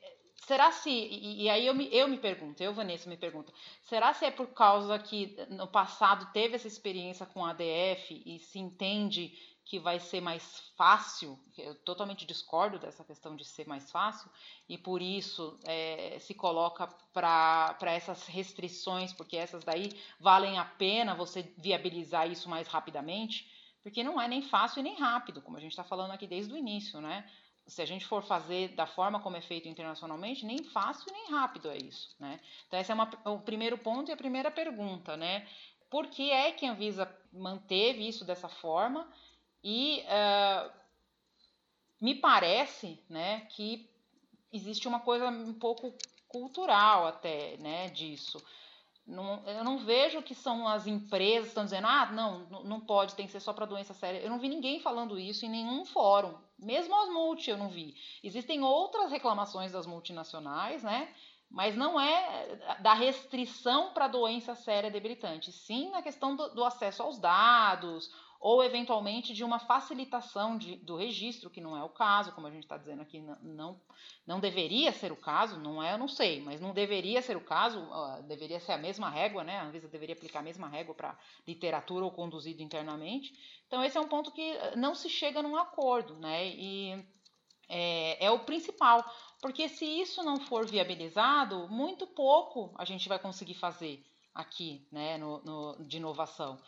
será 0.46 0.72
se 0.72 0.90
e, 0.90 1.44
e 1.44 1.50
aí 1.50 1.66
eu 1.66 1.74
me, 1.74 1.88
eu 1.94 2.08
me 2.08 2.18
pergunto, 2.18 2.62
eu 2.62 2.74
Vanessa 2.74 3.08
me 3.08 3.16
pergunto, 3.16 3.52
será 3.82 4.12
se 4.12 4.24
é 4.24 4.30
por 4.30 4.48
causa 4.48 4.98
que 4.98 5.36
no 5.50 5.68
passado 5.68 6.32
teve 6.32 6.56
essa 6.56 6.66
experiência 6.66 7.26
com 7.26 7.44
a 7.44 7.50
ADF 7.50 8.22
e 8.26 8.38
se 8.40 8.58
entende 8.58 9.32
que 9.72 9.78
vai 9.78 9.98
ser 9.98 10.20
mais 10.20 10.70
fácil, 10.76 11.38
eu 11.56 11.74
totalmente 11.76 12.26
discordo 12.26 12.78
dessa 12.78 13.02
questão 13.02 13.34
de 13.34 13.42
ser 13.42 13.66
mais 13.66 13.90
fácil, 13.90 14.30
e 14.68 14.76
por 14.76 15.00
isso 15.00 15.58
é, 15.64 16.18
se 16.20 16.34
coloca 16.34 16.86
para 17.10 17.78
essas 17.84 18.26
restrições, 18.26 19.14
porque 19.14 19.34
essas 19.34 19.64
daí 19.64 19.88
valem 20.20 20.58
a 20.58 20.64
pena 20.66 21.14
você 21.14 21.54
viabilizar 21.56 22.30
isso 22.30 22.50
mais 22.50 22.68
rapidamente, 22.68 23.50
porque 23.82 24.04
não 24.04 24.20
é 24.20 24.28
nem 24.28 24.42
fácil 24.42 24.80
e 24.80 24.82
nem 24.82 24.94
rápido, 24.94 25.40
como 25.40 25.56
a 25.56 25.60
gente 25.60 25.72
está 25.72 25.84
falando 25.84 26.10
aqui 26.10 26.26
desde 26.26 26.52
o 26.52 26.56
início, 26.58 27.00
né? 27.00 27.26
Se 27.66 27.80
a 27.80 27.86
gente 27.86 28.04
for 28.04 28.22
fazer 28.22 28.74
da 28.74 28.86
forma 28.86 29.20
como 29.20 29.38
é 29.38 29.40
feito 29.40 29.70
internacionalmente, 29.70 30.44
nem 30.44 30.62
fácil 30.64 31.08
e 31.08 31.12
nem 31.12 31.30
rápido 31.30 31.70
é 31.70 31.78
isso, 31.78 32.14
né? 32.20 32.38
Então, 32.66 32.78
esse 32.78 32.90
é 32.90 32.94
uma, 32.94 33.08
o 33.24 33.38
primeiro 33.38 33.78
ponto 33.78 34.10
e 34.10 34.12
a 34.12 34.18
primeira 34.18 34.50
pergunta, 34.50 35.16
né? 35.16 35.48
Por 35.88 36.08
que 36.08 36.30
é 36.30 36.52
que 36.52 36.66
a 36.66 36.72
Anvisa 36.72 37.10
manteve 37.32 38.06
isso 38.06 38.22
dessa 38.22 38.50
forma? 38.50 39.10
E 39.62 40.02
uh, 40.02 40.70
me 42.00 42.14
parece 42.16 42.98
né, 43.08 43.46
que 43.50 43.88
existe 44.52 44.88
uma 44.88 45.00
coisa 45.00 45.28
um 45.28 45.54
pouco 45.54 45.94
cultural 46.28 47.06
até 47.06 47.56
né, 47.58 47.88
disso. 47.88 48.42
Não, 49.06 49.42
eu 49.46 49.64
não 49.64 49.78
vejo 49.78 50.22
que 50.22 50.34
são 50.34 50.66
as 50.66 50.86
empresas 50.86 51.44
que 51.44 51.48
estão 51.48 51.64
dizendo, 51.64 51.86
ah, 51.88 52.06
não, 52.12 52.46
não 52.64 52.80
pode, 52.80 53.14
tem 53.14 53.26
que 53.26 53.32
ser 53.32 53.40
só 53.40 53.52
para 53.52 53.66
doença 53.66 53.92
séria. 53.92 54.18
Eu 54.18 54.30
não 54.30 54.38
vi 54.38 54.48
ninguém 54.48 54.80
falando 54.80 55.18
isso 55.18 55.44
em 55.44 55.50
nenhum 55.50 55.84
fórum, 55.84 56.34
mesmo 56.58 56.94
as 56.94 57.08
multi 57.08 57.50
eu 57.50 57.58
não 57.58 57.68
vi. 57.68 57.96
Existem 58.22 58.62
outras 58.62 59.10
reclamações 59.10 59.72
das 59.72 59.86
multinacionais, 59.86 60.82
né? 60.82 61.12
Mas 61.50 61.76
não 61.76 62.00
é 62.00 62.78
da 62.80 62.94
restrição 62.94 63.92
para 63.92 64.08
doença 64.08 64.54
séria 64.54 64.90
debilitante, 64.90 65.52
sim 65.52 65.90
na 65.90 66.00
questão 66.00 66.34
do, 66.34 66.48
do 66.54 66.64
acesso 66.64 67.02
aos 67.02 67.18
dados, 67.18 68.10
ou 68.42 68.64
eventualmente 68.64 69.32
de 69.32 69.44
uma 69.44 69.60
facilitação 69.60 70.58
de, 70.58 70.74
do 70.74 70.96
registro, 70.96 71.48
que 71.48 71.60
não 71.60 71.76
é 71.76 71.84
o 71.84 71.88
caso, 71.88 72.32
como 72.32 72.48
a 72.48 72.50
gente 72.50 72.64
está 72.64 72.76
dizendo 72.76 73.00
aqui, 73.00 73.20
não, 73.40 73.80
não 74.26 74.40
deveria 74.40 74.90
ser 74.90 75.12
o 75.12 75.16
caso, 75.16 75.60
não 75.60 75.80
é, 75.80 75.94
eu 75.94 75.98
não 75.98 76.08
sei, 76.08 76.40
mas 76.40 76.60
não 76.60 76.74
deveria 76.74 77.22
ser 77.22 77.36
o 77.36 77.40
caso, 77.40 77.78
uh, 77.78 78.20
deveria 78.24 78.58
ser 78.58 78.72
a 78.72 78.78
mesma 78.78 79.08
régua, 79.08 79.44
né? 79.44 79.60
A 79.60 79.66
Anvisa 79.66 79.86
deveria 79.86 80.16
aplicar 80.16 80.40
a 80.40 80.42
mesma 80.42 80.66
régua 80.66 80.92
para 80.92 81.16
literatura 81.46 82.04
ou 82.04 82.10
conduzido 82.10 82.60
internamente. 82.60 83.32
Então, 83.68 83.84
esse 83.84 83.96
é 83.96 84.00
um 84.00 84.08
ponto 84.08 84.32
que 84.32 84.42
uh, 84.56 84.76
não 84.76 84.92
se 84.92 85.08
chega 85.08 85.40
num 85.40 85.56
acordo, 85.56 86.16
né? 86.16 86.44
E 86.44 87.00
é, 87.68 88.26
é 88.26 88.30
o 88.32 88.40
principal, 88.40 89.04
porque 89.40 89.68
se 89.68 89.84
isso 89.84 90.20
não 90.24 90.40
for 90.40 90.66
viabilizado, 90.66 91.68
muito 91.68 92.08
pouco 92.08 92.74
a 92.76 92.84
gente 92.84 93.08
vai 93.08 93.20
conseguir 93.20 93.54
fazer 93.54 94.04
aqui, 94.34 94.84
né, 94.90 95.16
no, 95.16 95.40
no 95.44 95.86
de 95.86 95.98
inovação. 95.98 96.58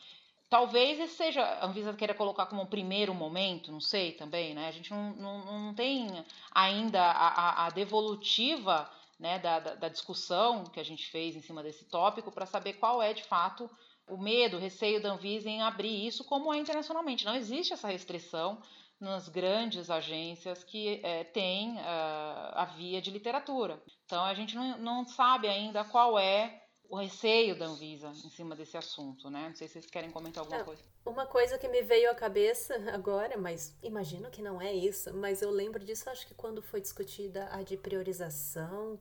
Talvez 0.48 1.00
esse 1.00 1.16
seja, 1.16 1.42
a 1.42 1.66
Anvisa 1.66 1.92
queira 1.94 2.14
colocar 2.14 2.46
como 2.46 2.62
um 2.62 2.66
primeiro 2.66 3.14
momento, 3.14 3.72
não 3.72 3.80
sei 3.80 4.12
também, 4.12 4.54
né? 4.54 4.68
A 4.68 4.70
gente 4.70 4.90
não, 4.90 5.14
não, 5.14 5.62
não 5.62 5.74
tem 5.74 6.06
ainda 6.52 7.02
a, 7.02 7.28
a, 7.28 7.66
a 7.66 7.70
devolutiva 7.70 8.88
né, 9.18 9.38
da, 9.38 9.58
da, 9.58 9.74
da, 9.74 9.88
discussão 9.88 10.64
que 10.64 10.80
a 10.80 10.84
gente 10.84 11.10
fez 11.10 11.34
em 11.34 11.40
cima 11.40 11.62
desse 11.62 11.84
tópico 11.86 12.30
para 12.30 12.46
saber 12.46 12.74
qual 12.74 13.02
é 13.02 13.12
de 13.12 13.24
fato 13.24 13.70
o 14.06 14.16
medo, 14.16 14.56
o 14.56 14.60
receio 14.60 15.02
da 15.02 15.12
Anvisa 15.12 15.48
em 15.48 15.62
abrir 15.62 16.06
isso 16.06 16.24
como 16.24 16.52
é 16.52 16.58
internacionalmente. 16.58 17.24
Não 17.24 17.34
existe 17.34 17.72
essa 17.72 17.88
restrição 17.88 18.60
nas 19.00 19.28
grandes 19.28 19.90
agências 19.90 20.62
que 20.62 21.00
é, 21.02 21.24
têm 21.24 21.76
uh, 21.76 22.52
a 22.54 22.64
via 22.76 23.00
de 23.00 23.10
literatura. 23.10 23.82
Então 24.04 24.24
a 24.24 24.34
gente 24.34 24.54
não, 24.54 24.78
não 24.78 25.06
sabe 25.06 25.48
ainda 25.48 25.84
qual 25.84 26.18
é 26.18 26.63
o 26.88 26.96
receio 26.96 27.58
da 27.58 27.66
Anvisa 27.66 28.08
em 28.08 28.30
cima 28.30 28.54
desse 28.54 28.76
assunto, 28.76 29.30
né? 29.30 29.48
Não 29.48 29.56
sei 29.56 29.66
se 29.66 29.74
vocês 29.74 29.86
querem 29.86 30.10
comentar 30.10 30.42
alguma 30.42 30.60
é, 30.60 30.64
coisa. 30.64 30.82
Uma 31.04 31.26
coisa 31.26 31.58
que 31.58 31.68
me 31.68 31.82
veio 31.82 32.10
à 32.10 32.14
cabeça 32.14 32.74
agora, 32.92 33.36
mas 33.36 33.76
imagino 33.82 34.30
que 34.30 34.42
não 34.42 34.60
é 34.60 34.72
isso, 34.72 35.12
mas 35.14 35.42
eu 35.42 35.50
lembro 35.50 35.84
disso, 35.84 36.08
acho 36.10 36.26
que 36.26 36.34
quando 36.34 36.62
foi 36.62 36.80
discutida 36.80 37.48
a 37.50 37.62
de 37.62 37.76
priorização 37.76 39.00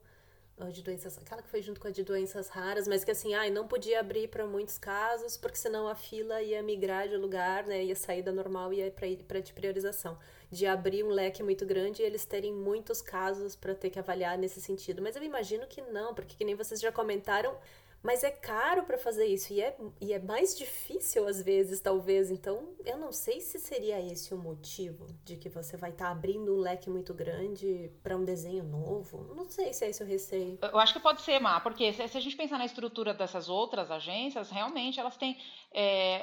de 0.72 0.82
doenças, 0.82 1.18
aquela 1.18 1.42
que 1.42 1.48
foi 1.48 1.60
junto 1.60 1.80
com 1.80 1.88
a 1.88 1.90
de 1.90 2.04
doenças 2.04 2.48
raras, 2.48 2.86
mas 2.86 3.04
que 3.04 3.10
assim, 3.10 3.34
ai, 3.34 3.50
não 3.50 3.66
podia 3.66 3.98
abrir 3.98 4.28
para 4.28 4.46
muitos 4.46 4.78
casos, 4.78 5.36
porque 5.36 5.58
senão 5.58 5.88
a 5.88 5.96
fila 5.96 6.40
ia 6.42 6.62
migrar 6.62 7.08
de 7.08 7.16
lugar, 7.16 7.66
né? 7.66 7.84
Ia 7.84 7.96
sair 7.96 8.22
da 8.22 8.32
normal 8.32 8.72
e 8.72 8.76
ia 8.76 8.94
para 9.26 9.40
de 9.40 9.52
priorização. 9.52 10.16
De 10.54 10.66
abrir 10.66 11.02
um 11.04 11.08
leque 11.08 11.42
muito 11.42 11.66
grande 11.66 12.02
e 12.02 12.04
eles 12.04 12.24
terem 12.24 12.52
muitos 12.52 13.02
casos 13.02 13.56
para 13.56 13.74
ter 13.74 13.90
que 13.90 13.98
avaliar 13.98 14.38
nesse 14.38 14.60
sentido. 14.60 15.02
Mas 15.02 15.16
eu 15.16 15.22
imagino 15.22 15.66
que 15.66 15.82
não, 15.82 16.14
porque 16.14 16.36
que 16.36 16.44
nem 16.44 16.54
vocês 16.54 16.80
já 16.80 16.92
comentaram, 16.92 17.56
mas 18.04 18.22
é 18.22 18.30
caro 18.30 18.82
para 18.82 18.98
fazer 18.98 19.24
isso 19.24 19.50
e 19.54 19.62
é, 19.62 19.74
e 19.98 20.12
é 20.12 20.18
mais 20.18 20.54
difícil 20.54 21.26
às 21.26 21.40
vezes, 21.40 21.80
talvez. 21.80 22.30
Então, 22.30 22.68
eu 22.84 22.98
não 22.98 23.10
sei 23.10 23.40
se 23.40 23.58
seria 23.58 23.98
esse 23.98 24.34
o 24.34 24.36
motivo 24.36 25.06
de 25.24 25.38
que 25.38 25.48
você 25.48 25.74
vai 25.78 25.88
estar 25.88 26.04
tá 26.04 26.10
abrindo 26.10 26.54
um 26.54 26.58
leque 26.58 26.90
muito 26.90 27.14
grande 27.14 27.90
para 28.02 28.14
um 28.14 28.22
desenho 28.22 28.62
novo. 28.62 29.32
Não 29.34 29.48
sei 29.48 29.72
se 29.72 29.86
é 29.86 29.88
esse 29.88 30.02
o 30.02 30.06
receio. 30.06 30.58
Eu 30.60 30.78
acho 30.78 30.92
que 30.92 31.00
pode 31.00 31.22
ser, 31.22 31.40
Má, 31.40 31.58
porque 31.60 31.94
se, 31.94 32.02
a 32.02 32.20
gente 32.20 32.36
pensar 32.36 32.58
na 32.58 32.66
estrutura 32.66 33.14
dessas 33.14 33.48
outras 33.48 33.90
agências, 33.90 34.50
realmente 34.50 35.00
elas 35.00 35.16
têm. 35.16 35.38
É, 35.72 36.18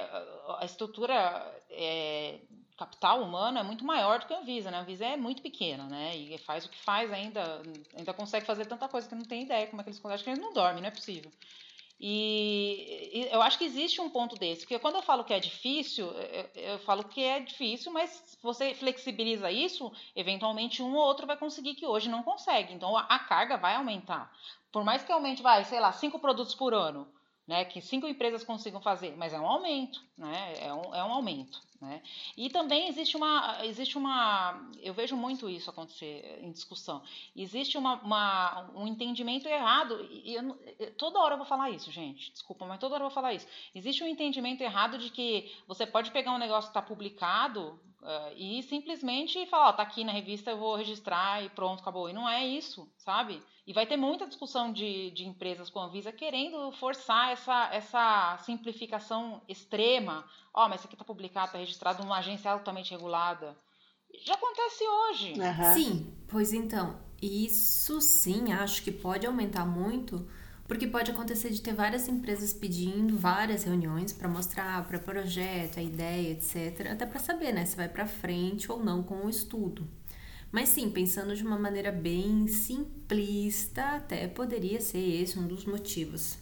a 0.59 0.63
estrutura. 0.63 1.17
É, 1.67 2.41
capital 2.78 3.22
humano 3.22 3.59
é 3.59 3.63
muito 3.63 3.86
maior 3.86 4.19
do 4.19 4.26
que 4.26 4.34
a 4.34 4.39
Anvisa, 4.39 4.72
né? 4.72 4.78
A 4.78 4.82
Anvisa 4.82 5.05
é 5.05 5.17
muito 5.17 5.41
pequena, 5.41 5.84
né? 5.86 6.15
E 6.15 6.38
faz 6.39 6.65
o 6.65 6.69
que 6.69 6.78
faz 6.78 7.11
ainda, 7.11 7.61
ainda 7.95 8.13
consegue 8.13 8.45
fazer 8.45 8.65
tanta 8.65 8.88
coisa 8.88 9.07
que 9.07 9.15
não 9.15 9.26
tem 9.26 9.43
ideia 9.43 9.67
como 9.67 9.82
é 9.82 9.84
que 9.84 9.89
eles 9.89 9.99
conseguem. 9.99 10.24
Que 10.24 10.30
eles 10.32 10.41
não 10.41 10.53
dormem, 10.53 10.82
não 10.82 10.88
é 10.88 10.91
possível. 10.91 11.32
E, 12.03 13.11
e, 13.13 13.30
eu 13.32 13.43
acho 13.43 13.59
que 13.59 13.63
existe 13.63 14.01
um 14.01 14.09
ponto 14.09 14.36
desse, 14.36 14.61
porque 14.61 14.80
quando 14.80 14.95
eu 14.95 15.03
falo 15.03 15.24
que 15.24 15.36
é 15.36 15.39
difícil, 15.39 16.07
eu, 16.07 16.49
eu, 16.55 16.80
falo 16.80 17.03
que 17.03 17.22
é 17.22 17.39
difícil, 17.39 17.91
mas 17.91 18.39
você 18.41 18.74
flexibiliza 18.74 19.51
isso, 19.51 19.91
eventualmente 20.15 20.82
um 20.82 20.95
ou 20.95 21.05
outro 21.05 21.28
vai 21.28 21.38
conseguir 21.38 21.76
que 21.76 21.86
hoje 21.86 22.09
não 22.09 22.24
consegue. 22.24 22.74
Então 22.74 22.97
a, 22.97 23.01
a 23.01 23.19
carga 23.19 23.55
vai 23.55 23.76
aumentar. 23.76 24.36
Por 24.72 24.84
mais 24.84 25.03
que 25.03 25.11
aumente, 25.11 25.43
vai, 25.43 25.63
sei 25.63 25.80
lá, 25.80 25.91
cinco 25.91 26.17
produtos 26.17 26.55
por 26.55 26.74
ano, 26.74 27.07
né, 27.51 27.65
que 27.65 27.81
cinco 27.81 28.07
empresas 28.07 28.45
consigam 28.45 28.79
fazer, 28.79 29.13
mas 29.17 29.33
é 29.33 29.39
um 29.39 29.45
aumento, 29.45 30.01
né, 30.17 30.53
é 30.57 30.73
um, 30.73 30.95
é 30.95 31.03
um 31.03 31.11
aumento. 31.11 31.61
Né? 31.81 32.01
E 32.37 32.49
também 32.49 32.87
existe 32.87 33.17
uma, 33.17 33.65
existe 33.65 33.97
uma, 33.97 34.71
eu 34.81 34.93
vejo 34.93 35.17
muito 35.17 35.49
isso 35.49 35.69
acontecer 35.69 36.39
em 36.41 36.49
discussão. 36.49 37.03
Existe 37.35 37.77
uma, 37.77 37.95
uma 37.95 38.71
um 38.73 38.87
entendimento 38.87 39.49
errado 39.49 40.07
e 40.09 40.33
eu, 40.33 40.93
toda 40.97 41.19
hora 41.19 41.33
eu 41.33 41.39
vou 41.39 41.45
falar 41.45 41.71
isso, 41.71 41.91
gente. 41.91 42.31
Desculpa, 42.31 42.65
mas 42.65 42.79
toda 42.79 42.95
hora 42.95 43.03
eu 43.03 43.09
vou 43.09 43.13
falar 43.13 43.33
isso. 43.33 43.47
Existe 43.75 44.01
um 44.01 44.07
entendimento 44.07 44.61
errado 44.61 44.97
de 44.97 45.09
que 45.09 45.51
você 45.67 45.85
pode 45.85 46.11
pegar 46.11 46.31
um 46.31 46.37
negócio 46.37 46.71
que 46.71 46.77
está 46.77 46.81
publicado 46.81 47.77
uh, 48.01 48.33
e 48.35 48.63
simplesmente 48.63 49.45
falar, 49.47 49.69
ó, 49.69 49.73
tá 49.73 49.83
aqui 49.83 50.03
na 50.03 50.11
revista, 50.11 50.51
eu 50.51 50.57
vou 50.57 50.75
registrar 50.75 51.43
e 51.43 51.49
pronto, 51.49 51.81
acabou. 51.81 52.09
E 52.09 52.13
não 52.13 52.27
é 52.27 52.45
isso, 52.45 52.91
sabe? 52.97 53.41
E 53.65 53.73
vai 53.73 53.85
ter 53.85 53.97
muita 53.97 54.27
discussão 54.27 54.73
de, 54.73 55.11
de 55.11 55.25
empresas 55.25 55.69
com 55.69 55.79
a 55.79 55.85
Anvisa 55.85 56.11
querendo 56.11 56.71
forçar 56.73 57.31
essa, 57.31 57.69
essa 57.71 58.37
simplificação 58.39 59.41
extrema. 59.47 60.25
Ó, 60.53 60.65
oh, 60.65 60.69
mas 60.69 60.79
isso 60.79 60.87
aqui 60.87 60.95
está 60.95 61.05
publicado, 61.05 61.47
está 61.47 61.57
registrado 61.59 62.03
numa 62.03 62.17
agência 62.17 62.51
altamente 62.51 62.91
regulada. 62.91 63.55
Já 64.25 64.33
acontece 64.33 64.83
hoje. 64.83 65.33
Uhum. 65.33 65.73
Sim, 65.73 66.17
pois 66.27 66.53
então, 66.53 66.99
isso 67.21 68.01
sim 68.01 68.51
acho 68.51 68.83
que 68.83 68.91
pode 68.91 69.25
aumentar 69.25 69.65
muito, 69.65 70.27
porque 70.72 70.88
pode 70.88 71.11
acontecer 71.11 71.49
de 71.49 71.61
ter 71.61 71.74
várias 71.74 72.07
empresas 72.07 72.53
pedindo 72.53 73.17
várias 73.17 73.65
reuniões 73.65 74.13
para 74.13 74.30
mostrar 74.30 74.88
para 74.88 74.97
projeto, 74.97 75.78
a 75.78 75.84
ideia, 75.84 76.32
etc, 76.32 76.91
até 76.93 77.05
para 77.05 77.19
saber, 77.19 77.51
né, 77.51 77.65
se 77.65 77.76
vai 77.76 77.89
para 77.89 78.07
frente 78.07 78.72
ou 78.72 78.82
não 78.82 79.03
com 79.03 79.26
o 79.26 79.30
estudo. 79.30 79.86
Mas 80.49 80.69
sim, 80.69 80.89
pensando 80.89 81.36
de 81.36 81.43
uma 81.43 81.59
maneira 81.59 81.91
bem 81.91 82.47
simplista, 82.47 83.97
até 83.97 84.30
poderia 84.30 84.80
ser 84.80 85.22
esse 85.22 85.38
um 85.38 85.45
dos 85.45 85.65
motivos. 85.65 86.38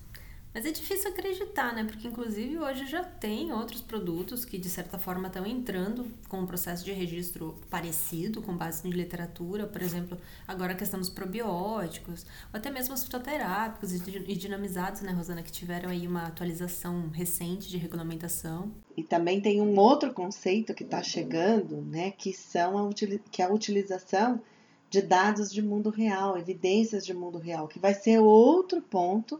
Mas 0.51 0.65
é 0.65 0.71
difícil 0.71 1.11
acreditar, 1.11 1.75
né? 1.75 1.83
Porque 1.83 2.07
inclusive 2.07 2.57
hoje 2.57 2.87
já 2.87 3.03
tem 3.03 3.53
outros 3.53 3.81
produtos 3.81 4.43
que 4.43 4.57
de 4.57 4.67
certa 4.67 4.97
forma 4.97 5.27
estão 5.27 5.45
entrando 5.45 6.07
com 6.27 6.39
um 6.39 6.45
processo 6.45 6.83
de 6.83 6.91
registro 6.91 7.59
parecido, 7.69 8.41
com 8.41 8.57
base 8.57 8.87
em 8.87 8.91
literatura, 8.91 9.67
por 9.67 9.79
exemplo, 9.79 10.17
agora 10.47 10.71
a 10.71 10.75
questão 10.75 10.99
dos 10.99 11.09
probióticos, 11.09 12.25
ou 12.51 12.57
até 12.57 12.71
mesmo 12.71 12.95
os 12.95 13.03
fitoterápicos 13.03 13.93
e 13.93 14.35
dinamizados, 14.35 15.01
né, 15.01 15.11
Rosana, 15.11 15.43
que 15.43 15.51
tiveram 15.51 15.89
aí 15.89 16.07
uma 16.07 16.23
atualização 16.23 17.09
recente 17.09 17.69
de 17.69 17.77
regulamentação. 17.77 18.71
E 18.97 19.03
também 19.03 19.39
tem 19.39 19.61
um 19.61 19.77
outro 19.77 20.11
conceito 20.13 20.73
que 20.73 20.83
está 20.83 21.03
chegando, 21.03 21.77
né, 21.83 22.09
que 22.09 22.33
são 22.33 22.89
a, 22.89 22.89
que 23.31 23.41
é 23.43 23.45
a 23.45 23.53
utilização 23.53 24.41
de 24.89 25.03
dados 25.03 25.51
de 25.53 25.61
mundo 25.61 25.91
real, 25.91 26.35
evidências 26.35 27.05
de 27.05 27.13
mundo 27.13 27.37
real, 27.37 27.67
que 27.67 27.77
vai 27.77 27.93
ser 27.93 28.17
outro 28.17 28.81
ponto 28.81 29.39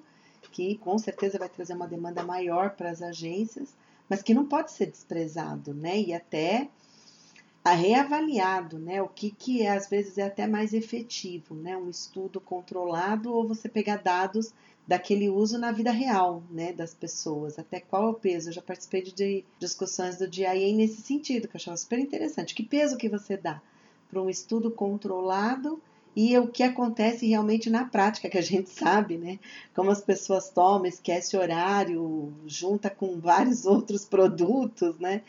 que 0.59 0.75
com 0.75 0.97
certeza 0.97 1.39
vai 1.39 1.47
trazer 1.47 1.73
uma 1.73 1.87
demanda 1.87 2.21
maior 2.21 2.71
para 2.71 2.89
as 2.89 3.01
agências, 3.01 3.73
mas 4.09 4.21
que 4.21 4.33
não 4.33 4.45
pode 4.45 4.71
ser 4.71 4.87
desprezado, 4.87 5.73
né? 5.73 5.97
E 6.01 6.13
até 6.13 6.67
reavaliado, 7.63 8.77
né? 8.77 9.01
O 9.01 9.07
que, 9.07 9.31
que 9.31 9.61
é, 9.61 9.69
às 9.69 9.87
vezes 9.87 10.17
é 10.17 10.23
até 10.23 10.47
mais 10.47 10.73
efetivo, 10.73 11.55
né? 11.55 11.77
Um 11.77 11.89
estudo 11.89 12.41
controlado 12.41 13.31
ou 13.31 13.47
você 13.47 13.69
pegar 13.69 13.97
dados 13.97 14.51
daquele 14.85 15.29
uso 15.29 15.57
na 15.59 15.71
vida 15.71 15.91
real, 15.91 16.41
né, 16.49 16.73
das 16.73 16.95
pessoas, 16.95 17.59
até 17.59 17.79
qual 17.79 18.07
é 18.07 18.09
o 18.09 18.13
peso. 18.15 18.49
Eu 18.49 18.53
já 18.53 18.61
participei 18.61 19.03
de 19.03 19.45
discussões 19.59 20.17
do 20.17 20.27
DIA 20.27 20.73
nesse 20.73 21.03
sentido, 21.03 21.47
que 21.47 21.55
eu 21.55 21.59
achava 21.59 21.77
super 21.77 21.99
interessante. 21.99 22.55
Que 22.55 22.63
peso 22.63 22.97
que 22.97 23.07
você 23.07 23.37
dá 23.37 23.61
para 24.09 24.19
um 24.19 24.29
estudo 24.29 24.71
controlado 24.71 25.79
e 26.21 26.37
o 26.37 26.49
que 26.49 26.63
acontece 26.63 27.25
realmente 27.25 27.69
na 27.69 27.85
prática, 27.85 28.27
que 28.27 28.37
a 28.37 28.41
gente 28.41 28.69
sabe, 28.69 29.17
né? 29.17 29.39
Como 29.73 29.89
as 29.89 30.01
pessoas 30.01 30.49
tomam, 30.49 30.85
esquece 30.85 31.37
horário, 31.37 32.33
junta 32.45 32.89
com 32.89 33.21
vários 33.21 33.63
outros 33.65 34.03
produtos, 34.03 34.99
né? 34.99 35.21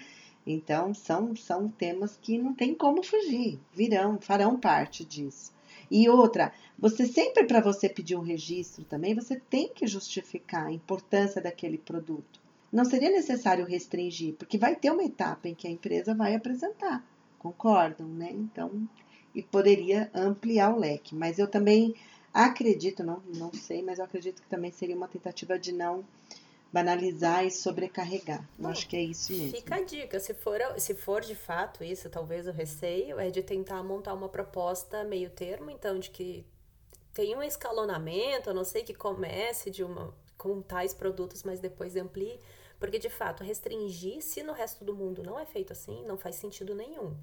Então, 0.45 0.93
são, 0.93 1.37
são 1.37 1.69
temas 1.69 2.19
que 2.21 2.37
não 2.37 2.53
tem 2.53 2.75
como 2.75 3.05
fugir, 3.05 3.61
virão, 3.73 4.19
farão 4.21 4.59
parte 4.59 5.05
disso. 5.05 5.53
E 5.89 6.09
outra, 6.09 6.53
você 6.77 7.07
sempre 7.07 7.45
para 7.45 7.61
você 7.61 7.89
pedir 7.89 8.17
um 8.17 8.23
registro 8.23 8.83
também, 8.83 9.15
você 9.15 9.41
tem 9.49 9.69
que 9.69 9.87
justificar 9.87 10.67
a 10.67 10.73
importância 10.73 11.41
daquele 11.41 11.79
produto. 11.79 12.41
Não 12.73 12.85
seria 12.85 13.11
necessário 13.11 13.65
restringir, 13.65 14.35
porque 14.35 14.59
vai 14.59 14.75
ter 14.75 14.91
uma 14.91 15.05
etapa 15.05 15.49
em 15.49 15.55
que 15.55 15.69
a 15.69 15.71
empresa 15.71 16.17
vai 16.17 16.35
apresentar. 16.35 17.05
Concordam, 17.39 18.09
né? 18.09 18.33
Então, 18.33 18.89
e 19.35 19.43
poderia 19.43 20.11
ampliar 20.15 20.75
o 20.75 20.79
leque. 20.79 21.15
Mas 21.15 21.39
eu 21.39 21.47
também 21.47 21.95
acredito, 22.33 23.03
não, 23.03 23.23
não 23.35 23.53
sei, 23.53 23.83
mas 23.83 23.99
eu 23.99 24.05
acredito 24.05 24.41
que 24.43 24.49
também 24.49 24.71
seria 24.71 24.97
uma 24.97 25.09
tentativa 25.09 25.59
de 25.59 25.73
não 25.73 26.05
banalizar 26.73 27.45
e 27.45 27.51
sobrecarregar. 27.51 28.49
Eu 28.59 28.69
acho 28.69 28.89
que 28.89 28.97
é 28.97 29.03
isso 29.03 29.33
mesmo. 29.33 29.51
Fica 29.51 29.77
a 29.77 29.83
dica, 29.83 30.21
se 30.21 30.33
for, 30.35 30.61
se 30.79 30.95
for 30.95 31.21
de 31.23 31.35
fato 31.35 31.83
isso, 31.83 32.09
talvez 32.09 32.47
o 32.47 32.53
receio 32.53 33.19
é 33.19 33.29
de 33.31 33.43
tentar 33.43 33.83
montar 33.83 34.15
uma 34.15 34.29
proposta 34.29 35.03
meio 35.03 35.31
termo, 35.31 35.71
então 35.71 35.99
de 35.99 36.11
que 36.11 36.45
tem 37.13 37.37
um 37.37 37.43
escalonamento, 37.43 38.51
a 38.51 38.55
não 38.55 38.65
sei 38.65 38.85
que 38.85 38.95
comece 38.95 39.71
de 39.71 39.83
uma 39.83 40.15
com 40.39 40.63
tais 40.63 40.95
produtos, 40.95 41.43
mas 41.43 41.61
depois 41.61 41.97
amplie, 41.97 42.41
porque 42.79 42.99
de 42.99 43.11
fato 43.11 43.45
restringir, 43.45 44.23
se 44.23 44.43
no 44.43 44.53
resto 44.53 44.85
do 44.85 44.95
mundo 44.95 45.23
não 45.23 45.39
é 45.39 45.45
feito 45.45 45.73
assim, 45.73 46.03
não 46.07 46.17
faz 46.17 46.37
sentido 46.37 46.75
nenhum. 46.75 47.15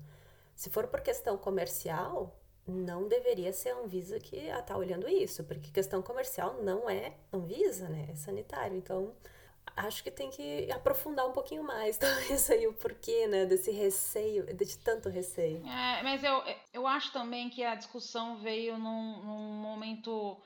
Se 0.57 0.71
for 0.71 0.87
por 0.87 1.01
questão 1.01 1.37
comercial, 1.37 2.35
não 2.67 3.07
deveria 3.07 3.53
ser 3.53 3.69
a 3.69 3.77
Anvisa 3.77 4.19
que 4.19 4.35
está 4.35 4.75
olhando 4.75 5.07
isso, 5.07 5.43
porque 5.43 5.69
questão 5.69 6.01
comercial 6.01 6.63
não 6.63 6.89
é 6.89 7.13
Anvisa, 7.31 7.87
né? 7.87 8.07
É 8.11 8.15
sanitário. 8.15 8.75
Então, 8.75 9.13
acho 9.75 10.03
que 10.03 10.09
tem 10.09 10.31
que 10.31 10.67
aprofundar 10.71 11.27
um 11.27 11.31
pouquinho 11.31 11.63
mais, 11.63 11.95
talvez 12.01 12.49
aí 12.49 12.65
o 12.65 12.73
porquê, 12.73 13.27
né, 13.27 13.45
desse 13.45 13.69
receio, 13.69 14.51
de 14.51 14.77
tanto 14.79 15.09
receio. 15.09 15.63
É, 15.63 16.01
mas 16.01 16.23
eu, 16.23 16.43
eu 16.73 16.87
acho 16.87 17.13
também 17.13 17.51
que 17.51 17.63
a 17.63 17.75
discussão 17.75 18.37
veio 18.37 18.79
num, 18.79 19.23
num 19.23 19.61
momento 19.61 20.41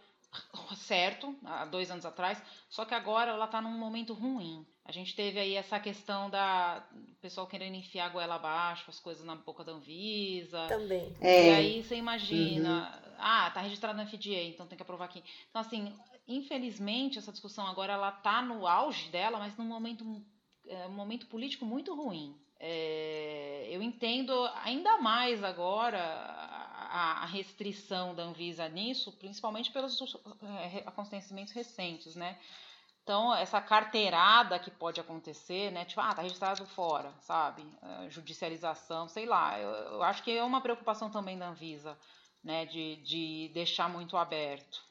certo, 0.76 1.34
há 1.46 1.64
dois 1.64 1.90
anos 1.90 2.06
atrás, 2.06 2.42
só 2.70 2.84
que 2.84 2.94
agora 2.94 3.32
ela 3.32 3.46
está 3.46 3.62
num 3.62 3.78
momento 3.78 4.14
ruim. 4.14 4.68
A 4.84 4.92
gente 4.92 5.16
teve 5.16 5.40
aí 5.40 5.56
essa 5.56 5.80
questão 5.80 6.30
da 6.30 6.84
pessoal 7.22 7.46
querendo 7.46 7.76
enfiar 7.76 8.08
a 8.08 8.10
goela 8.10 8.36
abaixo, 8.36 8.90
as 8.90 9.00
coisas 9.00 9.24
na 9.24 9.36
boca 9.36 9.64
da 9.64 9.72
Anvisa. 9.72 10.68
Também. 10.68 11.16
É. 11.22 11.48
E 11.48 11.50
aí 11.52 11.84
você 11.84 11.96
imagina, 11.96 13.02
uhum. 13.06 13.14
ah, 13.20 13.52
tá 13.54 13.62
registrado 13.62 13.96
na 13.96 14.08
FDA, 14.08 14.44
então 14.44 14.66
tem 14.66 14.76
que 14.76 14.82
aprovar 14.82 15.06
aqui. 15.06 15.24
Então, 15.50 15.62
assim, 15.62 15.94
infelizmente, 16.28 17.20
essa 17.20 17.32
discussão 17.32 17.68
agora 17.68 17.94
ela 17.94 18.12
tá 18.12 18.42
no 18.42 18.66
auge 18.66 19.10
dela, 19.10 19.38
mas 19.38 19.56
num 19.56 19.66
momento, 19.66 20.04
é, 20.68 20.88
um 20.88 20.94
momento 20.94 21.28
político 21.28 21.64
muito 21.64 21.94
ruim. 21.94 22.36
É, 22.60 23.68
eu 23.72 23.82
entendo 23.82 24.34
ainda 24.64 24.98
mais 25.00 25.44
agora 25.44 26.00
a, 26.00 27.24
a, 27.24 27.26
restrição 27.26 28.14
da 28.14 28.24
Anvisa 28.24 28.70
nisso, 28.70 29.12
principalmente 29.14 29.72
pelos 29.72 30.00
é, 30.72 30.84
acontecimentos 30.86 31.54
recentes, 31.54 32.16
né? 32.16 32.38
Então, 33.04 33.34
essa 33.36 33.60
carteirada 33.60 34.60
que 34.60 34.70
pode 34.70 35.00
acontecer, 35.00 35.72
né? 35.72 35.86
Tipo, 35.86 36.02
ah, 36.02 36.14
tá 36.14 36.22
registrado 36.22 36.66
fora, 36.68 37.12
sabe? 37.22 37.64
É, 37.82 38.10
judicialização, 38.10 39.08
sei 39.08 39.26
lá. 39.26 39.60
Eu, 39.60 39.70
eu, 39.70 40.04
acho 40.04 40.24
que 40.24 40.32
é 40.32 40.44
uma 40.44 40.62
preocupação 40.62 41.10
também 41.10 41.38
da 41.38 41.50
Anvisa, 41.50 41.98
né? 42.44 42.66
De, 42.66 42.98
de 42.98 43.52
deixar 43.54 43.90
muito 43.90 44.16
aberto. 44.16 44.84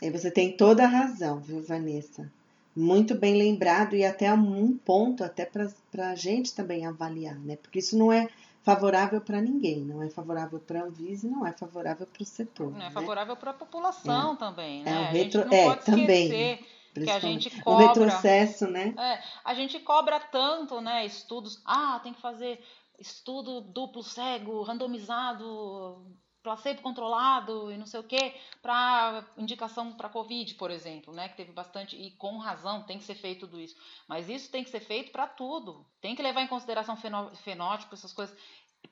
E 0.00 0.10
você 0.10 0.30
tem 0.30 0.56
toda 0.56 0.84
a 0.84 0.88
razão, 0.88 1.40
viu, 1.40 1.62
Vanessa? 1.62 2.30
Muito 2.74 3.14
bem 3.14 3.36
lembrado 3.36 3.96
e 3.96 4.04
até 4.04 4.32
um 4.32 4.78
ponto 4.78 5.22
até 5.22 5.44
para 5.44 6.10
a 6.10 6.14
gente 6.14 6.54
também 6.54 6.86
avaliar, 6.86 7.38
né? 7.38 7.56
Porque 7.56 7.80
isso 7.80 7.98
não 7.98 8.10
é 8.12 8.28
favorável 8.62 9.20
para 9.20 9.40
ninguém, 9.40 9.80
não 9.80 10.02
é 10.02 10.08
favorável 10.08 10.60
para 10.60 10.80
a 10.80 10.84
Anvisa 10.84 11.26
e 11.26 11.30
não 11.30 11.46
é 11.46 11.52
favorável 11.52 12.06
para 12.06 12.22
o 12.22 12.26
setor. 12.26 12.70
Não 12.70 12.80
é 12.80 12.84
né? 12.84 12.90
favorável 12.90 13.36
para 13.36 13.50
a 13.50 13.54
população 13.54 14.34
é. 14.34 14.36
também, 14.36 14.82
né? 14.82 14.90
É, 14.90 15.00
um 15.00 15.12
retro... 15.12 15.54
é 15.54 15.74
também. 15.76 16.58
Que 17.04 17.10
a 17.10 17.20
gente 17.20 17.50
cobra. 17.62 17.84
Um 17.84 17.88
retrocesso, 17.88 18.66
né? 18.66 18.94
É, 18.98 19.22
a 19.44 19.54
gente 19.54 19.78
cobra 19.80 20.18
tanto, 20.20 20.80
né? 20.80 21.04
Estudos. 21.06 21.62
Ah, 21.64 22.00
tem 22.02 22.12
que 22.12 22.20
fazer 22.20 22.64
estudo 22.98 23.60
duplo 23.60 24.02
cego, 24.02 24.62
randomizado, 24.62 26.04
placebo 26.42 26.82
controlado 26.82 27.70
e 27.70 27.76
não 27.76 27.86
sei 27.86 28.00
o 28.00 28.04
que 28.04 28.34
para 28.62 29.24
indicação 29.36 29.92
para 29.92 30.08
Covid, 30.08 30.54
por 30.54 30.70
exemplo, 30.70 31.12
né? 31.12 31.28
Que 31.28 31.36
teve 31.36 31.52
bastante, 31.52 31.96
e 31.96 32.10
com 32.12 32.38
razão 32.38 32.82
tem 32.82 32.98
que 32.98 33.04
ser 33.04 33.14
feito 33.14 33.46
tudo 33.46 33.60
isso. 33.60 33.76
Mas 34.08 34.28
isso 34.28 34.50
tem 34.50 34.64
que 34.64 34.70
ser 34.70 34.80
feito 34.80 35.12
para 35.12 35.26
tudo. 35.26 35.86
Tem 36.00 36.14
que 36.14 36.22
levar 36.22 36.42
em 36.42 36.48
consideração 36.48 36.96
fenótipo, 36.96 37.94
essas 37.94 38.12
coisas. 38.12 38.36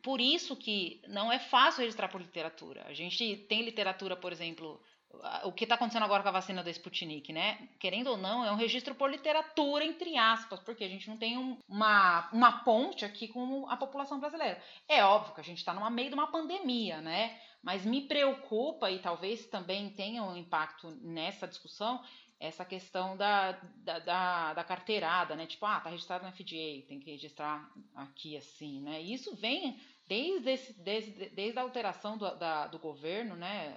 Por 0.02 0.20
isso 0.20 0.56
que 0.56 1.00
não 1.08 1.32
é 1.32 1.38
fácil 1.38 1.80
registrar 1.80 2.08
por 2.08 2.20
literatura. 2.20 2.84
A 2.86 2.92
gente 2.92 3.36
tem 3.48 3.62
literatura, 3.62 4.16
por 4.16 4.32
exemplo, 4.32 4.80
o 5.44 5.52
que 5.52 5.64
está 5.64 5.74
acontecendo 5.74 6.04
agora 6.04 6.22
com 6.22 6.28
a 6.28 6.32
vacina 6.32 6.62
da 6.62 6.70
Sputnik, 6.70 7.32
né? 7.32 7.68
Querendo 7.78 8.08
ou 8.08 8.16
não, 8.16 8.44
é 8.44 8.50
um 8.50 8.56
registro 8.56 8.94
por 8.94 9.10
literatura, 9.10 9.84
entre 9.84 10.16
aspas, 10.16 10.60
porque 10.60 10.84
a 10.84 10.88
gente 10.88 11.08
não 11.08 11.16
tem 11.16 11.36
um, 11.36 11.58
uma, 11.68 12.28
uma 12.32 12.64
ponte 12.64 13.04
aqui 13.04 13.28
com 13.28 13.68
a 13.68 13.76
população 13.76 14.20
brasileira. 14.20 14.60
É 14.88 15.04
óbvio 15.04 15.34
que 15.34 15.40
a 15.40 15.44
gente 15.44 15.58
está 15.58 15.72
no 15.72 15.90
meio 15.90 16.08
de 16.08 16.14
uma 16.14 16.26
pandemia, 16.26 17.00
né? 17.00 17.38
Mas 17.62 17.84
me 17.84 18.02
preocupa, 18.02 18.90
e 18.90 18.98
talvez 18.98 19.46
também 19.46 19.90
tenha 19.90 20.22
um 20.22 20.36
impacto 20.36 20.88
nessa 21.02 21.48
discussão, 21.48 22.02
essa 22.38 22.64
questão 22.64 23.16
da, 23.16 23.52
da, 23.76 23.98
da, 23.98 24.54
da 24.54 24.64
carteirada, 24.64 25.34
né? 25.34 25.46
Tipo, 25.46 25.66
ah, 25.66 25.80
tá 25.80 25.90
registrado 25.90 26.24
na 26.24 26.32
FDA, 26.32 26.86
tem 26.86 27.00
que 27.00 27.10
registrar 27.10 27.68
aqui 27.94 28.36
assim, 28.36 28.80
né? 28.80 29.02
E 29.02 29.14
isso 29.14 29.34
vem 29.34 29.80
desde, 30.06 30.50
esse, 30.50 30.72
desde, 30.74 31.30
desde 31.30 31.58
a 31.58 31.62
alteração 31.62 32.16
do, 32.16 32.34
da, 32.36 32.66
do 32.66 32.78
governo, 32.78 33.34
né? 33.34 33.76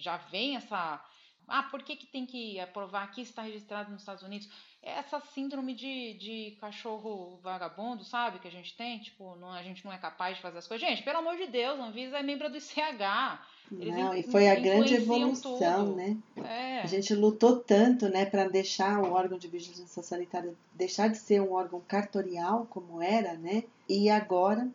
Já 0.00 0.16
vem 0.16 0.56
essa. 0.56 1.02
Ah, 1.46 1.64
por 1.64 1.82
que, 1.82 1.96
que 1.96 2.06
tem 2.06 2.24
que 2.24 2.60
aprovar 2.60 3.04
aqui 3.04 3.24
se 3.24 3.30
está 3.30 3.42
registrado 3.42 3.90
nos 3.90 4.02
Estados 4.02 4.22
Unidos? 4.22 4.48
Essa 4.82 5.20
síndrome 5.34 5.74
de, 5.74 6.14
de 6.14 6.56
cachorro 6.60 7.38
vagabundo, 7.42 8.04
sabe? 8.04 8.38
Que 8.38 8.48
a 8.48 8.52
gente 8.52 8.76
tem, 8.76 8.98
tipo, 8.98 9.34
não, 9.36 9.52
a 9.52 9.62
gente 9.62 9.84
não 9.84 9.92
é 9.92 9.98
capaz 9.98 10.36
de 10.36 10.42
fazer 10.42 10.58
as 10.58 10.66
coisas. 10.66 10.88
Gente, 10.88 11.02
pelo 11.02 11.18
amor 11.18 11.36
de 11.36 11.46
Deus, 11.48 11.78
a 11.80 11.84
Anvisa 11.84 12.18
é 12.18 12.22
membro 12.22 12.48
do 12.48 12.56
ICH. 12.56 13.40
Eles 13.72 13.94
não, 13.94 14.14
e 14.14 14.22
foi 14.22 14.48
a 14.48 14.54
grande 14.54 14.94
evolução, 14.94 15.86
tudo. 15.86 15.96
né? 15.96 16.16
É. 16.36 16.80
A 16.80 16.86
gente 16.86 17.14
lutou 17.14 17.56
tanto, 17.60 18.08
né, 18.08 18.24
para 18.24 18.48
deixar 18.48 18.98
o 18.98 19.12
órgão 19.12 19.38
de 19.38 19.46
vigilância 19.46 20.02
sanitária 20.02 20.54
deixar 20.74 21.08
de 21.08 21.18
ser 21.18 21.40
um 21.40 21.52
órgão 21.52 21.80
cartorial 21.86 22.66
como 22.68 23.00
era, 23.00 23.34
né? 23.34 23.62
E 23.88 24.10
agora, 24.10 24.68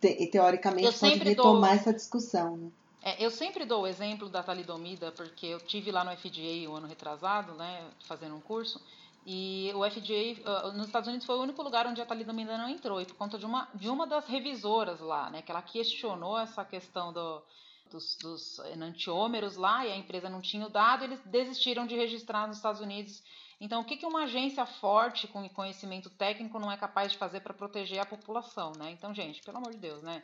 te, 0.00 0.26
teoricamente, 0.26 0.98
pode 0.98 1.18
retomar 1.18 1.70
dou... 1.70 1.80
essa 1.80 1.94
discussão, 1.94 2.56
né? 2.56 2.68
É, 3.02 3.24
eu 3.24 3.30
sempre 3.30 3.64
dou 3.64 3.82
o 3.82 3.86
exemplo 3.86 4.28
da 4.28 4.42
talidomida, 4.42 5.10
porque 5.10 5.46
eu 5.46 5.60
tive 5.60 5.90
lá 5.90 6.04
no 6.04 6.16
FDA 6.16 6.68
o 6.68 6.74
ano 6.74 6.86
retrasado, 6.86 7.52
né, 7.54 7.90
fazendo 8.06 8.36
um 8.36 8.40
curso, 8.40 8.80
e 9.26 9.72
o 9.74 9.88
FDA, 9.88 10.40
uh, 10.40 10.48
ah, 10.48 10.72
nos 10.72 10.86
Estados 10.86 11.08
Unidos, 11.08 11.26
foi 11.26 11.36
o 11.36 11.42
único 11.42 11.62
lugar 11.62 11.86
onde 11.86 12.00
a 12.00 12.06
talidomida 12.06 12.56
não 12.56 12.68
entrou, 12.68 13.00
e 13.00 13.04
por 13.04 13.16
conta 13.16 13.38
de 13.38 13.44
uma, 13.44 13.68
de 13.74 13.88
uma 13.88 14.06
das 14.06 14.26
revisoras 14.26 15.00
lá, 15.00 15.30
né, 15.30 15.42
que 15.42 15.50
ela 15.50 15.62
questionou 15.62 16.38
essa 16.38 16.64
questão 16.64 17.12
do, 17.12 17.42
dos, 17.90 18.16
dos 18.18 18.58
enantiômeros 18.72 19.56
lá, 19.56 19.84
e 19.84 19.90
a 19.90 19.96
empresa 19.96 20.30
não 20.30 20.40
tinha 20.40 20.66
o 20.66 20.70
dado, 20.70 21.02
eles 21.02 21.20
desistiram 21.24 21.86
de 21.86 21.96
registrar 21.96 22.46
nos 22.46 22.58
Estados 22.58 22.80
Unidos. 22.80 23.20
Então, 23.60 23.80
o 23.80 23.84
que, 23.84 23.96
que 23.96 24.06
uma 24.06 24.24
agência 24.24 24.64
forte 24.64 25.26
com 25.28 25.48
conhecimento 25.48 26.10
técnico 26.10 26.58
não 26.58 26.70
é 26.70 26.76
capaz 26.76 27.12
de 27.12 27.18
fazer 27.18 27.40
para 27.40 27.54
proteger 27.54 28.00
a 28.00 28.06
população, 28.06 28.72
né? 28.76 28.90
Então, 28.90 29.14
gente, 29.14 29.40
pelo 29.42 29.58
amor 29.58 29.70
de 29.70 29.78
Deus, 29.78 30.02
né? 30.02 30.20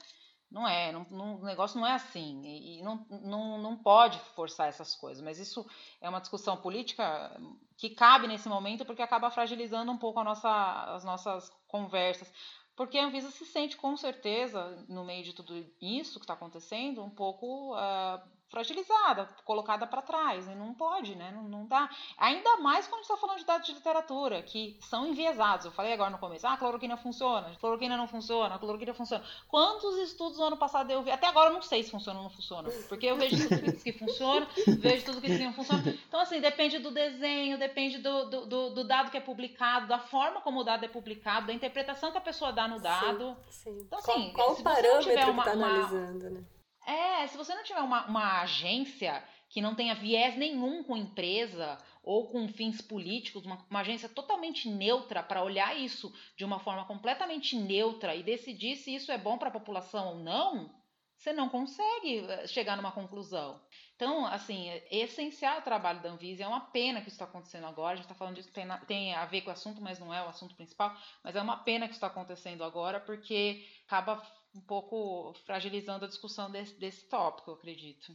Não 0.51 0.67
é, 0.67 0.91
não, 0.93 1.07
não, 1.11 1.37
o 1.37 1.45
negócio 1.45 1.79
não 1.79 1.87
é 1.87 1.93
assim. 1.93 2.43
E, 2.45 2.79
e 2.79 2.83
não, 2.83 3.07
não, 3.11 3.59
não 3.59 3.77
pode 3.77 4.19
forçar 4.35 4.69
essas 4.69 4.95
coisas. 4.95 5.23
Mas 5.23 5.39
isso 5.39 5.67
é 6.01 6.09
uma 6.09 6.21
discussão 6.21 6.57
política 6.57 7.31
que 7.77 7.91
cabe 7.91 8.27
nesse 8.27 8.49
momento 8.49 8.85
porque 8.85 9.03
acaba 9.03 9.31
fragilizando 9.31 9.93
um 9.93 9.99
pouco 9.99 10.23
nossa, 10.25 10.95
as 10.95 11.05
nossas 11.05 11.51
conversas. 11.67 12.33
porque 12.75 12.99
a 12.99 13.05
Anvisa 13.07 13.31
se 13.31 13.45
sente 13.45 13.77
com 13.77 13.97
certeza, 13.97 14.85
no 14.89 15.05
meio 15.05 15.23
de 15.25 15.33
tudo 15.35 15.55
isso 15.81 16.19
que 16.19 16.25
está 16.25 16.35
acontecendo, 16.35 17.03
um 17.03 17.11
pouco 17.11 17.75
uh, 17.75 18.21
fragilizada, 18.49 19.29
colocada 19.45 19.87
para 19.87 20.03
trás, 20.03 20.49
e 20.49 20.55
não 20.55 20.73
pode, 20.73 21.15
né? 21.15 21.31
Não, 21.35 21.43
não 21.43 21.67
dá. 21.67 21.89
Ainda 22.17 22.57
mais 22.59 22.87
quando 22.87 23.03
está 23.03 23.17
falando 23.17 23.39
de 23.39 23.45
dados 23.45 23.67
de 23.67 23.75
literatura, 23.75 24.43
que 24.43 24.79
são 24.81 25.07
enviesados. 25.07 25.67
Eu 25.67 25.73
falei 25.73 25.93
agora 25.93 26.11
no 26.11 26.19
começo, 26.19 26.47
ah, 26.47 26.55
a 26.55 26.57
cloroquina 26.57 26.97
funciona, 26.97 27.49
a 27.49 27.57
cloroquina 27.57 27.97
não 27.97 28.09
funciona, 28.09 28.55
a 28.55 28.59
cloroquina 28.59 28.95
funciona. 28.95 29.23
Quantos 29.49 29.99
estudos 29.99 30.39
no 30.39 30.45
ano 30.45 30.57
passado 30.57 30.91
eu 30.91 31.03
vi? 31.03 31.11
Até 31.11 31.27
agora 31.27 31.51
eu 31.51 31.55
não 31.55 31.63
sei 31.63 31.83
se 31.83 31.91
funciona 31.91 32.19
ou 32.19 32.25
não 32.25 32.31
funciona, 32.31 32.71
porque 32.89 33.07
eu 33.07 33.17
vejo 33.17 33.49
tudo 33.49 33.73
que 33.73 33.93
funciona, 33.93 34.49
vejo 34.79 35.05
tudo 35.05 35.21
que 35.21 35.39
não 35.39 35.53
funciona. 35.53 35.83
Então, 36.09 36.21
assim, 36.21 36.41
depende 36.41 36.79
do 36.79 36.91
desenho, 36.91 37.59
depende 37.59 37.99
do, 37.99 38.25
do, 38.25 38.47
do, 38.47 38.71
do, 38.71 38.85
dado 38.85 39.11
que 39.11 39.17
é 39.17 39.21
publicado, 39.21 39.87
da 39.87 39.99
forma 39.99 40.41
como 40.41 40.61
o 40.61 40.65
dado 40.65 40.85
é 40.85 40.89
publicado, 40.89 41.49
da 41.49 41.53
interpretação 41.53 42.11
que 42.11 42.19
a 42.19 42.23
pessoa 42.23 42.53
dá 42.53 42.67
no 42.67 42.81
dado. 42.81 43.37
Sim, 43.51 43.73
sim. 43.73 43.79
Então, 43.83 43.99
assim, 43.99 44.33
qual, 44.33 44.47
qual 44.47 44.53
o 44.53 44.63
parâmetro 44.63 45.05
que 45.05 45.11
está 45.11 45.53
analisando, 45.53 46.31
né? 46.31 46.45
É, 46.89 47.27
se 47.27 47.37
você 47.37 47.55
não 47.55 47.63
tiver 47.63 47.83
uma, 47.83 48.07
uma 48.07 48.41
agência 48.41 49.23
que 49.51 49.61
não 49.61 49.75
tenha 49.75 49.95
viés 49.95 50.39
nenhum 50.39 50.83
com 50.83 50.97
empresa 50.97 51.77
ou 52.03 52.29
com 52.29 52.49
fins 52.49 52.81
políticos, 52.81 53.45
uma, 53.45 53.63
uma 53.69 53.81
agência 53.81 54.09
totalmente 54.09 54.71
neutra 54.71 55.23
para 55.23 55.45
olhar 55.45 55.77
isso 55.77 56.11
de 56.35 56.47
uma 56.47 56.59
forma 56.59 56.87
completamente 56.87 57.55
neutra 57.57 58.15
e 58.15 58.23
decidir 58.23 58.77
se 58.77 58.95
isso 58.95 59.13
é 59.13 59.19
bom 59.19 59.37
para 59.37 59.49
a 59.49 59.53
população 59.53 60.15
ou 60.15 60.19
não, 60.21 60.75
você 61.19 61.31
não 61.31 61.51
consegue 61.51 62.21
eh, 62.27 62.47
chegar 62.47 62.77
numa 62.77 62.93
conclusão. 62.93 63.61
Então, 63.95 64.25
assim, 64.25 64.69
é 64.69 64.87
essencial 64.91 65.59
o 65.59 65.63
trabalho 65.63 66.01
da 66.01 66.09
Anvisa. 66.09 66.45
É 66.45 66.47
uma 66.47 66.61
pena 66.61 67.01
que 67.01 67.09
isso 67.09 67.17
está 67.17 67.25
acontecendo 67.25 67.67
agora. 67.67 67.95
A 67.95 67.97
gente 67.97 68.05
está 68.05 68.15
falando 68.15 68.37
disso, 68.37 68.53
tem, 68.53 68.67
tem 68.87 69.15
a 69.15 69.27
ver 69.27 69.43
com 69.43 69.51
o 69.51 69.53
assunto, 69.53 69.83
mas 69.83 69.99
não 69.99 70.15
é 70.15 70.25
o 70.25 70.29
assunto 70.29 70.55
principal. 70.55 70.97
Mas 71.23 71.35
é 71.35 71.43
uma 71.43 71.57
pena 71.57 71.87
que 71.87 71.93
isso 71.93 71.99
está 71.99 72.07
acontecendo 72.07 72.63
agora, 72.63 73.01
porque 73.01 73.67
acaba 73.87 74.23
um 74.55 74.61
pouco 74.61 75.35
fragilizando 75.45 76.05
a 76.05 76.09
discussão 76.09 76.51
desse, 76.51 76.75
desse 76.75 77.05
tópico, 77.07 77.51
eu 77.51 77.55
acredito. 77.55 78.15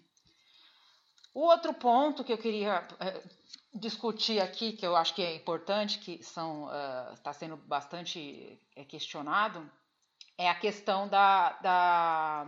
O 1.33 1.41
outro 1.41 1.73
ponto 1.73 2.23
que 2.23 2.31
eu 2.31 2.37
queria 2.37 2.87
é, 2.99 3.23
discutir 3.73 4.39
aqui, 4.39 4.73
que 4.73 4.85
eu 4.85 4.95
acho 4.95 5.15
que 5.15 5.21
é 5.23 5.35
importante, 5.35 5.97
que 5.97 6.13
está 6.13 6.45
uh, 6.45 7.17
é, 7.25 7.33
sendo 7.33 7.57
bastante 7.57 8.59
é, 8.75 8.83
questionado, 8.85 9.69
é 10.37 10.47
a 10.47 10.55
questão 10.55 11.07
da, 11.07 11.53
da, 11.53 12.47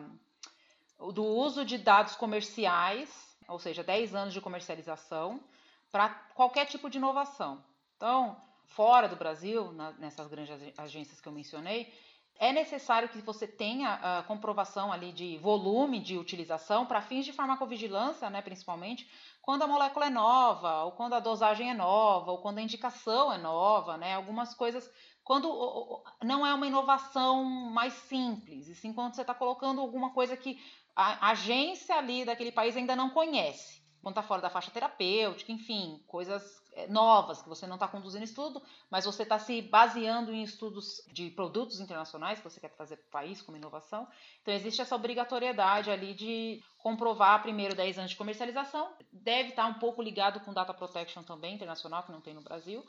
do 1.13 1.23
uso 1.23 1.65
de 1.65 1.77
dados 1.79 2.15
comerciais, 2.15 3.09
ou 3.47 3.57
seja, 3.57 3.83
10 3.83 4.13
anos 4.13 4.33
de 4.33 4.41
comercialização, 4.41 5.43
para 5.91 6.09
qualquer 6.09 6.65
tipo 6.65 6.89
de 6.89 6.97
inovação. 6.97 7.63
Então, 7.95 8.39
fora 8.65 9.07
do 9.07 9.15
Brasil, 9.15 9.71
na, 9.71 9.91
nessas 9.93 10.27
grandes 10.27 10.53
agências 10.77 11.19
que 11.19 11.27
eu 11.27 11.33
mencionei, 11.33 11.91
é 12.37 12.51
necessário 12.51 13.09
que 13.09 13.21
você 13.21 13.47
tenha 13.47 13.93
a 13.93 14.23
comprovação 14.23 14.91
ali 14.91 15.11
de 15.11 15.37
volume 15.37 15.99
de 15.99 16.17
utilização 16.17 16.85
para 16.85 17.01
fins 17.01 17.25
de 17.25 17.31
farmacovigilância, 17.31 18.29
né, 18.29 18.41
principalmente, 18.41 19.09
quando 19.41 19.63
a 19.63 19.67
molécula 19.67 20.07
é 20.07 20.09
nova, 20.09 20.83
ou 20.83 20.91
quando 20.91 21.13
a 21.13 21.19
dosagem 21.19 21.69
é 21.69 21.73
nova, 21.73 22.31
ou 22.31 22.39
quando 22.39 22.57
a 22.57 22.61
indicação 22.61 23.31
é 23.31 23.37
nova, 23.37 23.97
né, 23.97 24.15
algumas 24.15 24.53
coisas, 24.53 24.89
quando 25.23 26.03
não 26.23 26.45
é 26.45 26.53
uma 26.53 26.67
inovação 26.67 27.43
mais 27.43 27.93
simples, 27.93 28.67
e 28.67 28.75
sim 28.75 28.91
quando 28.91 29.15
você 29.15 29.21
está 29.21 29.33
colocando 29.33 29.79
alguma 29.79 30.11
coisa 30.11 30.35
que 30.35 30.59
a 30.95 31.29
agência 31.31 31.95
ali 31.95 32.25
daquele 32.25 32.51
país 32.51 32.75
ainda 32.75 32.95
não 32.95 33.09
conhece 33.09 33.84
quando 34.05 34.17
está 34.17 34.21
fora 34.21 34.39
da 34.39 34.51
faixa 34.51 34.69
terapêutica, 34.69 35.51
enfim, 35.51 35.99
coisas 36.05 36.61
é, 36.73 36.85
novas 36.85 37.41
que 37.41 37.49
você 37.49 37.65
não 37.65 37.73
está 37.73 37.87
conduzindo 37.87 38.23
estudo, 38.23 38.61
mas 38.87 39.03
você 39.03 39.23
está 39.23 39.39
se 39.39 39.63
baseando 39.63 40.31
em 40.31 40.43
estudos 40.43 41.01
de 41.11 41.31
produtos 41.31 41.79
internacionais 41.79 42.37
que 42.37 42.47
você 42.47 42.59
quer 42.59 42.69
trazer 42.69 42.97
para 42.97 43.07
o 43.07 43.09
país 43.09 43.41
como 43.41 43.57
inovação. 43.57 44.07
Então 44.43 44.53
existe 44.53 44.79
essa 44.79 44.95
obrigatoriedade 44.95 45.89
ali 45.89 46.13
de 46.13 46.63
comprovar 46.77 47.41
primeiro 47.41 47.73
10 47.73 47.97
anos 47.97 48.11
de 48.11 48.17
comercialização. 48.17 48.93
Deve 49.11 49.49
estar 49.49 49.63
tá 49.63 49.69
um 49.69 49.79
pouco 49.79 50.03
ligado 50.03 50.39
com 50.41 50.53
data 50.53 50.71
protection 50.71 51.23
também 51.23 51.55
internacional, 51.55 52.03
que 52.03 52.11
não 52.11 52.21
tem 52.21 52.35
no 52.35 52.43
Brasil. 52.43 52.85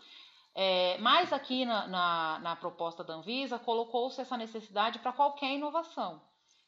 É, 0.54 0.98
mas 0.98 1.32
aqui 1.32 1.64
na, 1.64 1.86
na, 1.86 2.38
na 2.40 2.56
proposta 2.56 3.02
da 3.02 3.14
Anvisa 3.14 3.58
colocou-se 3.58 4.20
essa 4.20 4.36
necessidade 4.36 4.98
para 4.98 5.14
qualquer 5.14 5.54
inovação. 5.54 6.20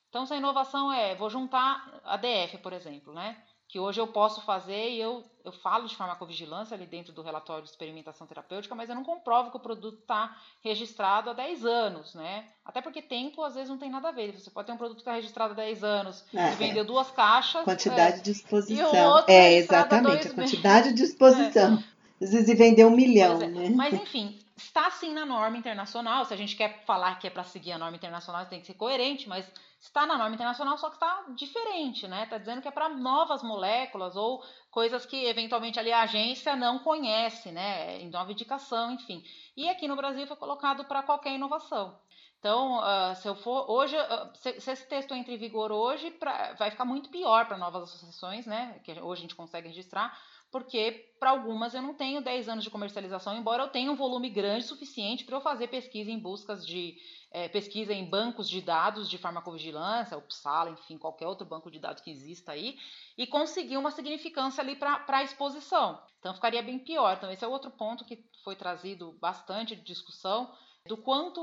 Então, 0.09 0.25
se 0.25 0.33
a 0.33 0.39
inovação 0.39 0.91
é, 0.91 1.15
vou 1.15 1.29
juntar 1.29 2.01
a 2.03 2.17
DF, 2.17 2.57
por 2.63 2.73
exemplo, 2.73 3.13
né? 3.13 3.37
Que 3.69 3.79
hoje 3.79 4.01
eu 4.01 4.07
posso 4.07 4.41
fazer 4.41 4.93
e 4.93 4.99
eu, 4.99 5.23
eu 5.45 5.53
falo 5.53 5.87
de 5.87 5.95
farmacovigilância 5.95 6.75
ali 6.75 6.87
dentro 6.87 7.13
do 7.13 7.21
relatório 7.21 7.63
de 7.63 7.69
experimentação 7.69 8.27
terapêutica, 8.27 8.75
mas 8.75 8.89
eu 8.89 8.95
não 8.95 9.05
comprovo 9.05 9.51
que 9.51 9.59
o 9.59 9.61
produto 9.61 9.99
está 10.01 10.35
registrado 10.65 11.29
há 11.29 11.35
10 11.35 11.67
anos, 11.67 12.15
né? 12.15 12.47
Até 12.65 12.81
porque 12.81 13.03
tempo 13.03 13.43
às 13.43 13.55
vezes 13.55 13.69
não 13.69 13.77
tem 13.77 13.91
nada 13.91 14.09
a 14.09 14.13
ver. 14.13 14.33
Você 14.33 14.51
pode 14.51 14.67
ter 14.67 14.73
um 14.73 14.79
produto 14.79 14.97
que 14.97 15.03
está 15.03 15.13
registrado 15.13 15.53
há 15.53 15.57
10 15.57 15.85
anos 15.85 16.25
é, 16.35 16.53
e 16.53 16.57
vendeu 16.57 16.85
duas 16.85 17.11
caixas. 17.11 17.63
Quantidade 17.65 18.21
é, 18.21 18.23
de 18.23 18.31
exposição. 18.31 19.25
é, 19.29 19.53
exatamente, 19.53 20.29
a 20.29 20.35
quantidade 20.35 20.95
de 20.95 21.03
exposição. 21.05 21.79
É. 21.79 22.25
Às 22.25 22.33
vezes 22.33 22.59
vender 22.59 22.87
um 22.87 22.97
milhão, 22.97 23.41
é. 23.43 23.49
né? 23.49 23.69
Mas 23.69 23.93
enfim, 23.93 24.39
está 24.59 24.91
sim 24.91 25.15
na 25.15 25.25
norma 25.25 25.57
internacional. 25.57 26.25
Se 26.25 26.35
a 26.35 26.37
gente 26.37 26.57
quer 26.57 26.85
falar 26.85 27.19
que 27.19 27.27
é 27.27 27.31
para 27.31 27.45
seguir 27.45 27.73
a 27.73 27.79
norma 27.79 27.97
internacional, 27.97 28.45
tem 28.47 28.61
que 28.61 28.67
ser 28.67 28.75
coerente, 28.75 29.29
mas 29.29 29.51
está 29.81 30.05
na 30.05 30.19
norma 30.19 30.35
internacional, 30.35 30.77
só 30.77 30.91
que 30.91 30.97
está 30.97 31.27
diferente, 31.37 32.09
né? 32.09 32.25
Está 32.25 32.39
dizendo 32.39 32.61
que 32.61 32.69
é 32.69 32.71
para 32.71 32.89
novas 32.89 33.43
moléculas 33.43 34.17
ou 34.17 34.43
coisas 34.71 35.07
que 35.07 35.25
eventualmente 35.27 35.79
ali 35.79 35.93
a 35.93 36.03
agência 36.03 36.57
não 36.57 36.81
conhece, 36.81 37.53
né? 37.53 38.01
Em 38.01 38.11
nova 38.11 38.33
indicação, 38.33 38.91
enfim. 38.91 39.23
E 39.57 39.69
aqui 39.69 39.87
no 39.87 39.97
Brasil 39.97 40.27
foi 40.27 40.37
colocado 40.37 40.85
para 40.85 41.03
qualquer 41.05 41.35
inovação. 41.35 41.97
Então, 42.41 42.79
uh, 42.79 43.15
se 43.17 43.29
eu 43.29 43.35
for 43.35 43.69
hoje, 43.69 43.97
uh, 43.97 44.31
se, 44.35 44.61
se, 44.61 44.71
esse 44.71 44.89
texto 44.89 45.13
entra 45.13 45.33
em 45.33 45.37
vigor 45.37 45.73
hoje, 45.73 46.11
pra, 46.13 46.55
vai 46.55 46.71
ficar 46.71 46.85
muito 46.85 47.11
pior 47.11 47.47
para 47.47 47.59
novas 47.59 47.85
associações, 47.85 48.47
né? 48.47 48.81
Que 48.85 48.93
hoje 48.93 49.21
a 49.21 49.23
gente 49.23 49.35
consegue 49.35 49.69
registrar, 49.69 50.17
porque 50.51 51.13
para 51.19 51.31
algumas 51.31 51.75
eu 51.75 51.83
não 51.83 51.95
tenho 51.95 52.23
10 52.23 52.49
anos 52.49 52.65
de 52.65 52.71
comercialização, 52.71 53.37
embora 53.37 53.65
eu 53.65 53.69
tenha 53.69 53.91
um 53.91 53.97
volume 53.97 54.31
grande 54.31 54.65
suficiente 54.65 55.25
para 55.25 55.37
eu 55.37 55.41
fazer 55.41 55.69
pesquisa 55.69 56.11
em 56.11 56.19
buscas 56.19 56.67
de 56.67 56.97
é, 57.31 57.49
pesquisa 57.49 57.93
em 57.93 58.05
bancos 58.05 58.49
de 58.49 58.61
dados 58.61 59.09
de 59.09 59.19
farmacovigilância, 59.19 60.17
o 60.17 60.23
PSALA, 60.23 60.71
enfim, 60.71 60.97
qualquer 60.97 61.27
outro 61.27 61.47
banco 61.47 61.71
de 61.71 61.79
dados 61.79 62.03
que 62.03 62.11
exista 62.11 62.53
aí, 62.53 62.79
e 63.17 63.27
conseguir 63.27 63.77
uma 63.77 63.91
significância 63.91 64.63
ali 64.63 64.77
para 64.77 65.05
a 65.07 65.23
exposição. 65.23 66.03
Então 66.19 66.35
ficaria 66.35 66.63
bem 66.63 66.79
pior. 66.79 67.17
Então, 67.17 67.31
esse 67.31 67.45
é 67.45 67.49
outro 67.49 67.71
ponto 67.71 68.05
que 68.05 68.25
foi 68.43 68.57
trazido 68.57 69.13
bastante 69.21 69.77
de 69.77 69.83
discussão 69.83 70.51
do 70.89 70.97
quanto, 70.97 71.41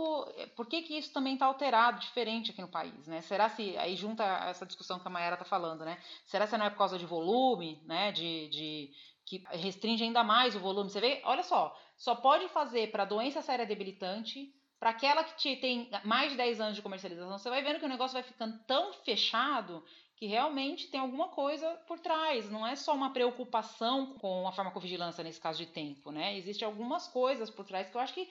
por 0.55 0.65
que, 0.65 0.81
que 0.81 0.97
isso 0.97 1.13
também 1.13 1.35
está 1.35 1.45
alterado, 1.45 1.99
diferente 1.99 2.51
aqui 2.51 2.61
no 2.61 2.67
país, 2.67 3.07
né? 3.07 3.21
Será 3.21 3.47
se, 3.47 3.77
aí 3.77 3.95
junta 3.95 4.23
essa 4.49 4.65
discussão 4.65 4.99
que 4.99 5.07
a 5.07 5.09
Mayara 5.09 5.35
está 5.35 5.45
falando, 5.45 5.85
né? 5.85 5.97
Será 6.25 6.47
se 6.47 6.57
não 6.57 6.65
é 6.65 6.69
por 6.69 6.79
causa 6.79 6.97
de 6.97 7.05
volume, 7.05 7.81
né? 7.85 8.11
De, 8.11 8.49
de 8.49 8.91
que 9.25 9.43
restringe 9.51 10.03
ainda 10.03 10.23
mais 10.23 10.55
o 10.55 10.59
volume. 10.59 10.89
Você 10.89 10.99
vê, 10.99 11.21
olha 11.23 11.43
só, 11.43 11.77
só 11.95 12.15
pode 12.15 12.47
fazer 12.49 12.91
para 12.91 13.05
doença 13.05 13.41
séria 13.41 13.65
debilitante, 13.65 14.53
para 14.79 14.89
aquela 14.89 15.23
que 15.23 15.35
te, 15.37 15.55
tem 15.55 15.89
mais 16.03 16.31
de 16.31 16.37
10 16.37 16.59
anos 16.59 16.75
de 16.75 16.81
comercialização, 16.81 17.37
você 17.37 17.49
vai 17.49 17.63
vendo 17.63 17.79
que 17.79 17.85
o 17.85 17.89
negócio 17.89 18.13
vai 18.13 18.23
ficando 18.23 18.59
tão 18.65 18.93
fechado 18.93 19.83
que 20.15 20.25
realmente 20.25 20.87
tem 20.87 20.99
alguma 20.99 21.27
coisa 21.29 21.69
por 21.87 21.99
trás. 21.99 22.49
Não 22.49 22.65
é 22.65 22.75
só 22.75 22.93
uma 22.93 23.11
preocupação 23.11 24.17
com 24.17 24.47
a 24.47 24.51
farmacovigilância 24.51 25.23
nesse 25.23 25.41
caso 25.41 25.57
de 25.57 25.65
tempo, 25.65 26.11
né? 26.11 26.37
Existem 26.37 26.65
algumas 26.65 27.07
coisas 27.07 27.49
por 27.49 27.65
trás 27.65 27.89
que 27.89 27.97
eu 27.97 28.01
acho 28.01 28.13
que 28.13 28.29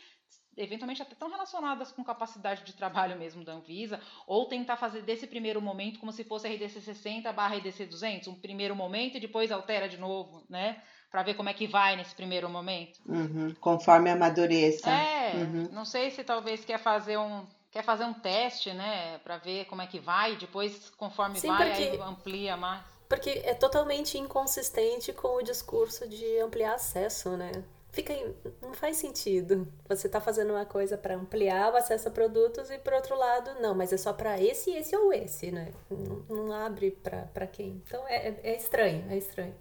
eventualmente 0.56 1.02
até 1.02 1.14
tão 1.14 1.30
relacionadas 1.30 1.92
com 1.92 2.04
capacidade 2.04 2.64
de 2.64 2.72
trabalho 2.72 3.18
mesmo 3.18 3.44
da 3.44 3.52
Anvisa, 3.52 4.00
ou 4.26 4.46
tentar 4.46 4.76
fazer 4.76 5.02
desse 5.02 5.26
primeiro 5.26 5.60
momento 5.60 5.98
como 5.98 6.12
se 6.12 6.24
fosse 6.24 6.48
RDC 6.48 6.80
60 6.80 7.32
barra 7.32 7.56
RDC 7.56 7.86
200, 7.86 8.28
um 8.28 8.34
primeiro 8.34 8.74
momento 8.74 9.16
e 9.16 9.20
depois 9.20 9.50
altera 9.50 9.88
de 9.88 9.96
novo, 9.96 10.44
né? 10.48 10.82
para 11.14 11.22
ver 11.22 11.34
como 11.34 11.48
é 11.48 11.54
que 11.54 11.68
vai 11.68 11.94
nesse 11.94 12.12
primeiro 12.12 12.48
momento. 12.48 12.98
Uhum, 13.06 13.54
conforme 13.60 14.10
amadureça. 14.10 14.90
É, 14.90 15.34
uhum. 15.36 15.68
não 15.70 15.84
sei 15.84 16.10
se 16.10 16.24
talvez 16.24 16.64
quer 16.64 16.78
fazer 16.80 17.16
um 17.16 17.46
quer 17.70 17.84
fazer 17.84 18.04
um 18.04 18.14
teste, 18.14 18.72
né, 18.72 19.18
para 19.18 19.36
ver 19.38 19.64
como 19.64 19.82
é 19.82 19.86
que 19.86 19.98
vai, 19.98 20.36
depois 20.36 20.90
conforme 20.90 21.38
Sim, 21.40 21.48
vai 21.48 21.68
porque, 21.68 21.82
aí 21.82 22.00
amplia 22.00 22.56
mais. 22.56 22.82
Porque 23.08 23.30
é 23.44 23.52
totalmente 23.52 24.16
inconsistente 24.16 25.12
com 25.12 25.36
o 25.36 25.42
discurso 25.42 26.08
de 26.08 26.38
ampliar 26.38 26.74
acesso, 26.74 27.36
né? 27.36 27.50
Fica 27.94 28.12
não 28.60 28.74
faz 28.74 28.96
sentido. 28.96 29.68
Você 29.88 30.08
está 30.08 30.20
fazendo 30.20 30.50
uma 30.50 30.66
coisa 30.66 30.98
para 30.98 31.14
ampliar 31.14 31.72
o 31.72 31.76
acesso 31.76 32.08
a 32.08 32.10
produtos 32.10 32.68
e 32.68 32.76
por 32.76 32.92
outro 32.92 33.16
lado, 33.16 33.52
não, 33.60 33.72
mas 33.72 33.92
é 33.92 33.96
só 33.96 34.12
para 34.12 34.42
esse, 34.42 34.72
esse 34.72 34.96
ou 34.96 35.12
esse, 35.12 35.52
né? 35.52 35.70
Não, 35.88 36.24
não 36.28 36.52
abre 36.52 36.90
para 36.90 37.46
quem. 37.46 37.80
Então 37.86 38.04
é, 38.08 38.30
é, 38.30 38.40
é 38.42 38.56
estranho, 38.56 39.04
é 39.08 39.16
estranho. 39.16 39.54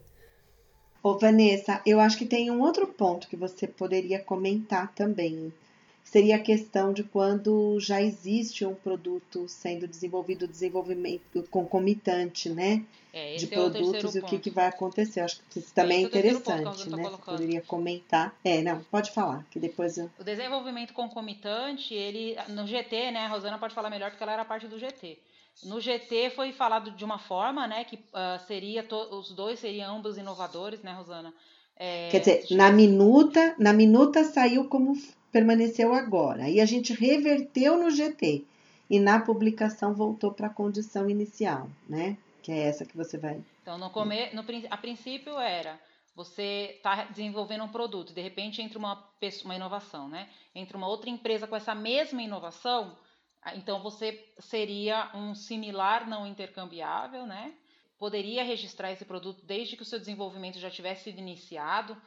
Ô, 1.04 1.16
Vanessa, 1.16 1.80
eu 1.86 2.00
acho 2.00 2.18
que 2.18 2.26
tem 2.26 2.50
um 2.50 2.60
outro 2.60 2.88
ponto 2.88 3.28
que 3.28 3.36
você 3.36 3.68
poderia 3.68 4.20
comentar 4.20 4.92
também. 4.96 5.54
Seria 6.14 6.36
a 6.36 6.39
questão 6.39 6.93
de 6.93 7.03
quando 7.03 7.80
já 7.80 7.99
existe 7.99 8.64
um 8.64 8.76
produto 8.76 9.49
sendo 9.49 9.88
desenvolvido, 9.88 10.47
desenvolvimento 10.47 11.41
concomitante, 11.49 12.49
né? 12.49 12.86
É, 13.11 13.36
de 13.36 13.45
esse 13.45 13.55
é 13.55 13.59
o 13.59 13.72
produtos 13.72 14.16
e 14.16 14.20
o 14.20 14.24
que, 14.24 14.38
que 14.38 14.51
vai 14.51 14.68
acontecer. 14.68 15.22
Eu 15.22 15.26
acho 15.26 15.41
que 15.49 15.57
isso 15.57 15.74
também 15.74 16.03
é 16.03 16.07
Esse 16.07 16.16
é 16.16 16.18
a 16.18 16.20
interessante, 16.20 16.89
né? 16.91 17.03
Você 17.03 17.18
poderia 17.18 17.61
comentar. 17.64 18.36
É, 18.43 18.61
não, 18.61 18.84
pode 18.84 19.09
falar, 19.09 19.43
que 19.49 19.57
depois 19.57 19.97
eu. 19.97 20.07
O 20.20 20.24
desenvolvimento 20.24 20.93
concomitante, 20.93 21.95
ele 21.95 22.38
no 22.49 22.68
GT, 22.68 23.09
né? 23.09 23.26
A 23.26 23.30
Rosana 23.30 23.57
pode 23.57 23.74
falar 23.74 23.89
melhor 23.89 24.11
porque 24.11 24.22
ela 24.22 24.34
era 24.34 24.45
parte 24.45 24.68
do 24.68 24.78
GT. 24.78 25.18
No 25.64 25.82
GT 25.82 26.30
foi 26.36 26.51
falado 26.51 26.91
de 26.91 27.03
uma 27.03 27.18
forma, 27.18 27.66
né? 27.66 27.84
Que 27.86 27.97
ah, 28.14 28.39
seria 28.45 28.86
os 29.11 29.32
dois 29.32 29.57
seriam 29.57 29.97
ambos 29.97 30.16
inovadores, 30.16 30.84
né, 30.84 30.93
Rosana? 30.93 31.34
É, 31.76 32.09
Quer 32.09 32.20
dizer, 32.20 32.45
na 32.51 32.72
minuta, 32.72 33.55
na 33.57 33.74
minuta 33.74 34.24
saiu 34.24 34.70
como 34.70 34.95
permaneceu 35.34 35.94
agora. 35.94 36.44
Aí 36.44 36.62
a 36.62 36.66
gente 36.66 36.94
reverteu 36.94 37.78
no 37.78 37.90
GT 37.90 38.46
e 38.90 39.00
na 39.00 39.20
publicação 39.20 39.94
voltou 39.94 40.32
para 40.32 40.48
a 40.48 40.54
condição 40.54 41.10
inicial, 41.10 41.68
né? 41.90 42.16
Que 42.44 42.52
é 42.52 42.60
essa 42.68 42.86
que 42.86 42.96
você 42.96 43.18
vai. 43.18 43.42
Então, 43.64 43.78
no 43.78 43.90
come... 43.90 44.32
no, 44.34 44.46
a 44.70 44.78
princípio 44.78 45.38
era 45.40 45.80
você 46.16 46.76
está 46.76 47.06
desenvolvendo 47.06 47.64
um 47.64 47.70
produto, 47.70 48.14
de 48.14 48.22
repente 48.22 48.62
entra 48.62 48.78
uma, 48.78 48.96
pessoa- 49.20 49.46
uma 49.46 49.56
inovação, 49.56 50.08
né? 50.08 50.30
Entra 50.54 50.78
uma 50.78 50.88
outra 50.88 51.10
empresa 51.10 51.48
com 51.48 51.56
essa 51.56 51.74
mesma 51.74 52.22
inovação, 52.22 52.96
então 53.56 53.82
você 53.82 54.24
seria 54.38 55.10
um 55.16 55.34
similar 55.34 56.08
não 56.08 56.28
intercambiável, 56.28 57.26
né? 57.26 57.54
Poderia 57.98 58.44
registrar 58.44 58.92
esse 58.92 59.06
produto 59.06 59.44
desde 59.44 59.76
que 59.76 59.82
o 59.82 59.86
seu 59.86 59.98
desenvolvimento 59.98 60.60
já 60.60 60.70
tivesse 60.70 61.06
sido 61.06 61.18
iniciado, 61.18 62.00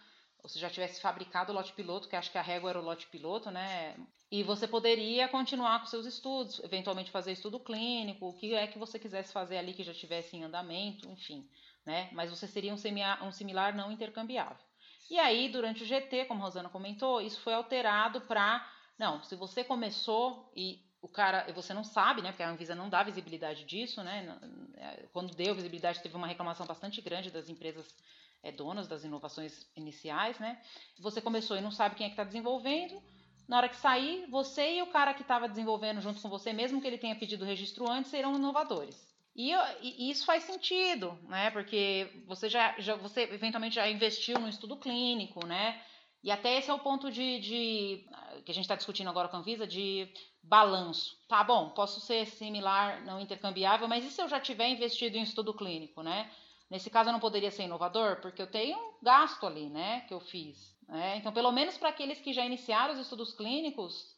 se 0.49 0.59
já 0.59 0.71
tivesse 0.71 1.01
fabricado 1.01 1.53
o 1.53 1.55
lote 1.55 1.73
piloto, 1.73 2.09
que 2.09 2.17
acho 2.17 2.31
que 2.31 2.39
a 2.39 2.43
régua 2.43 2.71
era 2.71 2.81
o 2.81 2.85
lote 2.85 3.07
piloto, 3.07 3.51
né? 3.51 3.97
E 4.31 4.43
você 4.43 4.67
poderia 4.67 5.29
continuar 5.29 5.81
com 5.81 5.87
seus 5.87 6.07
estudos, 6.07 6.61
eventualmente 6.65 7.11
fazer 7.11 7.33
estudo 7.33 7.61
clínico, 7.61 8.29
o 8.29 8.33
que 8.33 8.55
é 8.55 8.67
que 8.67 8.79
você 8.79 8.99
quisesse 8.99 9.33
fazer 9.33 9.59
ali 9.59 9.73
que 9.73 9.85
já 9.85 9.93
estivesse 9.93 10.37
em 10.37 10.45
andamento, 10.45 11.09
enfim, 11.09 11.49
né? 11.85 12.09
Mas 12.13 12.31
você 12.31 12.47
seria 12.47 12.73
um, 12.73 13.27
um 13.27 13.33
similar 13.33 13.75
não 13.75 13.93
intercambiável. 13.93 14.65
E 15.09 15.19
aí, 15.19 15.49
durante 15.49 15.85
o 15.85 15.87
GT, 15.87 16.25
como 16.25 16.43
a 16.43 16.45
Rosana 16.47 16.69
comentou, 16.69 17.21
isso 17.21 17.41
foi 17.41 17.55
alterado 17.55 18.21
para, 18.23 18.69
não, 18.99 19.23
se 19.23 19.37
você 19.37 19.63
começou 19.63 20.51
e 20.57 20.85
o 21.01 21.09
cara, 21.09 21.47
você 21.53 21.73
não 21.73 21.85
sabe, 21.85 22.21
né? 22.21 22.33
Porque 22.33 22.43
a 22.43 22.51
Anvisa 22.51 22.75
não 22.75 22.89
dá 22.89 23.05
visibilidade 23.05 23.65
disso, 23.65 24.03
né? 24.03 24.37
é, 24.77 25.07
Quando 25.13 25.37
deu 25.37 25.55
visibilidade, 25.55 26.03
teve 26.03 26.17
uma 26.17 26.27
reclamação 26.27 26.67
bastante 26.67 27.01
grande 27.01 27.31
das 27.31 27.49
empresas 27.49 27.95
é, 28.43 28.53
donas 28.53 28.87
das 28.89 29.05
inovações 29.05 29.67
iniciais, 29.77 30.39
né? 30.39 30.61
Você 31.01 31.21
começou 31.21 31.57
e 31.57 31.61
não 31.61 31.71
sabe 31.71 31.95
quem 31.95 32.07
é 32.07 32.09
que 32.09 32.15
está 32.15 32.25
desenvolvendo. 32.25 33.03
Na 33.49 33.59
hora 33.59 33.69
que 33.69 33.77
sair, 33.77 34.27
você 34.29 34.79
e 34.79 34.83
o 34.83 34.89
cara 34.89 35.15
que 35.15 35.23
estava 35.23 35.49
desenvolvendo 35.49 36.01
junto 36.01 36.21
com 36.21 36.29
você, 36.29 36.53
mesmo 36.53 36.81
que 36.81 36.87
ele 36.87 36.99
tenha 36.99 37.15
pedido 37.15 37.45
registro 37.45 37.89
antes, 37.89 38.11
serão 38.11 38.35
inovadores. 38.35 39.07
E, 39.37 39.53
e 39.83 40.11
isso 40.11 40.25
faz 40.25 40.45
sentido, 40.45 41.17
né? 41.29 41.51
Porque 41.51 42.11
você 42.27 42.49
já, 42.49 42.75
já 42.79 42.97
você 42.97 43.23
eventualmente 43.23 43.75
já 43.75 43.89
investiu 43.89 44.39
no 44.39 44.49
estudo 44.49 44.77
clínico, 44.77 45.47
né? 45.47 45.81
E 46.25 46.31
até 46.31 46.59
esse 46.59 46.71
é 46.71 46.75
o 46.75 46.79
ponto 46.79 47.11
de, 47.11 47.39
de 47.39 48.07
que 48.45 48.51
a 48.51 48.55
gente 48.55 48.65
está 48.65 48.75
discutindo 48.75 49.09
agora 49.09 49.29
com 49.29 49.37
a 49.37 49.41
Anvisa 49.41 49.67
de 49.67 50.09
balanço. 50.43 51.17
Tá 51.29 51.45
bom, 51.45 51.71
posso 51.71 52.01
ser 52.01 52.27
similar, 52.27 53.05
não 53.05 53.21
intercambiável, 53.21 53.87
mas 53.87 54.05
e 54.05 54.11
se 54.11 54.21
eu 54.21 54.29
já 54.29 54.41
tiver 54.41 54.69
investido 54.69 55.17
em 55.17 55.23
estudo 55.23 55.55
clínico, 55.55 56.03
né? 56.03 56.31
Nesse 56.71 56.91
caso 56.91 57.09
eu 57.09 57.13
não 57.13 57.21
poderia 57.21 57.51
ser 57.51 57.65
inovador, 57.65 58.21
porque 58.21 58.43
eu 58.43 58.47
tenho 58.47 58.77
um 58.77 58.93
gasto 59.03 59.47
ali, 59.47 59.69
né, 59.69 60.01
que 60.03 60.15
eu 60.15 60.21
fiz. 60.21 60.77
né? 60.89 61.17
Então, 61.17 61.33
pelo 61.33 61.53
menos 61.53 61.79
para 61.79 61.91
aqueles 61.91 62.21
que 62.21 62.33
já 62.33 62.45
iniciaram 62.45 62.95
os 62.95 63.01
estudos 63.01 63.33
clínicos, 63.33 64.15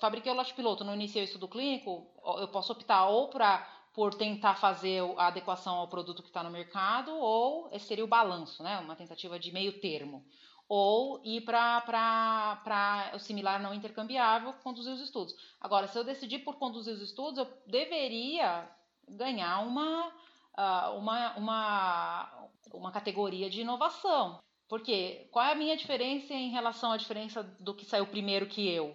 fabriquei 0.00 0.32
o 0.32 0.34
lote 0.34 0.54
piloto, 0.54 0.84
não 0.84 0.94
iniciei 0.94 1.22
o 1.22 1.24
estudo 1.24 1.46
clínico, 1.46 2.06
eu 2.38 2.48
posso 2.48 2.72
optar 2.72 3.06
ou 3.06 3.28
para 3.28 3.64
por 3.94 4.14
tentar 4.14 4.54
fazer 4.54 5.02
a 5.18 5.26
adequação 5.26 5.76
ao 5.76 5.86
produto 5.86 6.22
que 6.22 6.28
está 6.28 6.42
no 6.42 6.50
mercado, 6.50 7.14
ou 7.14 7.68
esse 7.72 7.86
seria 7.86 8.04
o 8.04 8.08
balanço, 8.08 8.62
né, 8.62 8.78
uma 8.78 8.96
tentativa 8.96 9.38
de 9.38 9.52
meio 9.52 9.80
termo. 9.80 10.24
Ou 10.66 11.20
ir 11.22 11.42
para 11.42 13.12
o 13.14 13.18
similar 13.18 13.60
não 13.60 13.74
intercambiável, 13.74 14.54
conduzir 14.54 14.94
os 14.94 15.00
estudos. 15.00 15.34
Agora, 15.60 15.86
se 15.86 15.98
eu 15.98 16.04
decidir 16.04 16.38
por 16.38 16.56
conduzir 16.56 16.94
os 16.94 17.02
estudos, 17.02 17.36
eu 17.36 17.46
deveria 17.66 18.66
ganhar 19.06 19.58
uma, 19.60 20.10
ah, 20.54 20.90
uma, 20.90 21.36
uma, 21.36 22.48
uma 22.72 22.92
categoria 22.92 23.48
de 23.48 23.60
inovação. 23.60 24.40
Porque 24.68 25.28
qual 25.30 25.44
é 25.44 25.52
a 25.52 25.54
minha 25.54 25.76
diferença 25.76 26.32
em 26.32 26.50
relação 26.50 26.92
à 26.92 26.96
diferença 26.96 27.42
do 27.60 27.74
que 27.74 27.84
saiu 27.84 28.06
primeiro 28.06 28.46
que 28.46 28.66
eu? 28.66 28.92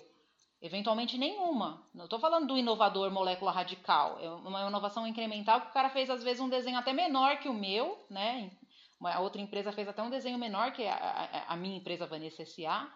Eventualmente 0.60 1.18
nenhuma. 1.18 1.84
Não 1.94 2.06
estou 2.06 2.20
falando 2.20 2.48
do 2.48 2.58
inovador 2.58 3.12
molécula 3.12 3.52
radical. 3.52 4.18
É 4.20 4.28
uma 4.30 4.68
inovação 4.68 5.06
incremental 5.06 5.62
que 5.62 5.70
o 5.70 5.74
cara 5.74 5.90
fez, 5.90 6.10
às 6.10 6.24
vezes, 6.24 6.42
um 6.42 6.50
desenho 6.50 6.80
até 6.80 6.94
menor 6.94 7.38
que 7.38 7.48
o 7.48 7.54
meu, 7.54 8.04
né? 8.10 8.52
Uma 9.00 9.20
outra 9.20 9.40
empresa 9.40 9.72
fez 9.72 9.88
até 9.88 10.02
um 10.02 10.10
desenho 10.10 10.40
menor 10.40 10.72
que 10.72 10.84
a, 10.84 10.96
a, 10.96 11.54
a 11.54 11.56
minha 11.56 11.78
empresa 11.78 12.08
Vanessa 12.08 12.42
S.A. 12.42 12.92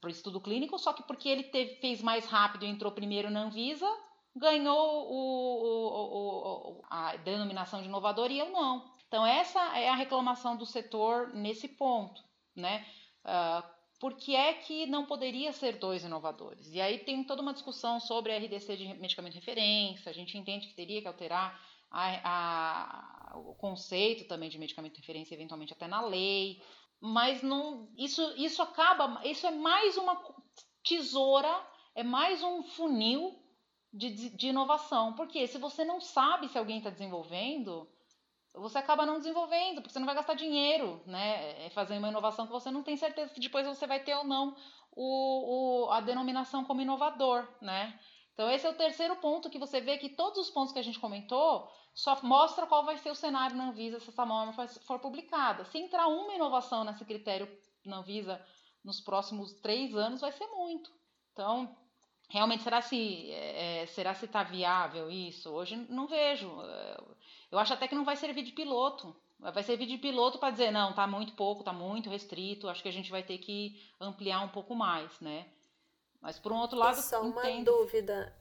para 0.00 0.10
estudo 0.10 0.40
clínico, 0.40 0.76
só 0.78 0.92
que 0.92 1.04
porque 1.04 1.28
ele 1.28 1.44
teve, 1.44 1.76
fez 1.76 2.02
mais 2.02 2.26
rápido 2.26 2.64
e 2.64 2.68
entrou 2.68 2.90
primeiro 2.90 3.30
na 3.30 3.42
Anvisa, 3.42 3.88
ganhou 4.34 5.08
o, 5.08 5.20
o, 5.62 6.78
o, 6.78 6.82
a 6.88 7.16
denominação 7.16 7.80
de 7.80 7.88
inovador 7.88 8.30
e 8.30 8.38
eu 8.38 8.50
não. 8.50 8.90
Então, 9.08 9.26
essa 9.26 9.60
é 9.76 9.88
a 9.88 9.96
reclamação 9.96 10.56
do 10.56 10.64
setor 10.64 11.34
nesse 11.34 11.66
ponto, 11.68 12.22
né? 12.54 12.86
Uh, 13.24 13.80
por 13.98 14.16
que 14.16 14.34
é 14.34 14.54
que 14.54 14.86
não 14.86 15.04
poderia 15.04 15.52
ser 15.52 15.78
dois 15.78 16.04
inovadores? 16.04 16.72
E 16.72 16.80
aí 16.80 17.00
tem 17.00 17.22
toda 17.24 17.42
uma 17.42 17.52
discussão 17.52 18.00
sobre 18.00 18.32
a 18.32 18.38
RDC 18.38 18.76
de 18.76 18.94
medicamento 18.94 19.34
de 19.34 19.40
referência, 19.40 20.08
a 20.08 20.14
gente 20.14 20.38
entende 20.38 20.68
que 20.68 20.74
teria 20.74 21.02
que 21.02 21.08
alterar 21.08 21.60
a, 21.90 23.32
a, 23.32 23.38
o 23.38 23.54
conceito 23.56 24.26
também 24.26 24.48
de 24.48 24.58
medicamento 24.58 24.94
de 24.94 25.00
referência, 25.00 25.34
eventualmente 25.34 25.72
até 25.72 25.86
na 25.86 26.00
lei, 26.00 26.62
mas 27.00 27.42
não, 27.42 27.90
isso, 27.96 28.22
isso 28.36 28.62
acaba, 28.62 29.20
isso 29.24 29.46
é 29.46 29.50
mais 29.50 29.96
uma 29.96 30.18
tesoura, 30.82 31.52
é 31.94 32.02
mais 32.02 32.42
um 32.42 32.62
funil 32.62 33.38
de, 33.92 34.30
de 34.30 34.48
inovação, 34.48 35.14
porque 35.14 35.46
se 35.46 35.58
você 35.58 35.84
não 35.84 36.00
sabe 36.00 36.48
se 36.48 36.58
alguém 36.58 36.78
está 36.78 36.90
desenvolvendo, 36.90 37.88
você 38.54 38.78
acaba 38.78 39.06
não 39.06 39.18
desenvolvendo, 39.18 39.76
porque 39.76 39.92
você 39.92 39.98
não 39.98 40.06
vai 40.06 40.14
gastar 40.14 40.34
dinheiro, 40.34 41.00
né? 41.06 41.70
Fazendo 41.70 41.98
uma 41.98 42.08
inovação 42.08 42.46
que 42.46 42.52
você 42.52 42.70
não 42.70 42.82
tem 42.82 42.96
certeza 42.96 43.32
que 43.32 43.40
depois 43.40 43.66
você 43.66 43.86
vai 43.86 44.00
ter 44.00 44.14
ou 44.14 44.24
não 44.24 44.56
o, 44.92 45.86
o, 45.86 45.90
a 45.90 46.00
denominação 46.00 46.64
como 46.64 46.80
inovador, 46.80 47.46
né? 47.60 47.98
Então 48.32 48.50
esse 48.50 48.66
é 48.66 48.70
o 48.70 48.74
terceiro 48.74 49.16
ponto 49.16 49.50
que 49.50 49.58
você 49.58 49.80
vê 49.80 49.98
que 49.98 50.08
todos 50.08 50.38
os 50.38 50.50
pontos 50.50 50.72
que 50.72 50.78
a 50.78 50.82
gente 50.82 50.98
comentou 50.98 51.70
só 51.94 52.18
mostra 52.22 52.66
qual 52.66 52.84
vai 52.84 52.96
ser 52.96 53.10
o 53.10 53.14
cenário 53.14 53.56
na 53.56 53.68
Anvisa 53.68 54.00
se 54.00 54.08
essa 54.08 54.24
norma 54.24 54.52
for 54.86 54.98
publicada. 54.98 55.64
Se 55.64 55.78
entrar 55.78 56.06
uma 56.06 56.34
inovação 56.34 56.84
nesse 56.84 57.04
critério 57.04 57.48
na 57.84 57.98
Anvisa 57.98 58.44
nos 58.82 59.00
próximos 59.00 59.52
três 59.60 59.94
anos, 59.94 60.20
vai 60.20 60.32
ser 60.32 60.46
muito. 60.46 60.90
Então, 61.32 61.76
realmente, 62.30 62.62
será 62.62 62.80
se 62.80 63.30
é, 63.30 63.86
será 63.86 64.14
se 64.14 64.24
está 64.24 64.42
viável 64.42 65.10
isso? 65.10 65.50
Hoje 65.50 65.76
não 65.88 66.06
vejo. 66.06 66.50
Eu 67.50 67.58
acho 67.58 67.74
até 67.74 67.86
que 67.86 67.94
não 67.94 68.04
vai 68.04 68.16
servir 68.16 68.42
de 68.42 68.52
piloto. 68.52 69.14
Vai 69.38 69.62
servir 69.62 69.86
de 69.86 69.96
piloto 69.96 70.38
para 70.38 70.50
dizer, 70.50 70.70
não, 70.70 70.92
tá 70.92 71.06
muito 71.06 71.32
pouco, 71.32 71.64
tá 71.64 71.72
muito 71.72 72.10
restrito, 72.10 72.68
acho 72.68 72.82
que 72.82 72.88
a 72.90 72.92
gente 72.92 73.10
vai 73.10 73.22
ter 73.22 73.38
que 73.38 73.80
ampliar 73.98 74.42
um 74.42 74.48
pouco 74.48 74.74
mais, 74.74 75.18
né? 75.18 75.46
Mas 76.20 76.38
por 76.38 76.52
um 76.52 76.58
outro 76.58 76.78
lado. 76.78 76.98
E 76.98 77.02
só 77.02 77.22
uma 77.22 77.50
entendo... 77.50 77.72
dúvida. 77.72 78.36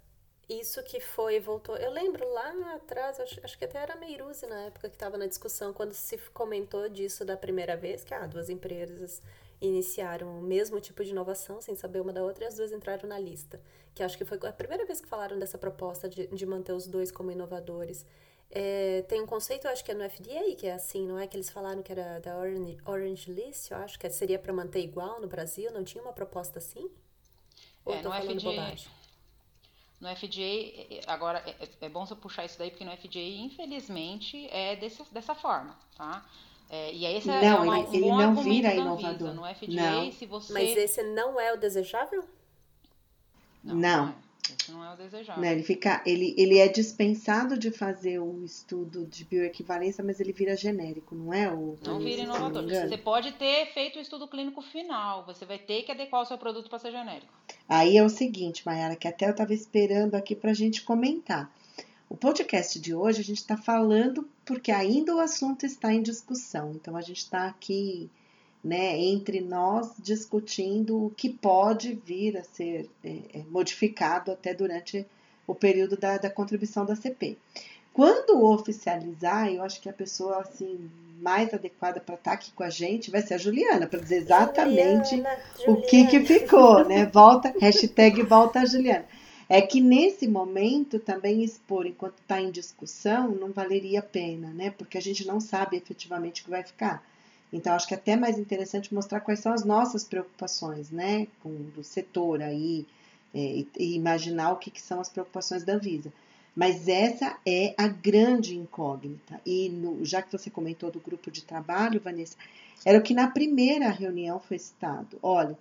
Isso 0.50 0.84
que 0.84 1.00
foi 1.00 1.40
voltou. 1.40 1.78
Eu 1.78 1.92
lembro 1.92 2.28
lá 2.34 2.76
atrás, 2.76 3.20
acho, 3.20 3.40
acho 3.44 3.58
que 3.58 3.66
até 3.66 3.78
era 3.78 3.96
Meiruzi 3.96 4.48
na 4.48 4.62
época 4.62 4.90
que 4.90 4.96
estava 4.96 5.18
na 5.18 5.28
discussão, 5.28 5.72
quando 5.72 5.94
se 5.94 6.18
comentou 6.34 6.90
disso 6.90 7.24
da 7.24 7.38
primeira 7.38 7.78
vez, 7.78 8.04
que 8.04 8.14
ah, 8.14 8.26
duas 8.26 8.50
empresas 8.50 9.22
iniciaram 9.62 10.40
o 10.40 10.42
mesmo 10.42 10.80
tipo 10.80 11.04
de 11.04 11.12
inovação, 11.12 11.62
sem 11.62 11.76
saber 11.76 12.00
uma 12.02 12.14
da 12.14 12.24
outra, 12.24 12.44
e 12.44 12.48
as 12.48 12.56
duas 12.56 12.72
entraram 12.72 13.08
na 13.08 13.20
lista. 13.20 13.62
Que 13.94 14.04
acho 14.04 14.18
que 14.18 14.26
foi 14.26 14.40
a 14.48 14.54
primeira 14.54 14.86
vez 14.86 15.02
que 15.02 15.08
falaram 15.08 15.38
dessa 15.38 15.58
proposta 15.58 16.08
de, 16.08 16.28
de 16.28 16.46
manter 16.46 16.74
os 16.74 16.88
dois 16.88 17.12
como 17.12 17.32
inovadores. 17.32 18.06
É, 18.52 19.04
tem 19.08 19.22
um 19.22 19.28
conceito, 19.28 19.68
acho 19.68 19.84
que 19.84 19.92
é 19.92 19.94
no 19.94 20.10
FDA, 20.10 20.56
que 20.58 20.66
é 20.66 20.74
assim, 20.74 21.06
não 21.06 21.20
é? 21.20 21.28
Que 21.28 21.36
eles 21.36 21.50
falaram 21.50 21.84
que 21.84 21.92
era 21.92 22.20
da 22.20 22.38
Orange, 22.38 22.78
Orange 22.86 23.32
List, 23.32 23.70
eu 23.70 23.78
acho 23.78 24.00
que 24.00 24.10
seria 24.10 24.40
para 24.40 24.52
manter 24.52 24.82
igual 24.82 25.22
no 25.22 25.28
Brasil, 25.28 25.72
não 25.72 25.84
tinha 25.84 26.04
uma 26.04 26.14
proposta 26.14 26.58
assim? 26.58 26.90
Ou 27.86 27.94
é, 27.94 28.02
no 28.02 28.10
falando 28.10 28.40
FDA, 28.40 28.50
bobagem? 28.50 28.92
No 30.02 30.16
FDA, 30.16 31.12
agora 31.12 31.44
é, 31.46 31.70
é 31.82 31.90
bom 31.90 32.06
você 32.06 32.16
puxar 32.16 32.46
isso 32.46 32.58
daí, 32.58 32.72
porque 32.72 32.86
no 32.86 32.92
FDA, 32.92 33.20
infelizmente, 33.20 34.48
é 34.48 34.76
desse, 34.76 35.04
dessa 35.12 35.36
forma, 35.36 35.78
tá? 35.96 36.26
É, 36.70 36.94
e 36.94 37.06
aí 37.06 37.16
esse 37.18 37.28
não, 37.28 37.36
é 37.36 37.56
uma, 37.56 37.80
ele, 37.80 37.88
um 37.88 37.94
ele 37.94 38.10
bom 38.10 38.18
não 38.18 38.36
vira 38.36 38.74
inovador. 38.74 39.34
No 39.34 39.44
FDA, 39.44 39.68
não. 39.72 40.12
se 40.12 40.26
você. 40.28 40.54
Mas 40.54 40.78
esse 40.78 41.02
não 41.02 41.40
é 41.40 41.52
o 41.52 41.58
desejável? 41.58 42.24
Não. 43.64 43.76
Não. 43.76 44.06
não 44.06 44.10
é. 44.10 44.16
Esse 44.50 44.72
não 44.72 44.84
é 44.84 44.94
o 44.94 44.98
desejável. 44.98 45.44
Ele, 45.44 45.64
fica, 45.64 46.02
ele, 46.06 46.34
ele 46.38 46.58
é 46.58 46.68
dispensado 46.68 47.58
de 47.58 47.72
fazer 47.72 48.20
o 48.20 48.44
estudo 48.44 49.06
de 49.06 49.24
bioequivalência, 49.24 50.04
mas 50.04 50.20
ele 50.20 50.32
vira 50.32 50.56
genérico, 50.56 51.16
não 51.16 51.34
é? 51.34 51.52
O, 51.52 51.78
Não 51.86 52.00
vira 52.00 52.22
inovador. 52.22 52.64
Você 52.64 52.98
pode 52.98 53.32
ter 53.34 53.68
feito 53.74 53.98
o 53.98 54.02
estudo 54.02 54.28
clínico 54.28 54.62
final, 54.62 55.26
você 55.26 55.46
vai 55.46 55.58
ter 55.58 55.84
que 55.84 55.92
adequar 55.92 56.22
o 56.22 56.26
seu 56.26 56.38
produto 56.38 56.70
para 56.70 56.80
ser 56.80 56.92
genérico. 56.92 57.32
Aí 57.68 57.98
é 57.98 58.04
o 58.04 58.10
seguinte, 58.10 58.64
Mayara, 58.66 58.96
que 58.96 59.08
até 59.08 59.26
eu 59.26 59.32
estava 59.32 59.54
esperando 59.54 60.16
aqui 60.16 60.36
para 60.36 60.52
a 60.52 60.56
gente 60.56 60.84
comentar. 60.84 61.52
O 62.10 62.18
podcast 62.18 62.80
de 62.80 62.96
hoje 62.96 63.22
a 63.22 63.24
gente 63.24 63.38
está 63.38 63.56
falando 63.56 64.28
porque 64.44 64.72
ainda 64.72 65.16
o 65.16 65.20
assunto 65.20 65.64
está 65.64 65.94
em 65.94 66.02
discussão. 66.02 66.72
Então 66.74 66.98
a 66.98 67.02
gente 67.02 67.20
está 67.20 67.46
aqui, 67.46 68.10
né, 68.64 68.98
entre 68.98 69.40
nós 69.40 69.92
discutindo 70.00 71.06
o 71.06 71.12
que 71.12 71.30
pode 71.30 71.94
vir 71.94 72.36
a 72.36 72.44
ser 72.44 72.90
é, 73.04 73.20
é 73.36 73.44
modificado 73.52 74.32
até 74.32 74.56
durante 74.56 75.06
o 75.46 75.54
período 75.54 75.96
da, 75.96 76.18
da 76.18 76.32
contribuição 76.32 76.84
da 76.84 76.96
CP. 76.96 77.38
Quando 77.94 78.44
oficializar, 78.44 79.48
eu 79.52 79.62
acho 79.62 79.80
que 79.80 79.90
a 79.90 79.94
pessoa 79.94 80.40
assim 80.40 80.90
mais 81.22 81.54
adequada 81.54 82.00
para 82.00 82.16
estar 82.16 82.32
tá 82.32 82.36
aqui 82.36 82.52
com 82.54 82.64
a 82.64 82.70
gente 82.70 83.12
vai 83.12 83.22
ser 83.22 83.36
a 83.36 83.38
Juliana, 83.38 83.86
para 83.86 84.00
dizer 84.00 84.18
exatamente 84.18 85.18
Juliana, 85.18 85.38
o 85.68 85.82
que, 85.82 86.08
que 86.08 86.22
ficou, 86.22 86.88
né? 86.88 87.06
Volta, 87.06 87.54
hashtag 87.60 88.24
volta 88.24 88.62
a 88.62 88.66
Juliana. 88.66 89.06
É 89.50 89.62
que 89.62 89.82
nesse 89.82 90.28
momento 90.28 91.00
também 91.00 91.44
expor 91.44 91.88
enquanto 91.88 92.20
está 92.20 92.40
em 92.40 92.52
discussão 92.52 93.32
não 93.32 93.52
valeria 93.52 94.00
a 94.00 94.04
pena, 94.04 94.50
né? 94.50 94.70
Porque 94.70 94.98
a 94.98 95.02
gente 95.02 95.26
não 95.26 95.42
sabe 95.42 95.76
efetivamente 95.76 96.42
o 96.42 96.46
que 96.46 96.52
vai 96.52 96.64
ficar. 96.64 97.04
Então, 97.52 97.74
acho 97.74 97.88
que 97.88 97.96
é 97.96 97.98
até 97.98 98.16
mais 98.16 98.38
interessante 98.38 98.94
mostrar 98.94 99.22
quais 99.22 99.40
são 99.40 99.52
as 99.52 99.66
nossas 99.66 100.04
preocupações, 100.04 100.92
né? 100.92 101.26
Com 101.42 101.50
o 101.76 101.84
setor 101.84 102.44
aí, 102.44 102.86
é, 103.34 103.66
e 103.78 103.96
imaginar 103.96 104.52
o 104.52 104.58
que, 104.58 104.70
que 104.70 104.82
são 104.82 105.02
as 105.02 105.10
preocupações 105.10 105.64
da 105.64 105.74
Anvisa. 105.74 106.14
Mas 106.56 106.88
essa 106.88 107.38
é 107.44 107.74
a 107.76 107.88
grande 107.88 108.56
incógnita. 108.56 109.42
E 109.44 109.70
no, 109.70 110.06
já 110.06 110.22
que 110.22 110.32
você 110.32 110.50
comentou 110.50 110.92
do 110.92 111.00
grupo 111.00 111.32
de 111.32 111.44
trabalho, 111.44 112.00
Vanessa, 112.00 112.38
era 112.86 113.00
o 113.00 113.02
que 113.02 113.14
na 113.16 113.28
primeira 113.28 113.90
reunião 113.90 114.40
foi 114.40 114.60
citado. 114.60 115.18
Olha, 115.24 115.58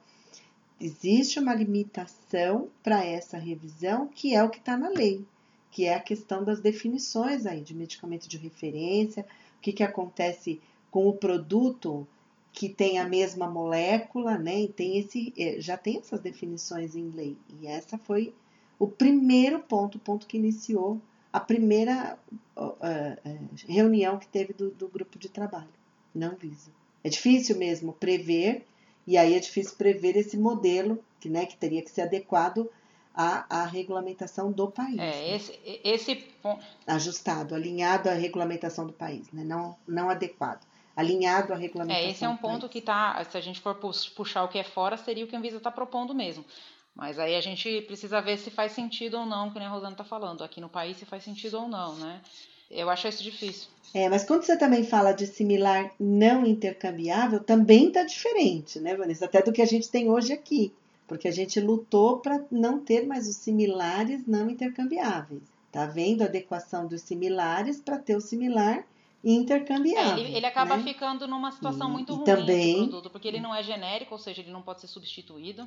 existe 0.81 1.39
uma 1.39 1.55
limitação 1.55 2.69
para 2.83 3.05
essa 3.05 3.39
revisão, 3.39 4.09
que 4.09 4.35
é 4.35 4.43
o 4.43 4.51
que 4.51 4.59
está 4.59 4.77
na 4.77 4.89
lei, 4.89 5.25
que 5.71 5.85
é 5.85 5.95
a 5.95 6.01
questão 6.01 6.45
das 6.45 6.61
definições 6.61 7.47
aí 7.47 7.61
de 7.61 7.75
medicamento 7.75 8.29
de 8.29 8.37
referência, 8.37 9.27
o 9.59 9.61
que, 9.61 9.73
que 9.73 9.83
acontece 9.83 10.61
com 10.91 11.09
o 11.09 11.13
produto 11.13 12.07
que 12.53 12.69
tem 12.69 12.99
a 12.99 13.07
mesma 13.07 13.49
molécula, 13.49 14.37
né? 14.37 14.63
E 14.63 14.69
tem 14.69 14.99
esse, 14.99 15.33
é, 15.39 15.61
já 15.61 15.77
tem 15.77 15.99
essas 15.99 16.21
definições 16.21 16.97
em 16.97 17.11
lei. 17.11 17.37
E 17.61 17.67
essa 17.67 17.97
foi 17.99 18.33
o 18.79 18.87
primeiro 18.87 19.61
ponto, 19.61 19.97
o 19.97 20.01
ponto 20.01 20.27
que 20.27 20.37
iniciou 20.37 21.01
a 21.33 21.41
primeira 21.41 22.19
uh, 22.57 22.65
uh, 22.65 23.49
reunião 23.69 24.19
que 24.19 24.27
teve 24.27 24.53
do, 24.53 24.71
do, 24.71 24.89
grupo 24.89 25.19
de 25.19 25.29
trabalho, 25.29 25.69
não 26.15 26.35
visa. 26.35 26.71
É 27.05 27.09
difícil 27.09 27.57
mesmo 27.57 27.93
prever, 27.93 28.65
e 29.09 29.17
aí 29.17 29.35
é 29.35 29.41
difícil 29.41 29.75
prever 29.79 30.17
esse 30.19 30.37
modelo, 30.37 31.03
que, 31.19 31.31
né, 31.31 31.47
que 31.47 31.57
teria 31.57 31.83
que 31.83 31.91
ser 31.91 32.03
adequado 32.03 32.69
à, 33.15 33.63
à 33.63 33.65
regulamentação 33.65 34.53
do 34.53 34.71
país. 34.71 34.99
É, 34.99 35.11
né? 35.11 35.35
esse, 35.35 35.59
esse 35.83 36.25
Ajustado, 36.87 37.55
alinhado 37.55 38.11
à 38.11 38.13
regulamentação 38.13 38.87
do 38.87 38.93
país, 38.93 39.33
né? 39.33 39.43
não, 39.43 39.75
não 39.87 40.11
adequado 40.11 40.61
alinhado 40.95 41.53
à 41.53 41.57
regulamentação. 41.57 42.09
É, 42.09 42.11
esse 42.11 42.25
é 42.25 42.29
um 42.29 42.37
ponto 42.37 42.69
que 42.69 42.81
está, 42.81 43.25
se 43.25 43.39
a 43.39 43.41
gente 43.41 43.61
for 43.61 43.77
puxar 43.77 44.43
o 44.43 44.49
que 44.49 44.59
é 44.59 44.65
fora, 44.65 44.97
seria 44.97 45.25
o 45.25 45.29
que 45.29 45.37
a 45.37 45.39
Anvisa 45.39 45.57
está 45.57 45.71
propondo 45.71 46.13
mesmo. 46.13 46.45
Mas 46.93 47.21
aí 47.21 47.37
a 47.37 47.41
gente 47.41 47.83
precisa 47.83 48.21
ver 48.21 48.37
se 48.37 48.51
faz 48.51 48.73
sentido 48.73 49.17
ou 49.17 49.25
não, 49.25 49.49
que 49.53 49.61
nem 49.61 49.69
a 49.69 49.71
Rosana 49.71 49.93
está 49.93 50.03
falando, 50.03 50.43
aqui 50.43 50.61
no 50.61 50.69
país 50.69 50.97
se 50.97 51.07
faz 51.07 51.23
sentido 51.23 51.61
ou 51.61 51.69
não, 51.69 51.95
né? 51.95 52.21
Eu 52.71 52.91
acho 52.91 53.09
isso 53.09 53.23
difícil. 53.23 53.69
É, 53.95 54.09
mas 54.09 54.25
quando 54.25 54.43
você 54.43 54.57
também 54.57 54.85
fala 54.85 55.13
de 55.13 55.27
similar 55.27 55.91
não 55.99 56.45
intercambiável, 56.47 57.41
também 57.41 57.89
está 57.89 58.03
diferente, 58.05 58.79
né, 58.79 58.95
Vanessa? 58.95 59.25
Até 59.25 59.43
do 59.43 59.53
que 59.53 59.63
a 59.63 59.67
gente 59.67 59.91
tem 59.91 60.11
hoje 60.11 60.33
aqui. 60.33 60.73
Porque 61.07 61.27
a 61.27 61.33
gente 61.33 61.59
lutou 61.59 62.19
para 62.19 62.45
não 62.51 62.79
ter 62.79 63.07
mais 63.07 63.27
os 63.27 63.37
similares 63.37 64.27
não 64.27 64.51
intercambiáveis. 64.51 65.43
Tá 65.73 65.87
vendo 65.87 66.23
a 66.23 66.27
adequação 66.27 66.87
dos 66.87 67.01
similares 67.01 67.81
para 67.81 67.99
ter 67.99 68.15
o 68.15 68.21
similar 68.21 68.85
intercambiável. 69.25 70.17
É, 70.17 70.21
ele, 70.21 70.37
ele, 70.37 70.47
acaba 70.47 70.77
né? 70.77 70.85
ficando 70.85 71.27
numa 71.27 71.51
situação 71.51 71.89
e, 71.89 71.93
muito 71.93 72.15
ruim 72.15 72.25
também, 72.25 72.71
esse 72.71 72.89
produto, 72.89 73.11
porque 73.11 73.27
ele 73.27 73.41
não 73.41 73.55
é 73.55 73.63
genérico, 73.63 74.15
ou 74.15 74.19
seja, 74.19 74.43
ele 74.43 74.51
não 74.51 74.63
pode 74.63 74.83
ser 74.83 74.87
substituído. 74.87 75.67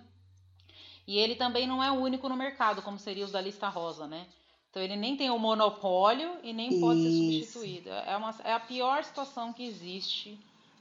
E 1.08 1.18
ele 1.18 1.36
também 1.36 1.68
não 1.68 1.84
é 1.84 1.92
o 1.92 1.96
único 1.96 2.30
no 2.30 2.38
mercado, 2.38 2.82
como 2.84 3.00
seria 3.00 3.26
os 3.26 3.32
da 3.32 3.42
lista 3.42 3.68
rosa, 3.68 4.08
né? 4.08 4.28
Então 4.72 4.82
ele 4.82 4.96
nem 4.96 5.18
tem 5.18 5.30
o 5.30 5.38
monopólio 5.38 6.32
e 6.42 6.54
nem 6.54 6.80
pode 6.80 7.02
Isso. 7.02 7.12
ser 7.12 7.18
substituído. 7.18 7.90
É, 7.90 8.16
uma, 8.16 8.34
é 8.46 8.54
a 8.54 8.60
pior 8.60 9.04
situação 9.04 9.52
que 9.52 9.66
existe 9.66 10.40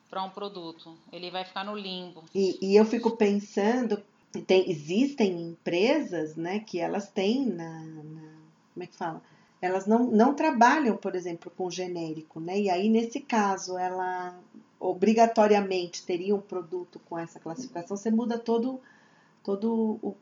para 0.09 0.23
um 0.23 0.31
produto. 0.31 0.97
Ele 1.13 1.29
vai 1.29 1.45
ficar 1.45 1.65
no 1.65 1.77
limbo. 1.77 2.23
E, 2.33 2.57
e 2.63 2.77
eu 2.77 2.85
fico 2.85 3.17
pensando, 3.17 4.01
tem, 4.47 4.71
existem 4.71 5.43
empresas, 5.43 6.37
né, 6.37 6.61
que 6.61 6.79
elas 6.79 7.09
têm 7.09 7.47
na, 7.47 7.81
na 7.81 8.31
como 8.73 8.85
é 8.85 8.87
que 8.87 8.97
fala? 8.97 9.23
Elas 9.61 9.87
não, 9.87 10.05
não 10.05 10.35
trabalham, 10.35 10.97
por 10.97 11.15
exemplo, 11.15 11.53
com 11.55 11.71
genérico, 11.71 12.41
né? 12.41 12.59
E 12.59 12.71
aí 12.71 12.89
nesse 12.89 13.21
caso 13.21 13.77
ela 13.77 14.39
obrigatoriamente 14.79 16.03
teria 16.07 16.35
um 16.35 16.41
produto 16.41 16.99
com 17.09 17.19
essa 17.19 17.39
classificação, 17.39 17.97
você 17.97 18.11
muda 18.11 18.39
todo 18.39 18.81
todo 19.43 19.99
o, 20.03 20.17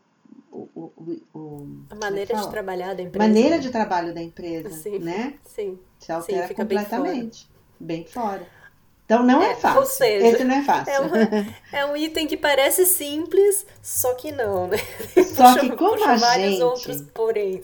o, 0.50 0.68
o, 0.74 1.20
o 1.34 1.66
a 1.90 1.94
maneira 1.94 2.36
de 2.36 2.50
trabalhar 2.50 2.94
da 2.94 3.02
empresa. 3.02 3.28
Maneira 3.28 3.58
de 3.58 3.70
trabalho 3.70 4.14
da 4.14 4.22
empresa, 4.22 4.70
sim, 4.70 4.98
né? 4.98 5.34
Sim. 5.44 5.78
Se 5.98 6.12
altera 6.12 6.48
Sim, 6.48 6.54
completamente. 6.54 7.48
Bem 7.78 8.04
fora. 8.06 8.38
bem 8.38 8.46
fora. 8.46 8.58
Então 9.08 9.22
não 9.22 9.42
é, 9.42 9.52
é 9.52 9.56
fácil. 9.56 9.80
Ou 9.80 9.86
seja, 9.86 10.26
Esse 10.26 10.44
não 10.44 10.54
é 10.54 10.62
fácil. 10.62 10.92
É, 10.92 11.00
uma, 11.00 11.16
é, 11.72 11.86
um 11.86 11.96
item 11.96 12.26
que 12.26 12.36
parece 12.36 12.84
simples, 12.84 13.64
só 13.82 14.12
que 14.12 14.30
não, 14.30 14.68
né? 14.68 14.76
Só 15.34 15.54
puxa, 15.56 15.60
que 15.60 15.76
como 15.76 16.04
a 16.04 16.16
gente, 16.18 16.62
outros 16.62 17.00
porém. 17.14 17.62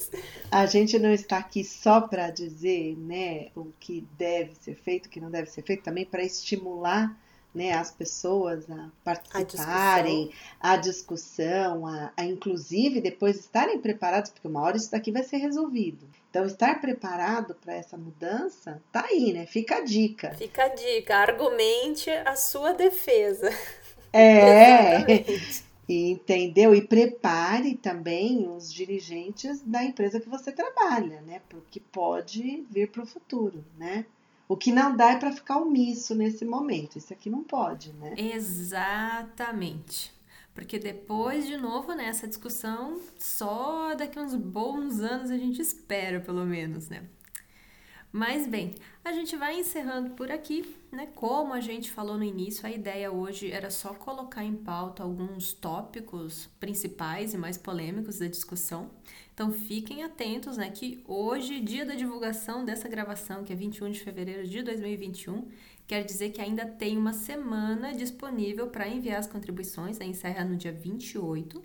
A 0.51 0.65
gente 0.65 0.99
não 0.99 1.13
está 1.13 1.37
aqui 1.37 1.63
só 1.63 2.01
para 2.01 2.31
dizer, 2.31 2.97
né, 2.97 3.49
o 3.55 3.67
que 3.79 4.09
deve 4.17 4.55
ser 4.55 4.75
feito, 4.75 5.05
o 5.05 5.09
que 5.11 5.21
não 5.21 5.31
deve 5.31 5.51
ser 5.51 5.61
feito, 5.61 5.83
também 5.83 6.07
para 6.07 6.23
estimular 6.23 7.15
né, 7.55 7.73
as 7.73 7.91
pessoas 7.91 8.69
a 8.69 8.91
participarem, 9.05 10.33
a 10.61 10.77
discussão, 10.77 11.87
a, 11.87 11.87
discussão 11.87 11.87
a, 11.87 12.13
a, 12.17 12.25
inclusive 12.25 13.01
depois 13.01 13.39
estarem 13.39 13.79
preparados, 13.79 14.31
porque 14.31 14.49
uma 14.49 14.61
hora 14.63 14.77
isso 14.77 14.91
daqui 14.91 15.13
vai 15.13 15.23
ser 15.23 15.37
resolvido. 15.37 16.07
Então, 16.31 16.45
estar 16.45 16.81
preparado 16.81 17.55
para 17.55 17.75
essa 17.75 17.97
mudança, 17.97 18.83
tá 18.91 19.07
aí, 19.09 19.33
né? 19.33 19.47
Fica 19.47 19.77
a 19.77 19.81
dica. 19.83 20.35
Fica 20.35 20.65
a 20.65 20.69
dica, 20.69 21.17
argumente 21.17 22.11
a 22.11 22.35
sua 22.35 22.73
defesa. 22.73 23.51
É, 24.13 25.05
entendeu? 25.89 26.75
E 26.75 26.83
prepare 26.83 27.77
também 27.77 28.49
os 28.49 28.73
dirigentes 28.73 29.63
da 29.63 29.85
empresa 29.85 30.19
que 30.19 30.29
você 30.29 30.51
trabalha, 30.51 31.21
né? 31.21 31.41
Porque 31.49 31.79
pode 31.79 32.67
vir 32.69 32.91
para 32.91 33.05
o 33.05 33.07
futuro, 33.07 33.65
né? 33.79 34.05
O 34.49 34.57
que 34.57 34.71
não 34.71 34.97
dá 34.97 35.13
é 35.13 35.17
para 35.17 35.33
ficar 35.33 35.59
omisso 35.59 36.15
nesse 36.15 36.45
momento. 36.45 36.99
Isso 36.99 37.13
aqui 37.13 37.31
não 37.31 37.43
pode, 37.43 37.93
né? 37.95 38.15
Exatamente. 38.17 40.13
Porque 40.55 40.79
depois, 40.79 41.47
de 41.47 41.57
novo, 41.57 41.95
nessa 41.95 42.27
né, 42.27 42.29
discussão, 42.29 43.01
só 43.19 43.95
daqui 43.95 44.21
uns 44.21 44.35
bons 44.35 45.01
anos 45.01 45.31
a 45.31 45.37
gente 45.37 45.61
espera, 45.61 46.21
pelo 46.21 46.45
menos, 46.47 46.89
né? 46.89 47.05
Mas 48.17 48.47
bem, 48.47 48.77
a 49.05 49.11
gente 49.11 49.37
vai 49.37 49.59
encerrando 49.59 50.11
por 50.11 50.31
aqui, 50.31 50.65
né? 50.93 51.09
Como 51.17 51.53
a 51.53 51.59
gente 51.59 51.91
falou 51.91 52.17
no 52.17 52.23
início, 52.23 52.65
a 52.65 52.71
ideia 52.71 53.11
hoje 53.11 53.51
era 53.51 53.73
só 53.73 53.93
colocar 53.93 54.45
em 54.45 54.55
pauta 54.55 55.03
alguns 55.03 55.53
tópicos 55.53 56.49
principais 56.61 57.35
e 57.35 57.37
mais 57.37 57.59
polêmicos 57.59 58.21
da 58.21 58.29
discussão. 58.29 58.89
Então 59.35 59.51
fiquem 59.51 60.05
atentos, 60.05 60.57
né, 60.57 60.71
que 60.71 61.03
hoje, 61.09 61.59
dia 61.59 61.85
da 61.85 61.97
divulgação 61.97 62.65
dessa 62.65 62.89
gravação, 62.89 63.43
que 63.43 63.53
é 63.53 63.57
21 63.57 63.91
de 63.91 63.99
fevereiro 63.99 64.47
de 64.47 64.63
2021, 64.63 65.49
quer 65.85 66.05
dizer 66.05 66.31
que 66.31 66.41
ainda 66.41 66.65
tem 66.65 66.97
uma 66.97 67.13
semana 67.13 67.93
disponível 67.93 68.69
para 68.69 68.87
enviar 68.87 69.19
as 69.19 69.27
contribuições, 69.27 70.01
a 70.01 70.05
encerra 70.05 70.45
no 70.45 70.55
dia 70.55 70.73
28. 70.73 71.61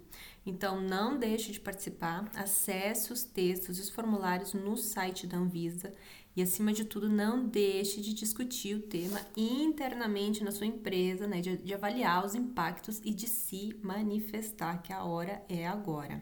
Então 0.45 0.81
não 0.81 1.17
deixe 1.19 1.51
de 1.51 1.59
participar, 1.59 2.27
acesse 2.33 3.13
os 3.13 3.23
textos 3.23 3.77
e 3.77 3.81
os 3.81 3.89
formulários 3.91 4.53
no 4.53 4.75
site 4.75 5.27
da 5.27 5.37
Anvisa 5.37 5.93
e 6.35 6.41
acima 6.41 6.71
de 6.71 6.85
tudo 6.85 7.09
não 7.09 7.45
deixe 7.45 8.01
de 8.01 8.13
discutir 8.13 8.75
o 8.75 8.81
tema 8.81 9.19
internamente 9.35 10.43
na 10.43 10.51
sua 10.51 10.67
empresa, 10.67 11.27
né, 11.27 11.41
de, 11.41 11.57
de 11.57 11.73
avaliar 11.73 12.25
os 12.25 12.35
impactos 12.35 13.01
e 13.03 13.13
de 13.13 13.27
se 13.27 13.75
manifestar, 13.81 14.81
que 14.81 14.93
a 14.93 15.03
hora 15.03 15.43
é 15.49 15.67
agora. 15.67 16.21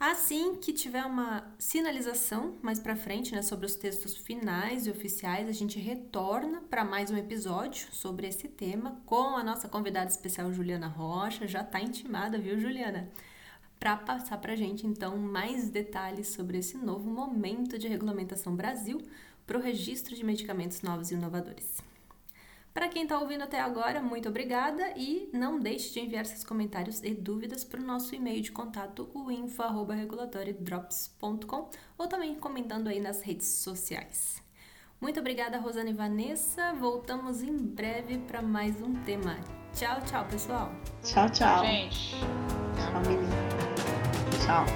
Assim 0.00 0.54
que 0.56 0.72
tiver 0.72 1.04
uma 1.04 1.54
sinalização 1.58 2.56
mais 2.62 2.80
para 2.80 2.96
frente, 2.96 3.34
né, 3.34 3.42
sobre 3.42 3.66
os 3.66 3.76
textos 3.76 4.16
finais 4.16 4.86
e 4.86 4.90
oficiais, 4.90 5.46
a 5.46 5.52
gente 5.52 5.78
retorna 5.78 6.62
para 6.70 6.82
mais 6.82 7.10
um 7.10 7.16
episódio 7.18 7.86
sobre 7.92 8.26
esse 8.26 8.48
tema 8.48 9.02
com 9.04 9.36
a 9.36 9.44
nossa 9.44 9.68
convidada 9.68 10.10
especial 10.10 10.50
Juliana 10.54 10.88
Rocha, 10.88 11.46
já 11.46 11.60
está 11.60 11.78
intimada, 11.82 12.38
viu, 12.38 12.58
Juliana? 12.58 13.10
Para 13.80 13.96
passar 13.96 14.36
para 14.36 14.52
a 14.52 14.56
gente 14.56 14.86
então 14.86 15.16
mais 15.16 15.70
detalhes 15.70 16.28
sobre 16.28 16.58
esse 16.58 16.76
novo 16.76 17.10
momento 17.10 17.78
de 17.78 17.88
regulamentação 17.88 18.54
Brasil 18.54 19.00
para 19.46 19.56
o 19.58 19.60
registro 19.60 20.14
de 20.14 20.22
medicamentos 20.22 20.82
novos 20.82 21.10
e 21.10 21.14
inovadores. 21.14 21.80
Para 22.74 22.88
quem 22.88 23.02
está 23.02 23.18
ouvindo 23.18 23.42
até 23.42 23.58
agora, 23.58 24.00
muito 24.00 24.28
obrigada 24.28 24.92
e 24.96 25.28
não 25.32 25.58
deixe 25.58 25.92
de 25.92 25.98
enviar 26.00 26.24
seus 26.24 26.44
comentários 26.44 27.02
e 27.02 27.12
dúvidas 27.14 27.64
para 27.64 27.80
o 27.80 27.84
nosso 27.84 28.14
e-mail 28.14 28.40
de 28.42 28.52
contato, 28.52 29.10
o 29.12 29.28
info.regulatoriodrops.com 29.30 31.68
ou 31.98 32.06
também 32.06 32.36
comentando 32.36 32.86
aí 32.88 33.00
nas 33.00 33.22
redes 33.22 33.48
sociais. 33.48 34.40
Muito 35.00 35.18
obrigada, 35.18 35.58
Rosane 35.58 35.90
e 35.90 35.94
Vanessa. 35.94 36.72
Voltamos 36.74 37.42
em 37.42 37.56
breve 37.56 38.18
para 38.18 38.40
mais 38.42 38.80
um 38.82 38.92
tema. 39.04 39.36
Tchau, 39.74 40.00
tchau, 40.02 40.24
pessoal. 40.26 40.70
Tchau, 41.02 41.28
tchau. 41.30 41.64
Gente. 41.64 42.14
Tchau, 42.76 43.00
menina. 43.08 43.69
Ciao. 44.50 44.66